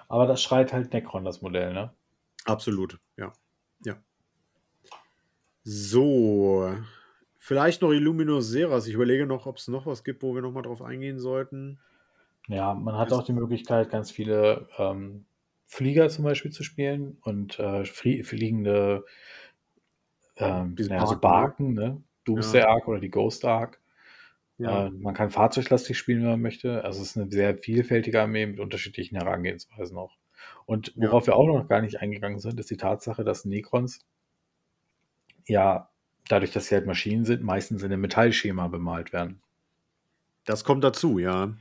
Aber 0.08 0.26
das 0.26 0.42
schreit 0.42 0.72
halt 0.72 0.92
Necron, 0.92 1.24
das 1.24 1.42
Modell, 1.42 1.72
ne? 1.72 1.92
Absolut, 2.44 2.98
ja. 3.16 3.32
Ja. 3.84 3.96
So, 5.64 6.72
vielleicht 7.38 7.82
noch 7.82 7.90
Illuminus 7.90 8.48
Seras. 8.48 8.86
Ich 8.86 8.94
überlege 8.94 9.26
noch, 9.26 9.46
ob 9.46 9.56
es 9.56 9.66
noch 9.66 9.86
was 9.86 10.04
gibt, 10.04 10.22
wo 10.22 10.34
wir 10.34 10.42
noch 10.42 10.52
mal 10.52 10.62
drauf 10.62 10.82
eingehen 10.82 11.18
sollten. 11.18 11.80
Ja, 12.48 12.74
man 12.74 12.96
hat 12.96 13.12
auch 13.12 13.22
die 13.22 13.32
Möglichkeit, 13.32 13.90
ganz 13.90 14.10
viele 14.10 14.68
ähm, 14.78 15.24
Flieger 15.66 16.08
zum 16.08 16.24
Beispiel 16.24 16.50
zu 16.50 16.62
spielen 16.62 17.18
und 17.22 17.58
äh, 17.58 17.84
fliegende 17.84 19.04
ähm, 20.36 20.74
ja, 20.78 20.98
also 20.98 21.18
Barken, 21.18 21.74
ne? 21.74 22.02
Doomsday 22.24 22.60
ja. 22.60 22.68
Arc 22.68 22.88
oder 22.88 23.00
die 23.00 23.10
Ghost 23.10 23.44
Arc. 23.44 23.80
Ja. 24.58 24.86
Äh, 24.86 24.90
man 24.90 25.14
kann 25.14 25.30
fahrzeuglastig 25.30 25.96
spielen, 25.96 26.22
wenn 26.22 26.30
man 26.30 26.42
möchte. 26.42 26.84
Also 26.84 27.02
es 27.02 27.10
ist 27.10 27.16
eine 27.16 27.30
sehr 27.30 27.56
vielfältige 27.56 28.20
Armee 28.20 28.46
mit 28.46 28.60
unterschiedlichen 28.60 29.16
Herangehensweisen 29.16 29.96
auch. 29.96 30.16
Und 30.66 30.92
worauf 30.96 31.26
wir 31.26 31.36
auch 31.36 31.46
noch 31.46 31.68
gar 31.68 31.80
nicht 31.80 32.00
eingegangen 32.00 32.38
sind, 32.38 32.58
ist 32.58 32.70
die 32.70 32.76
Tatsache, 32.76 33.24
dass 33.24 33.44
Necrons 33.44 34.04
ja, 35.46 35.90
dadurch, 36.28 36.52
dass 36.52 36.66
sie 36.66 36.74
halt 36.74 36.86
Maschinen 36.86 37.24
sind, 37.24 37.42
meistens 37.42 37.82
in 37.82 37.92
einem 37.92 38.00
Metallschema 38.00 38.68
bemalt 38.68 39.12
werden. 39.12 39.42
Das 40.44 40.64
kommt 40.64 40.84
dazu, 40.84 41.18
ja. 41.18 41.54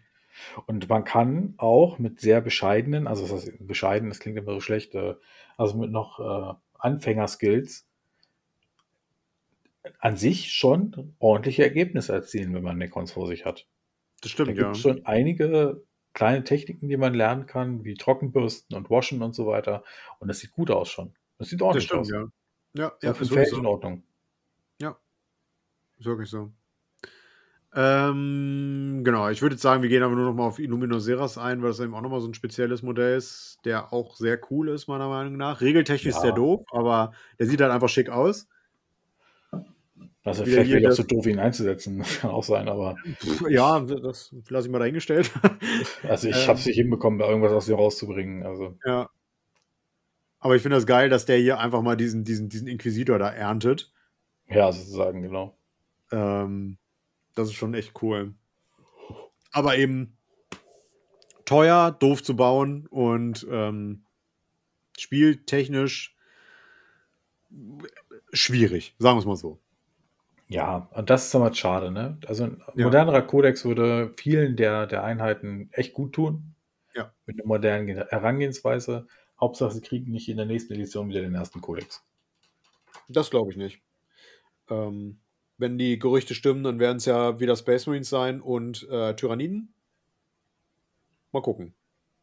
Und 0.66 0.90
man 0.90 1.04
kann 1.04 1.54
auch 1.58 2.00
mit 2.00 2.20
sehr 2.20 2.42
bescheidenen, 2.42 3.08
also 3.08 3.24
das 3.24 3.46
heißt, 3.46 3.68
bescheiden, 3.68 4.10
das 4.10 4.20
klingt 4.20 4.38
immer 4.38 4.54
so 4.54 4.60
schlecht, 4.60 4.96
äh, 4.96 5.16
also 5.58 5.78
mit 5.78 5.92
noch 5.92 6.20
äh, 6.20 6.54
Anfängerskills 6.80 7.88
an 10.00 10.18
sich 10.18 10.52
schon 10.52 11.16
ordentliche 11.20 11.64
Ergebnisse 11.64 12.14
erzielen, 12.14 12.54
wenn 12.54 12.64
man 12.64 12.78
Necrons 12.78 13.12
vor 13.12 13.28
sich 13.28 13.46
hat. 13.46 13.68
Das 14.22 14.32
stimmt, 14.32 14.50
da 14.50 14.54
gibt 14.54 14.76
es 14.76 14.82
schon 14.82 15.06
einige 15.06 15.84
kleine 16.14 16.44
Techniken, 16.44 16.88
die 16.88 16.98
man 16.98 17.14
lernen 17.14 17.46
kann, 17.46 17.84
wie 17.84 17.96
Trockenbürsten 17.96 18.78
und 18.78 18.90
Waschen 18.90 19.22
und 19.22 19.34
so 19.34 19.48
weiter. 19.48 19.84
Und 20.20 20.28
das 20.28 20.40
sieht 20.40 20.52
gut 20.52 20.72
aus 20.72 20.90
schon. 20.90 21.14
Das 21.38 21.50
sieht 21.50 21.62
ordentlich 21.62 21.88
das 21.90 22.08
stimmt, 22.08 22.24
aus. 22.24 22.32
Ja. 22.76 22.84
Ja, 22.86 22.92
ja, 23.02 23.12
ist 23.12 23.32
völlig 23.32 23.54
in 23.54 23.66
Ordnung. 23.66 24.04
Ja, 24.82 24.98
ist 26.00 26.06
wirklich 26.06 26.30
so. 26.30 26.52
Ähm, 27.76 29.02
genau, 29.04 29.30
ich 29.30 29.42
würde 29.42 29.56
jetzt 29.56 29.64
sagen, 29.64 29.82
wir 29.82 29.90
gehen 29.90 30.04
aber 30.04 30.16
nur 30.16 30.26
noch 30.26 30.36
mal 30.36 30.46
auf 30.46 30.60
Illuminoseras 30.60 31.38
ein, 31.40 31.62
weil 31.62 31.70
das 31.70 31.80
eben 31.80 31.96
auch 31.96 32.02
noch 32.02 32.10
mal 32.10 32.22
so 32.22 32.28
ein 32.28 32.34
spezielles 32.36 32.84
Modell 32.84 33.18
ist, 33.18 33.60
der 33.66 33.92
auch 33.92 34.16
sehr 34.16 34.40
cool 34.52 34.70
ist, 34.70 34.88
meiner 34.88 35.10
Meinung 35.10 35.38
nach. 35.38 35.62
Regeltechnisch 35.62 36.14
ja. 36.14 36.18
ist 36.18 36.24
der 36.24 36.34
doof, 36.34 36.62
aber 36.72 37.14
der 37.40 37.48
sieht 37.48 37.62
halt 37.62 37.72
einfach 37.72 37.90
schick 37.90 38.10
aus. 38.10 38.48
Also 40.26 40.46
Wieder 40.46 40.64
vielleicht 40.64 40.86
das- 40.86 40.96
zu 40.96 41.04
doof, 41.04 41.26
ihn 41.26 41.40
einzusetzen. 41.40 41.98
Das 42.04 42.20
kann 42.22 42.32
auch 42.32 42.44
sein, 42.44 42.70
aber 42.70 42.96
Ja, 43.50 43.80
das 43.80 44.34
lasse 44.48 44.68
ich 44.68 44.72
mal 44.72 44.80
dahingestellt. 44.80 45.32
also 46.08 46.30
ich 46.30 46.36
Ähm. 46.44 46.48
habe 46.48 46.60
es 46.60 46.66
nicht 46.66 46.78
hinbekommen, 46.78 47.20
da 47.20 47.28
irgendwas 47.28 47.52
aus 47.52 47.68
ihm 47.68 47.76
rauszubringen. 47.76 48.46
Also 48.46 48.78
ja. 48.86 49.10
Aber 50.40 50.56
ich 50.56 50.62
finde 50.62 50.76
das 50.78 50.86
geil, 50.86 51.10
dass 51.10 51.26
der 51.26 51.38
hier 51.38 51.60
einfach 51.60 51.82
mal 51.82 51.96
diesen, 51.98 52.24
diesen, 52.24 52.50
diesen 52.50 52.68
Inquisitor 52.68 53.18
da 53.18 53.30
erntet. 53.30 53.92
ja, 54.48 54.72
sozusagen, 54.72 55.22
genau. 55.22 55.58
Ähm, 56.12 56.78
das 57.36 57.50
ist 57.50 57.56
schon 57.56 57.74
echt 57.74 58.02
cool. 58.02 58.34
Aber 59.52 59.78
eben 59.78 60.18
teuer, 61.46 61.92
doof 61.92 62.24
zu 62.24 62.36
bauen 62.36 62.88
und 62.88 63.46
ähm, 63.50 64.06
spieltechnisch 64.98 66.16
schwierig, 68.32 68.96
sagen 68.98 69.18
wir 69.18 69.20
es 69.20 69.26
mal 69.26 69.36
so. 69.36 69.60
Ja, 70.48 70.90
und 70.94 71.10
das 71.10 71.26
ist 71.28 71.36
aber 71.36 71.54
schade, 71.54 71.92
ne? 71.92 72.20
Also 72.28 72.46
ein 72.46 72.62
Ja. 72.76 72.86
modernerer 72.86 73.22
Kodex 73.22 73.66
würde 73.66 74.14
vielen 74.18 74.56
der, 74.56 74.88
der 74.88 75.04
Einheiten 75.04 75.70
echt 75.72 75.94
gut 75.94 76.14
tun. 76.14 76.56
Ja. 76.96 77.12
Mit 77.26 77.38
einer 77.40 77.48
modernen 77.48 77.88
Ge- 77.88 78.06
Herangehensweise. 78.10 79.08
Hauptsache, 79.40 79.72
sie 79.72 79.82
kriegen 79.82 80.12
nicht 80.12 80.30
in 80.30 80.38
der 80.38 80.46
nächsten 80.46 80.74
Edition 80.74 81.10
wieder 81.10 81.22
den 81.22 81.34
ersten 81.34 81.60
Kodex. 81.62 82.04
Das 83.08 83.30
glaube 83.30 83.52
ich 83.52 83.58
nicht. 83.58 83.82
Ähm, 84.70 85.20
wenn 85.58 85.78
die 85.78 86.00
Gerüchte 86.00 86.36
stimmen, 86.36 86.64
dann 86.64 86.80
werden 86.80 86.98
es 86.98 87.06
ja 87.06 87.40
wieder 87.40 87.56
Space 87.56 87.88
Marines 87.88 88.10
sein 88.10 88.42
und 88.42 88.88
äh, 88.90 89.16
Tyranniden. 89.16 89.74
Mal 91.32 91.42
gucken. 91.42 91.74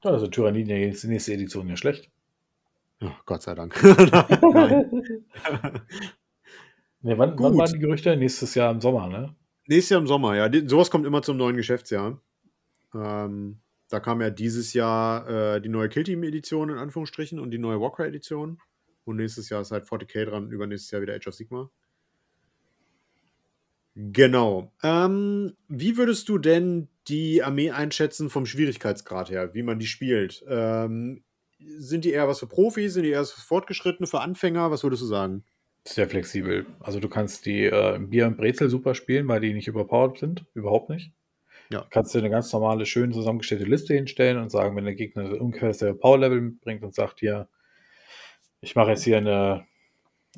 Ja, 0.05 0.11
also 0.11 0.27
Tyranniden 0.27 0.77
ist 0.91 1.03
die 1.03 1.09
nächste 1.09 1.33
Edition 1.33 1.69
ja 1.69 1.77
schlecht. 1.77 2.11
Ja, 3.01 3.17
Gott 3.27 3.43
sei 3.43 3.55
Dank. 3.55 3.81
Nein. 4.53 5.05
Ne, 7.03 7.17
wann, 7.17 7.39
wann 7.39 7.57
waren 7.57 7.73
die 7.73 7.79
Gerüchte? 7.79 8.15
Nächstes 8.17 8.55
Jahr 8.55 8.71
im 8.71 8.81
Sommer, 8.81 9.09
ne? 9.09 9.35
Nächstes 9.67 9.91
Jahr 9.91 10.01
im 10.01 10.07
Sommer, 10.07 10.37
ja. 10.37 10.49
Die, 10.49 10.69
sowas 10.69 10.91
kommt 10.91 11.07
immer 11.07 11.23
zum 11.23 11.39
neuen 11.39 11.57
Geschäftsjahr. 11.57 12.21
Ähm, 12.95 13.61
da 13.89 14.01
kam 14.01 14.21
ja 14.21 14.31
dieses 14.31 14.75
Jahr 14.75 15.29
äh, 15.29 15.61
die 15.63 15.71
neue 15.71 15.89
Kill 15.89 16.05
Team 16.05 16.23
Edition 16.25 16.69
in 16.69 16.77
Anführungsstrichen 16.77 17.41
und 17.41 17.53
die 17.53 17.59
neue 17.59 17.81
Walker 17.81 18.07
Edition. 18.07 18.61
Und 19.05 19.17
nächstes 19.17 19.49
Jahr 19.49 19.63
ist 19.63 19.71
halt 19.71 19.87
40k 19.87 20.27
dran, 20.27 20.51
übernächstes 20.51 20.91
Jahr 20.91 21.01
wieder 21.01 21.15
Age 21.15 21.29
of 21.29 21.35
Sigma. 21.35 21.71
Genau. 24.13 24.73
Ähm, 24.83 25.57
wie 25.69 25.99
würdest 25.99 26.29
du 26.29 26.39
denn 26.39 26.89
die 27.09 27.43
Armee 27.43 27.71
einschätzen 27.71 28.31
vom 28.31 28.47
Schwierigkeitsgrad 28.47 29.31
her, 29.31 29.53
wie 29.53 29.63
man 29.63 29.79
die 29.79 29.87
spielt? 29.87 30.43
Ähm, 30.49 31.23
sind 31.59 32.07
die 32.07 32.13
eher 32.13 32.27
was 32.27 32.39
für 32.39 32.47
Profis, 32.47 32.95
sind 32.95 33.03
die 33.03 33.11
eher 33.11 33.21
was 33.21 33.33
für 33.33 33.43
Fortgeschrittene, 33.43 34.07
für 34.07 34.21
Anfänger? 34.21 34.71
Was 34.71 34.85
würdest 34.85 35.03
du 35.03 35.07
sagen? 35.07 35.45
Sehr 35.87 36.09
flexibel. 36.09 36.67
Also 36.81 36.99
du 36.99 37.09
kannst 37.09 37.45
die 37.45 37.65
äh, 37.65 37.99
Bier 37.99 38.27
und 38.27 38.39
Brezel 38.39 38.71
super 38.71 38.95
spielen, 38.95 39.29
weil 39.29 39.41
die 39.41 39.53
nicht 39.53 39.69
überpowered 39.69 40.19
sind. 40.19 40.47
Überhaupt 40.55 40.89
nicht. 40.89 41.13
Ja. 41.71 41.83
Du 41.83 41.89
kannst 41.91 42.15
dir 42.15 42.21
eine 42.21 42.31
ganz 42.31 42.53
normale, 42.53 42.87
schön 42.87 43.13
zusammengestellte 43.13 43.65
Liste 43.65 43.95
hinstellen 43.95 44.39
und 44.39 44.51
sagen, 44.51 44.77
wenn 44.77 44.85
der 44.85 44.95
Gegner 44.95 45.41
ungefähr 45.41 45.69
dasselbe 45.69 45.99
Power-Level 45.99 46.41
mitbringt 46.41 46.83
und 46.83 46.95
sagt 46.95 47.21
hier, 47.21 47.49
ich 48.63 48.75
mache 48.75 48.91
jetzt 48.91 49.05
hier 49.05 49.19
eine 49.19 49.67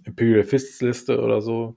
Imperial 0.04 0.44
Fists 0.44 0.80
Liste 0.80 1.20
oder 1.20 1.40
so, 1.40 1.76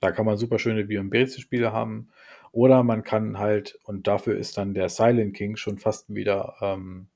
da 0.00 0.12
kann 0.12 0.26
man 0.26 0.36
super 0.36 0.58
schöne 0.58 0.84
Brezel-Spiele 0.84 1.72
haben. 1.72 2.08
Oder 2.52 2.82
man 2.82 3.04
kann 3.04 3.38
halt, 3.38 3.78
und 3.84 4.06
dafür 4.06 4.36
ist 4.36 4.56
dann 4.56 4.74
der 4.74 4.88
Silent 4.88 5.34
King 5.36 5.56
schon 5.56 5.78
fast 5.78 6.14
wieder 6.14 6.54
ähm, 6.60 7.08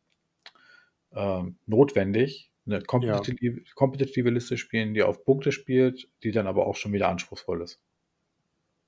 ähm, 1.15 1.57
notwendig, 1.67 2.51
eine 2.67 2.81
kompetitive, 2.83 3.63
kompetitive 3.75 4.31
Liste 4.31 4.57
spielen, 4.57 4.95
die 4.95 5.03
auf 5.03 5.25
Punkte 5.25 5.53
spielt, 5.53 6.09
die 6.23 6.33
dann 6.33 6.47
aber 6.47 6.67
auch 6.67 6.77
schon 6.77 6.93
wieder 6.93 7.09
anspruchsvoll 7.09 7.63
ist. 7.63 7.81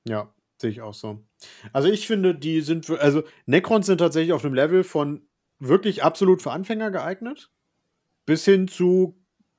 Ja, 0.06 0.32
sehe 0.58 0.70
ich 0.70 0.82
auch 0.82 0.94
so. 0.94 1.24
Also 1.72 1.88
ich 1.88 2.06
finde, 2.06 2.34
die 2.34 2.60
sind, 2.60 2.88
also 2.90 3.22
Necrons 3.46 3.86
sind 3.86 3.98
tatsächlich 3.98 4.32
auf 4.32 4.44
einem 4.44 4.54
Level 4.54 4.84
von 4.84 5.26
wirklich 5.58 6.02
absolut 6.02 6.42
für 6.42 6.52
Anfänger 6.52 6.90
geeignet, 6.90 7.50
bis 8.26 8.44
hin 8.44 8.68
zu, 8.68 9.16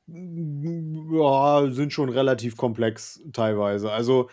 ja, 0.08 1.68
sind 1.72 1.94
schon 1.94 2.10
relativ 2.10 2.58
komplex 2.58 3.22
teilweise. 3.34 3.92
Also 3.92 4.30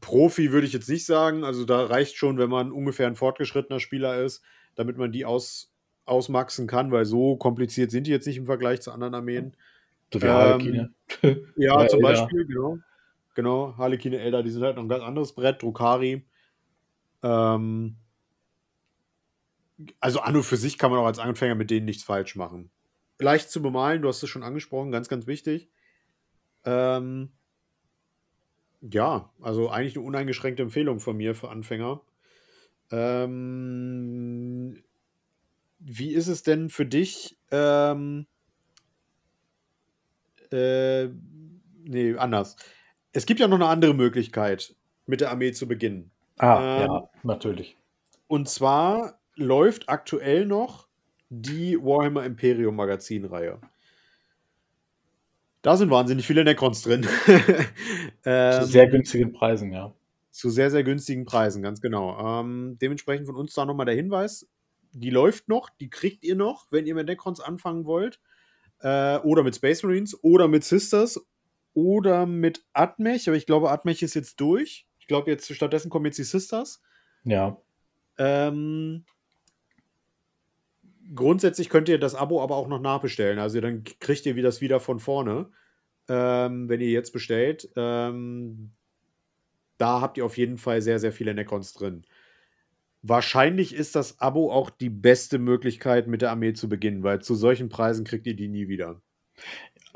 Profi 0.00 0.52
würde 0.52 0.66
ich 0.66 0.72
jetzt 0.72 0.88
nicht 0.88 1.04
sagen, 1.04 1.44
also 1.44 1.64
da 1.64 1.84
reicht 1.86 2.16
schon, 2.16 2.38
wenn 2.38 2.50
man 2.50 2.72
ungefähr 2.72 3.06
ein 3.06 3.16
fortgeschrittener 3.16 3.80
Spieler 3.80 4.22
ist, 4.22 4.42
damit 4.76 4.96
man 4.96 5.12
die 5.12 5.24
aus, 5.24 5.72
ausmaxen 6.04 6.66
kann, 6.66 6.92
weil 6.92 7.04
so 7.04 7.36
kompliziert 7.36 7.90
sind 7.90 8.06
die 8.06 8.10
jetzt 8.10 8.26
nicht 8.26 8.36
im 8.36 8.46
Vergleich 8.46 8.80
zu 8.80 8.92
anderen 8.92 9.14
Armeen. 9.14 9.56
So 10.12 10.22
wie 10.22 10.26
Ähm. 10.26 10.94
Ja, 11.56 11.74
Oder 11.76 11.88
zum 11.88 12.04
Elder. 12.04 12.20
Beispiel, 12.20 12.46
genau. 12.46 12.78
Genau, 13.34 13.76
Harlequine 13.76 14.18
Elder, 14.18 14.42
die 14.42 14.50
sind 14.50 14.62
halt 14.62 14.76
noch 14.76 14.82
ein 14.82 14.88
ganz 14.88 15.02
anderes 15.02 15.32
Brett, 15.34 15.62
Drukari. 15.62 16.24
Ähm, 17.22 17.96
also 19.98 20.20
an 20.20 20.36
und 20.36 20.42
für 20.42 20.56
sich 20.56 20.78
kann 20.78 20.90
man 20.90 21.00
auch 21.00 21.06
als 21.06 21.18
Anfänger 21.18 21.54
mit 21.54 21.70
denen 21.70 21.86
nichts 21.86 22.02
falsch 22.02 22.36
machen. 22.36 22.70
Leicht 23.20 23.50
zu 23.50 23.62
bemalen, 23.62 24.02
du 24.02 24.08
hast 24.08 24.22
es 24.22 24.28
schon 24.28 24.42
angesprochen, 24.42 24.92
ganz, 24.92 25.08
ganz 25.08 25.26
wichtig. 25.26 25.68
Ähm, 26.64 27.30
ja, 28.80 29.30
also 29.40 29.70
eigentlich 29.70 29.96
eine 29.96 30.06
uneingeschränkte 30.06 30.62
Empfehlung 30.62 31.00
von 31.00 31.16
mir 31.16 31.34
für 31.34 31.50
Anfänger. 31.50 32.00
Ähm, 32.90 34.82
wie 35.78 36.12
ist 36.12 36.28
es 36.28 36.42
denn 36.42 36.70
für 36.70 36.86
dich? 36.86 37.38
Ähm, 37.50 38.26
äh, 40.50 41.08
nee, 41.84 42.16
anders. 42.16 42.56
Es 43.12 43.26
gibt 43.26 43.40
ja 43.40 43.48
noch 43.48 43.56
eine 43.56 43.66
andere 43.66 43.94
Möglichkeit, 43.94 44.74
mit 45.06 45.20
der 45.20 45.30
Armee 45.30 45.52
zu 45.52 45.66
beginnen. 45.68 46.10
Ah, 46.38 46.60
ähm, 46.60 46.80
ja, 46.82 47.10
natürlich. 47.22 47.76
Und 48.28 48.48
zwar 48.48 49.20
läuft 49.34 49.88
aktuell 49.88 50.46
noch 50.46 50.89
die 51.30 51.78
Warhammer 51.80 52.24
Imperium 52.24 52.76
Magazinreihe. 52.76 53.58
Da 55.62 55.76
sind 55.76 55.90
wahnsinnig 55.90 56.26
viele 56.26 56.44
Necrons 56.44 56.82
drin. 56.82 57.06
ähm, 58.24 58.60
Zu 58.62 58.66
sehr 58.66 58.88
günstigen 58.88 59.32
Preisen, 59.32 59.72
ja. 59.72 59.94
zu 60.30 60.50
sehr, 60.50 60.70
sehr 60.70 60.82
günstigen 60.82 61.24
Preisen, 61.24 61.62
ganz 61.62 61.80
genau. 61.80 62.40
Ähm, 62.40 62.78
dementsprechend 62.80 63.26
von 63.26 63.36
uns 63.36 63.54
da 63.54 63.64
nochmal 63.64 63.86
der 63.86 63.94
Hinweis: 63.94 64.48
Die 64.92 65.10
läuft 65.10 65.48
noch, 65.48 65.70
die 65.70 65.88
kriegt 65.88 66.24
ihr 66.24 66.34
noch, 66.34 66.66
wenn 66.70 66.86
ihr 66.86 66.94
mit 66.94 67.06
Necrons 67.06 67.40
anfangen 67.40 67.84
wollt. 67.84 68.20
Äh, 68.80 69.18
oder 69.18 69.42
mit 69.42 69.54
Space 69.54 69.82
Marines 69.82 70.18
oder 70.24 70.48
mit 70.48 70.64
Sisters 70.64 71.20
oder 71.74 72.26
mit 72.26 72.64
Atmech. 72.72 73.28
Aber 73.28 73.36
ich 73.36 73.46
glaube, 73.46 73.70
Atmech 73.70 74.02
ist 74.02 74.14
jetzt 74.14 74.40
durch. 74.40 74.86
Ich 74.98 75.06
glaube, 75.06 75.30
jetzt 75.30 75.54
stattdessen 75.54 75.90
kommen 75.90 76.06
jetzt 76.06 76.18
die 76.18 76.24
Sisters. 76.24 76.80
Ja, 77.24 77.58
Ähm, 78.16 79.04
grundsätzlich 81.14 81.68
könnt 81.68 81.88
ihr 81.88 81.98
das 81.98 82.14
Abo 82.14 82.42
aber 82.42 82.56
auch 82.56 82.68
noch 82.68 82.80
nachbestellen. 82.80 83.38
Also 83.38 83.60
dann 83.60 83.84
kriegt 83.84 84.26
ihr 84.26 84.42
das 84.42 84.60
wieder 84.60 84.80
von 84.80 85.00
vorne, 85.00 85.50
ähm, 86.08 86.68
wenn 86.68 86.80
ihr 86.80 86.90
jetzt 86.90 87.12
bestellt. 87.12 87.68
Ähm, 87.76 88.70
da 89.78 90.00
habt 90.00 90.18
ihr 90.18 90.24
auf 90.24 90.36
jeden 90.36 90.58
Fall 90.58 90.82
sehr, 90.82 90.98
sehr 90.98 91.12
viele 91.12 91.34
Necrons 91.34 91.72
drin. 91.72 92.04
Wahrscheinlich 93.02 93.74
ist 93.74 93.96
das 93.96 94.20
Abo 94.20 94.52
auch 94.52 94.68
die 94.68 94.90
beste 94.90 95.38
Möglichkeit, 95.38 96.06
mit 96.06 96.20
der 96.20 96.30
Armee 96.30 96.52
zu 96.52 96.68
beginnen, 96.68 97.02
weil 97.02 97.22
zu 97.22 97.34
solchen 97.34 97.70
Preisen 97.70 98.04
kriegt 98.04 98.26
ihr 98.26 98.36
die 98.36 98.48
nie 98.48 98.68
wieder. 98.68 99.00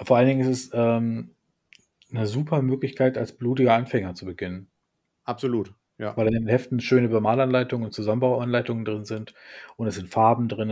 vor 0.02 0.16
allen 0.16 0.28
Dingen 0.28 0.40
ist 0.40 0.48
es 0.48 0.70
ähm, 0.72 1.34
eine 2.10 2.26
super 2.26 2.62
Möglichkeit, 2.62 3.18
als 3.18 3.32
blutiger 3.36 3.74
Anfänger 3.74 4.14
zu 4.14 4.24
beginnen. 4.24 4.68
Absolut. 5.24 5.74
Ja. 5.98 6.16
Weil 6.16 6.28
in 6.28 6.32
den 6.34 6.48
Heften 6.48 6.80
schöne 6.80 7.08
Bemalanleitungen 7.08 7.86
und 7.86 7.92
Zusammenbauanleitungen 7.92 8.84
drin 8.84 9.04
sind 9.04 9.34
und 9.76 9.86
es 9.86 9.94
sind 9.96 10.08
Farben 10.08 10.48
drin, 10.48 10.70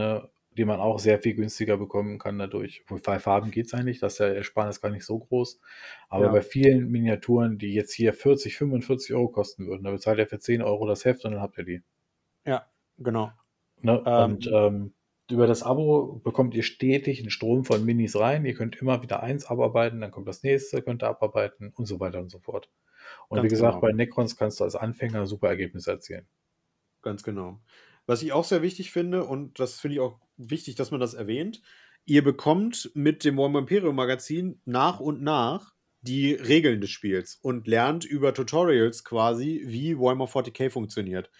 die 0.56 0.64
man 0.64 0.80
auch 0.80 0.98
sehr 0.98 1.18
viel 1.18 1.34
günstiger 1.34 1.76
bekommen 1.76 2.18
kann 2.18 2.38
dadurch. 2.38 2.84
Bei 3.04 3.18
Farben 3.18 3.50
geht 3.50 3.66
es 3.66 3.74
eigentlich, 3.74 4.00
das 4.00 4.14
ist 4.14 4.20
der 4.20 4.36
Ersparnis 4.36 4.80
gar 4.80 4.90
nicht 4.90 5.04
so 5.04 5.18
groß. 5.18 5.60
Aber 6.08 6.26
Ja. 6.26 6.32
bei 6.32 6.42
vielen 6.42 6.90
Miniaturen, 6.90 7.58
die 7.58 7.72
jetzt 7.72 7.92
hier 7.92 8.12
40, 8.12 8.56
45 8.56 9.14
Euro 9.14 9.28
kosten 9.28 9.66
würden, 9.66 9.84
da 9.84 9.90
bezahlt 9.90 10.18
ihr 10.18 10.26
für 10.26 10.38
10 10.38 10.62
Euro 10.62 10.86
das 10.86 11.04
Heft 11.04 11.24
und 11.24 11.32
dann 11.32 11.40
habt 11.40 11.58
ihr 11.58 11.64
die. 11.64 11.82
Ja, 12.44 12.66
genau. 12.98 13.32
Ne? 13.80 14.02
Ähm, 14.06 14.24
und 14.32 14.50
ähm, 14.52 14.94
über 15.30 15.46
das 15.46 15.62
Abo 15.62 16.20
bekommt 16.22 16.54
ihr 16.54 16.62
stetig 16.62 17.20
einen 17.20 17.30
Strom 17.30 17.64
von 17.64 17.84
Minis 17.84 18.18
rein. 18.18 18.44
Ihr 18.44 18.54
könnt 18.54 18.76
immer 18.80 19.02
wieder 19.02 19.22
eins 19.22 19.46
abarbeiten, 19.46 20.00
dann 20.00 20.10
kommt 20.10 20.28
das 20.28 20.42
nächste, 20.42 20.82
könnt 20.82 21.02
ihr 21.02 21.08
abarbeiten 21.08 21.72
und 21.74 21.86
so 21.86 22.00
weiter 22.00 22.18
und 22.20 22.30
so 22.30 22.38
fort. 22.38 22.70
Und 23.28 23.36
Ganz 23.36 23.44
wie 23.46 23.48
gesagt, 23.48 23.74
genau. 23.74 23.80
bei 23.80 23.92
Necrons 23.92 24.36
kannst 24.36 24.60
du 24.60 24.64
als 24.64 24.76
Anfänger 24.76 25.26
super 25.26 25.48
Ergebnisse 25.48 25.92
erzielen. 25.92 26.26
Ganz 27.02 27.22
genau. 27.22 27.60
Was 28.06 28.22
ich 28.22 28.32
auch 28.32 28.44
sehr 28.44 28.62
wichtig 28.62 28.90
finde, 28.90 29.24
und 29.24 29.58
das 29.58 29.80
finde 29.80 29.94
ich 29.96 30.00
auch 30.00 30.18
wichtig, 30.36 30.74
dass 30.74 30.90
man 30.90 31.00
das 31.00 31.14
erwähnt, 31.14 31.62
ihr 32.04 32.24
bekommt 32.24 32.90
mit 32.94 33.24
dem 33.24 33.36
Warhammer 33.36 33.60
Imperium 33.60 33.94
Magazin 33.94 34.60
nach 34.64 35.00
und 35.00 35.22
nach 35.22 35.72
die 36.00 36.32
Regeln 36.34 36.80
des 36.80 36.90
Spiels 36.90 37.36
und 37.42 37.68
lernt 37.68 38.04
über 38.04 38.34
Tutorials 38.34 39.04
quasi, 39.04 39.62
wie 39.66 39.98
Warhammer 39.98 40.26
40k 40.26 40.68
funktioniert. 40.70 41.30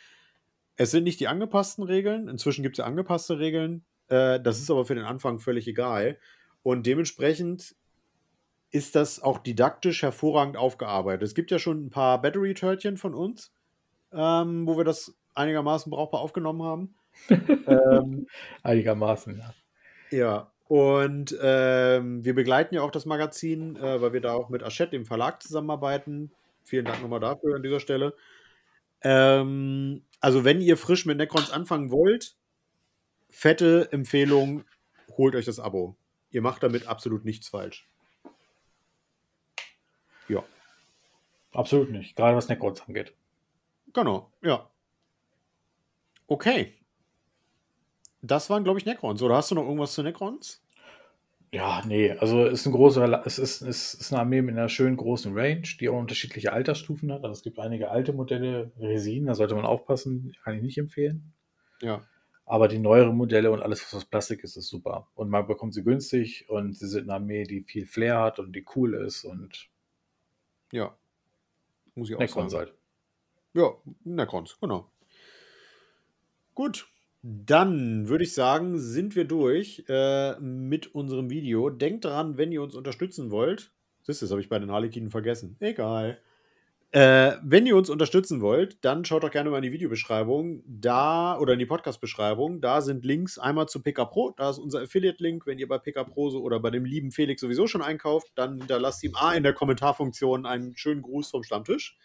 Es 0.77 0.93
sind 0.93 1.05
nicht 1.05 1.21
die 1.21 1.29
angepassten 1.29 1.85
Regeln, 1.85 2.29
inzwischen 2.29 2.63
gibt 2.63 2.77
es 2.77 2.79
ja 2.79 2.85
angepasste 2.85 3.39
Regeln, 3.39 3.85
äh, 4.09 4.41
das 4.41 4.61
ist 4.61 4.71
aber 4.71 4.85
für 4.85 4.95
den 4.95 5.05
Anfang 5.05 5.39
völlig 5.41 5.67
egal. 5.67 6.19
Und 6.63 6.87
dementsprechend 6.87 7.75
ist 8.71 8.95
das 8.95 9.21
auch 9.21 9.39
didaktisch 9.39 10.03
hervorragend 10.03 10.57
aufgearbeitet. 10.57 11.23
Es 11.23 11.35
gibt 11.35 11.51
ja 11.51 11.59
schon 11.59 11.87
ein 11.87 11.91
paar 11.91 12.23
Battery-Törtchen 12.23 12.97
von 12.97 13.15
uns, 13.15 13.53
ähm, 14.13 14.67
wo 14.67 14.77
wir 14.77 14.85
das 14.85 15.15
einigermaßen 15.35 15.91
brauchbar 15.91 16.21
aufgenommen 16.21 16.63
haben. 16.63 16.95
ähm, 17.67 18.27
einigermaßen, 18.63 19.39
ja. 19.39 19.55
Ja, 20.11 20.53
und 20.73 21.37
ähm, 21.43 22.25
wir 22.25 22.35
begleiten 22.35 22.75
ja 22.75 22.83
auch 22.83 22.91
das 22.91 23.05
Magazin, 23.05 23.77
äh, 23.77 24.01
weil 24.01 24.15
wir 24.15 24.23
da 24.23 24.33
auch 24.33 24.49
mit 24.49 24.63
Aschett, 24.63 24.93
dem 24.93 25.05
Verlag, 25.05 25.43
zusammenarbeiten. 25.43 26.31
Vielen 26.65 26.87
Dank 26.87 27.03
nochmal 27.03 27.21
dafür 27.21 27.57
an 27.57 27.63
dieser 27.63 27.81
Stelle. 27.81 28.15
Ähm, 29.03 30.03
also, 30.21 30.45
wenn 30.45 30.61
ihr 30.61 30.77
frisch 30.79 31.05
mit 31.05 31.19
Necrons 31.19 31.51
anfangen 31.51 31.91
wollt, 31.91 32.37
fette 33.29 33.89
Empfehlung, 33.93 34.65
holt 35.17 35.35
euch 35.35 35.45
das 35.45 35.61
Abo. 35.61 35.97
Ihr 36.31 36.41
macht 36.41 36.63
damit 36.63 36.87
absolut 36.87 37.27
nichts 37.27 37.49
falsch. 37.49 37.87
Ja. 40.29 40.43
Absolut 41.53 41.91
nicht, 41.91 42.17
gerade 42.17 42.35
was 42.35 42.49
Necrons 42.49 42.81
angeht. 42.89 43.13
Genau, 43.93 44.33
ja. 44.41 44.71
Okay. 46.27 46.75
Das 48.23 48.51
waren, 48.51 48.65
glaube 48.65 48.79
ich, 48.79 48.87
Necrons. 48.87 49.23
Oder 49.23 49.37
hast 49.37 49.51
du 49.51 49.55
noch 49.55 49.65
irgendwas 49.65 49.95
zu 49.95 50.03
Necrons? 50.03 50.63
Ja, 51.55 51.83
nee, 51.85 52.13
also 52.13 52.47
es 52.47 52.61
ist 52.61 52.67
ein 52.67 52.73
großer, 52.73 53.27
es 53.27 53.39
ist, 53.39 53.61
es 53.61 53.93
ist 53.93 54.11
eine 54.11 54.23
Armee 54.23 54.41
mit 54.41 54.57
einer 54.57 54.71
schönen 54.71 54.97
großen 54.97 55.37
Range, 55.37 55.63
die 55.79 55.91
auch 55.91 55.99
unterschiedliche 55.99 56.51
Altersstufen 56.51 57.13
hat. 57.13 57.25
Also 57.25 57.33
es 57.33 57.43
gibt 57.43 57.59
einige 57.59 57.91
alte 57.91 58.15
Modelle, 58.15 58.73
Resin, 58.79 59.27
da 59.27 59.35
sollte 59.35 59.55
man 59.55 59.67
aufpassen, 59.67 60.35
kann 60.43 60.57
ich 60.57 60.63
nicht 60.63 60.79
empfehlen. 60.79 61.35
Ja. 61.83 62.07
Aber 62.47 62.69
die 62.69 62.79
neueren 62.79 63.15
Modelle 63.17 63.51
und 63.51 63.61
alles, 63.61 63.85
was 63.85 63.95
aus 63.95 64.07
Plastik 64.07 64.43
ist, 64.45 64.57
ist 64.57 64.69
super. 64.69 65.09
Und 65.15 65.29
man 65.29 65.47
bekommt 65.47 65.75
sie 65.75 65.85
günstig 65.85 66.49
und 66.49 66.75
sie 66.75 66.89
sind 66.89 67.05
eine 67.05 67.15
Armee, 67.15 67.45
die 67.45 67.63
viel 67.65 67.87
Flair 67.87 68.21
hat 68.21 68.39
und 68.39 68.57
die 68.57 68.65
cool 68.75 68.95
ist 68.95 69.25
und 69.25 69.69
ja. 70.73 70.97
Muss 71.95 72.09
ich 72.09 72.17
auch 72.17 72.21
Necrons 72.21 72.53
sagen. 72.53 72.71
Halt. 72.71 72.79
Ja, 73.53 73.73
Necrons, 74.05 74.57
genau. 74.59 74.91
Gut, 76.55 76.87
dann 77.23 78.09
würde 78.09 78.25
ich 78.25 78.35
sagen, 78.35 78.79
sind 78.79 79.15
wir 79.15 79.25
durch 79.25 79.85
äh, 79.89 80.39
mit 80.41 80.95
unserem 80.95 81.31
Video. 81.31 81.71
Denkt 81.71 82.05
dran, 82.05 82.37
wenn 82.37 82.53
ihr 82.53 82.63
uns 82.63 82.75
unterstützen 82.75 83.31
wollt. 83.31 83.71
Das, 84.07 84.21
habe 84.31 84.41
ich 84.41 84.49
bei 84.49 84.59
den 84.59 84.73
Harlekinen 84.73 85.11
vergessen. 85.11 85.57
Egal. 85.61 86.19
Äh, 86.91 87.37
wenn 87.43 87.65
ihr 87.65 87.77
uns 87.77 87.89
unterstützen 87.89 88.43
wollt, 88.43 88.85
dann 88.85 89.05
schaut 89.05 89.23
doch 89.23 89.31
gerne 89.31 89.49
mal 89.49 89.57
in 89.59 89.63
die 89.63 89.73
Videobeschreibung 89.73 90.63
da 90.67 91.39
oder 91.39 91.55
in 91.55 91.59
die 91.59 91.67
Podcast-Beschreibung. 91.67 92.61
Da 92.61 92.83
sind 92.83 93.05
Links 93.05 93.39
einmal 93.39 93.67
zu 93.67 93.81
PK 93.83 94.05
Pro. 94.05 94.35
Da 94.37 94.51
ist 94.51 94.59
unser 94.59 94.83
Affiliate-Link. 94.83 95.47
Wenn 95.47 95.59
ihr 95.59 95.69
bei 95.69 95.79
PK 95.79 96.05
Pro 96.05 96.29
so 96.29 96.43
oder 96.43 96.61
bei 96.61 96.71
dem 96.71 96.85
lieben 96.85 97.13
Felix 97.13 97.41
sowieso 97.41 97.67
schon 97.67 97.81
einkauft, 97.81 98.33
dann 98.35 98.59
hinterlasst 98.59 99.03
ihm 99.05 99.15
A 99.15 99.33
in 99.33 99.43
der 99.43 99.55
Kommentarfunktion 99.55 100.45
einen 100.45 100.77
schönen 100.77 101.01
Gruß 101.01 101.31
vom 101.31 101.45
Stammtisch. 101.45 101.97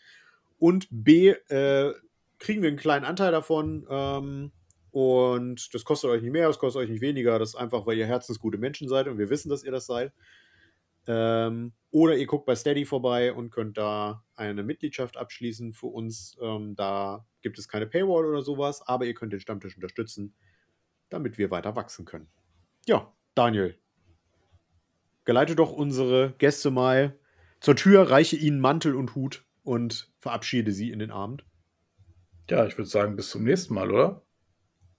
Und 0.58 0.88
B 0.90 1.32
äh, 1.50 1.94
kriegen 2.40 2.62
wir 2.62 2.70
einen 2.70 2.78
kleinen 2.78 3.06
Anteil 3.06 3.32
davon. 3.32 3.86
Ähm, 3.90 4.52
und 4.92 5.74
das 5.74 5.84
kostet 5.84 6.10
euch 6.10 6.22
nicht 6.22 6.32
mehr, 6.32 6.48
das 6.48 6.60
kostet 6.60 6.82
euch 6.82 6.90
nicht 6.90 7.02
weniger. 7.02 7.38
Das 7.40 7.50
ist 7.50 7.56
einfach, 7.56 7.86
weil 7.86 7.98
ihr 7.98 8.08
herzensgute 8.08 8.58
Menschen 8.58 8.88
seid 8.88 9.08
und 9.08 9.18
wir 9.18 9.30
wissen, 9.30 9.50
dass 9.50 9.64
ihr 9.64 9.72
das 9.72 9.86
seid. 9.86 10.12
Ähm, 11.08 11.74
oder 11.92 12.18
ihr 12.18 12.26
guckt 12.26 12.46
bei 12.46 12.56
Steady 12.56 12.86
vorbei 12.86 13.34
und 13.34 13.50
könnt 13.50 13.78
da 13.78 14.24
eine 14.36 14.64
Mitgliedschaft 14.64 15.16
abschließen 15.16 15.74
für 15.74 15.88
uns. 15.88 16.38
Ähm, 16.42 16.76
da 16.76 17.26
gibt 17.42 17.58
es 17.58 17.68
keine 17.68 17.88
Paywall 17.88 18.26
oder 18.26 18.42
sowas, 18.42 18.82
aber 18.86 19.06
ihr 19.06 19.14
könnt 19.14 19.34
den 19.34 19.40
Stammtisch 19.40 19.76
unterstützen, 19.76 20.36
damit 21.10 21.38
wir 21.38 21.50
weiter 21.50 21.76
wachsen 21.76 22.06
können. 22.06 22.28
Ja, 22.86 23.14
Daniel, 23.36 23.78
geleite 25.24 25.56
doch 25.56 25.72
unsere 25.72 26.34
Gäste 26.40 26.72
mal 26.72 27.18
zur 27.62 27.76
Tür, 27.76 28.10
reiche 28.10 28.36
ihnen 28.36 28.60
Mantel 28.60 28.96
und 28.96 29.16
Hut 29.16 29.46
und 29.64 30.12
verabschiede 30.20 30.72
sie 30.72 30.92
in 30.92 31.00
den 31.00 31.12
Abend. 31.12 31.46
Ja, 32.50 32.66
ich 32.66 32.78
würde 32.78 32.90
sagen, 32.90 33.16
bis 33.16 33.30
zum 33.30 33.44
nächsten 33.44 33.74
Mal, 33.74 33.92
oder? 33.92 34.22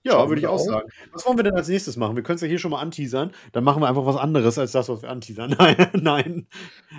Ja, 0.03 0.29
würde 0.29 0.39
ich 0.39 0.47
auch 0.47 0.59
sagen. 0.59 0.89
Was 1.11 1.25
wollen 1.25 1.37
wir 1.37 1.43
denn 1.43 1.55
als 1.55 1.67
nächstes 1.67 1.97
machen? 1.97 2.15
Wir 2.15 2.23
können 2.23 2.37
es 2.37 2.41
ja 2.41 2.47
hier 2.47 2.57
schon 2.57 2.71
mal 2.71 2.79
anteasern. 2.79 3.31
Dann 3.51 3.65
machen 3.65 3.81
wir 3.81 3.89
einfach 3.89 4.05
was 4.05 4.15
anderes 4.15 4.57
als 4.57 4.71
das, 4.71 4.87
was 4.87 5.01
wir 5.01 5.09
anteasern. 5.09 5.51
Nein, 5.59 5.89
nein. 5.93 6.47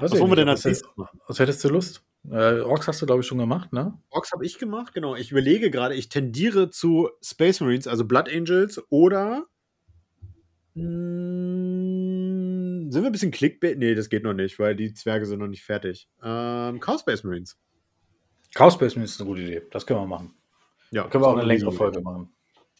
Was, 0.00 0.12
was 0.12 0.20
wollen 0.20 0.30
wir 0.30 0.36
denn 0.36 0.48
als 0.48 0.64
nächstes 0.64 0.90
machen? 0.96 1.18
Was 1.26 1.38
hättest 1.38 1.64
du 1.64 1.70
Lust? 1.70 2.04
Äh, 2.30 2.60
Orks 2.60 2.88
hast 2.88 3.00
du, 3.00 3.06
glaube 3.06 3.22
ich, 3.22 3.26
schon 3.26 3.38
gemacht, 3.38 3.72
ne? 3.72 3.98
Orks 4.10 4.32
habe 4.32 4.44
ich 4.44 4.58
gemacht, 4.58 4.92
genau. 4.92 5.16
Ich 5.16 5.30
überlege 5.30 5.70
gerade, 5.70 5.94
ich 5.94 6.10
tendiere 6.10 6.68
zu 6.68 7.08
Space 7.22 7.60
Marines, 7.60 7.86
also 7.86 8.04
Blood 8.04 8.28
Angels 8.28 8.82
oder. 8.90 9.46
Mh, 10.74 10.84
hm, 10.84 12.90
sind 12.90 13.02
wir 13.02 13.08
ein 13.08 13.12
bisschen 13.12 13.30
Clickbait? 13.30 13.78
Nee, 13.78 13.94
das 13.94 14.10
geht 14.10 14.24
noch 14.24 14.34
nicht, 14.34 14.58
weil 14.58 14.76
die 14.76 14.92
Zwerge 14.92 15.24
sind 15.24 15.38
noch 15.38 15.48
nicht 15.48 15.62
fertig. 15.62 16.08
Ähm, 16.22 16.80
Chaos 16.80 17.00
Space 17.00 17.24
Marines. 17.24 17.58
Chaos 18.54 18.74
Space 18.74 18.96
Marines 18.96 19.12
ist 19.12 19.20
eine 19.20 19.28
gute 19.28 19.42
Idee. 19.42 19.62
Das 19.70 19.86
können 19.86 20.00
wir 20.00 20.06
machen. 20.06 20.34
Ja, 20.90 21.08
können 21.08 21.24
wir 21.24 21.28
auch 21.28 21.36
eine 21.36 21.44
längere 21.44 21.72
Folge 21.72 22.00
machen. 22.00 22.32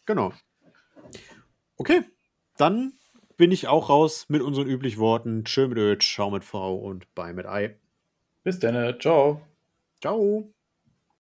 Genau. 0.05 0.33
Okay, 1.77 2.01
dann 2.57 2.93
bin 3.37 3.51
ich 3.51 3.67
auch 3.67 3.89
raus 3.89 4.25
mit 4.27 4.41
unseren 4.41 4.67
üblichen 4.67 4.99
Worten. 4.99 5.45
Tschö 5.45 5.67
mit 5.67 5.77
Ö, 5.77 5.97
ciao 5.97 6.29
mit 6.29 6.43
V 6.43 6.75
und 6.75 7.13
bye 7.15 7.33
mit 7.33 7.45
Ei. 7.45 7.79
Bis 8.43 8.59
dann, 8.59 8.99
ciao. 8.99 9.41
Ciao. 10.01 10.51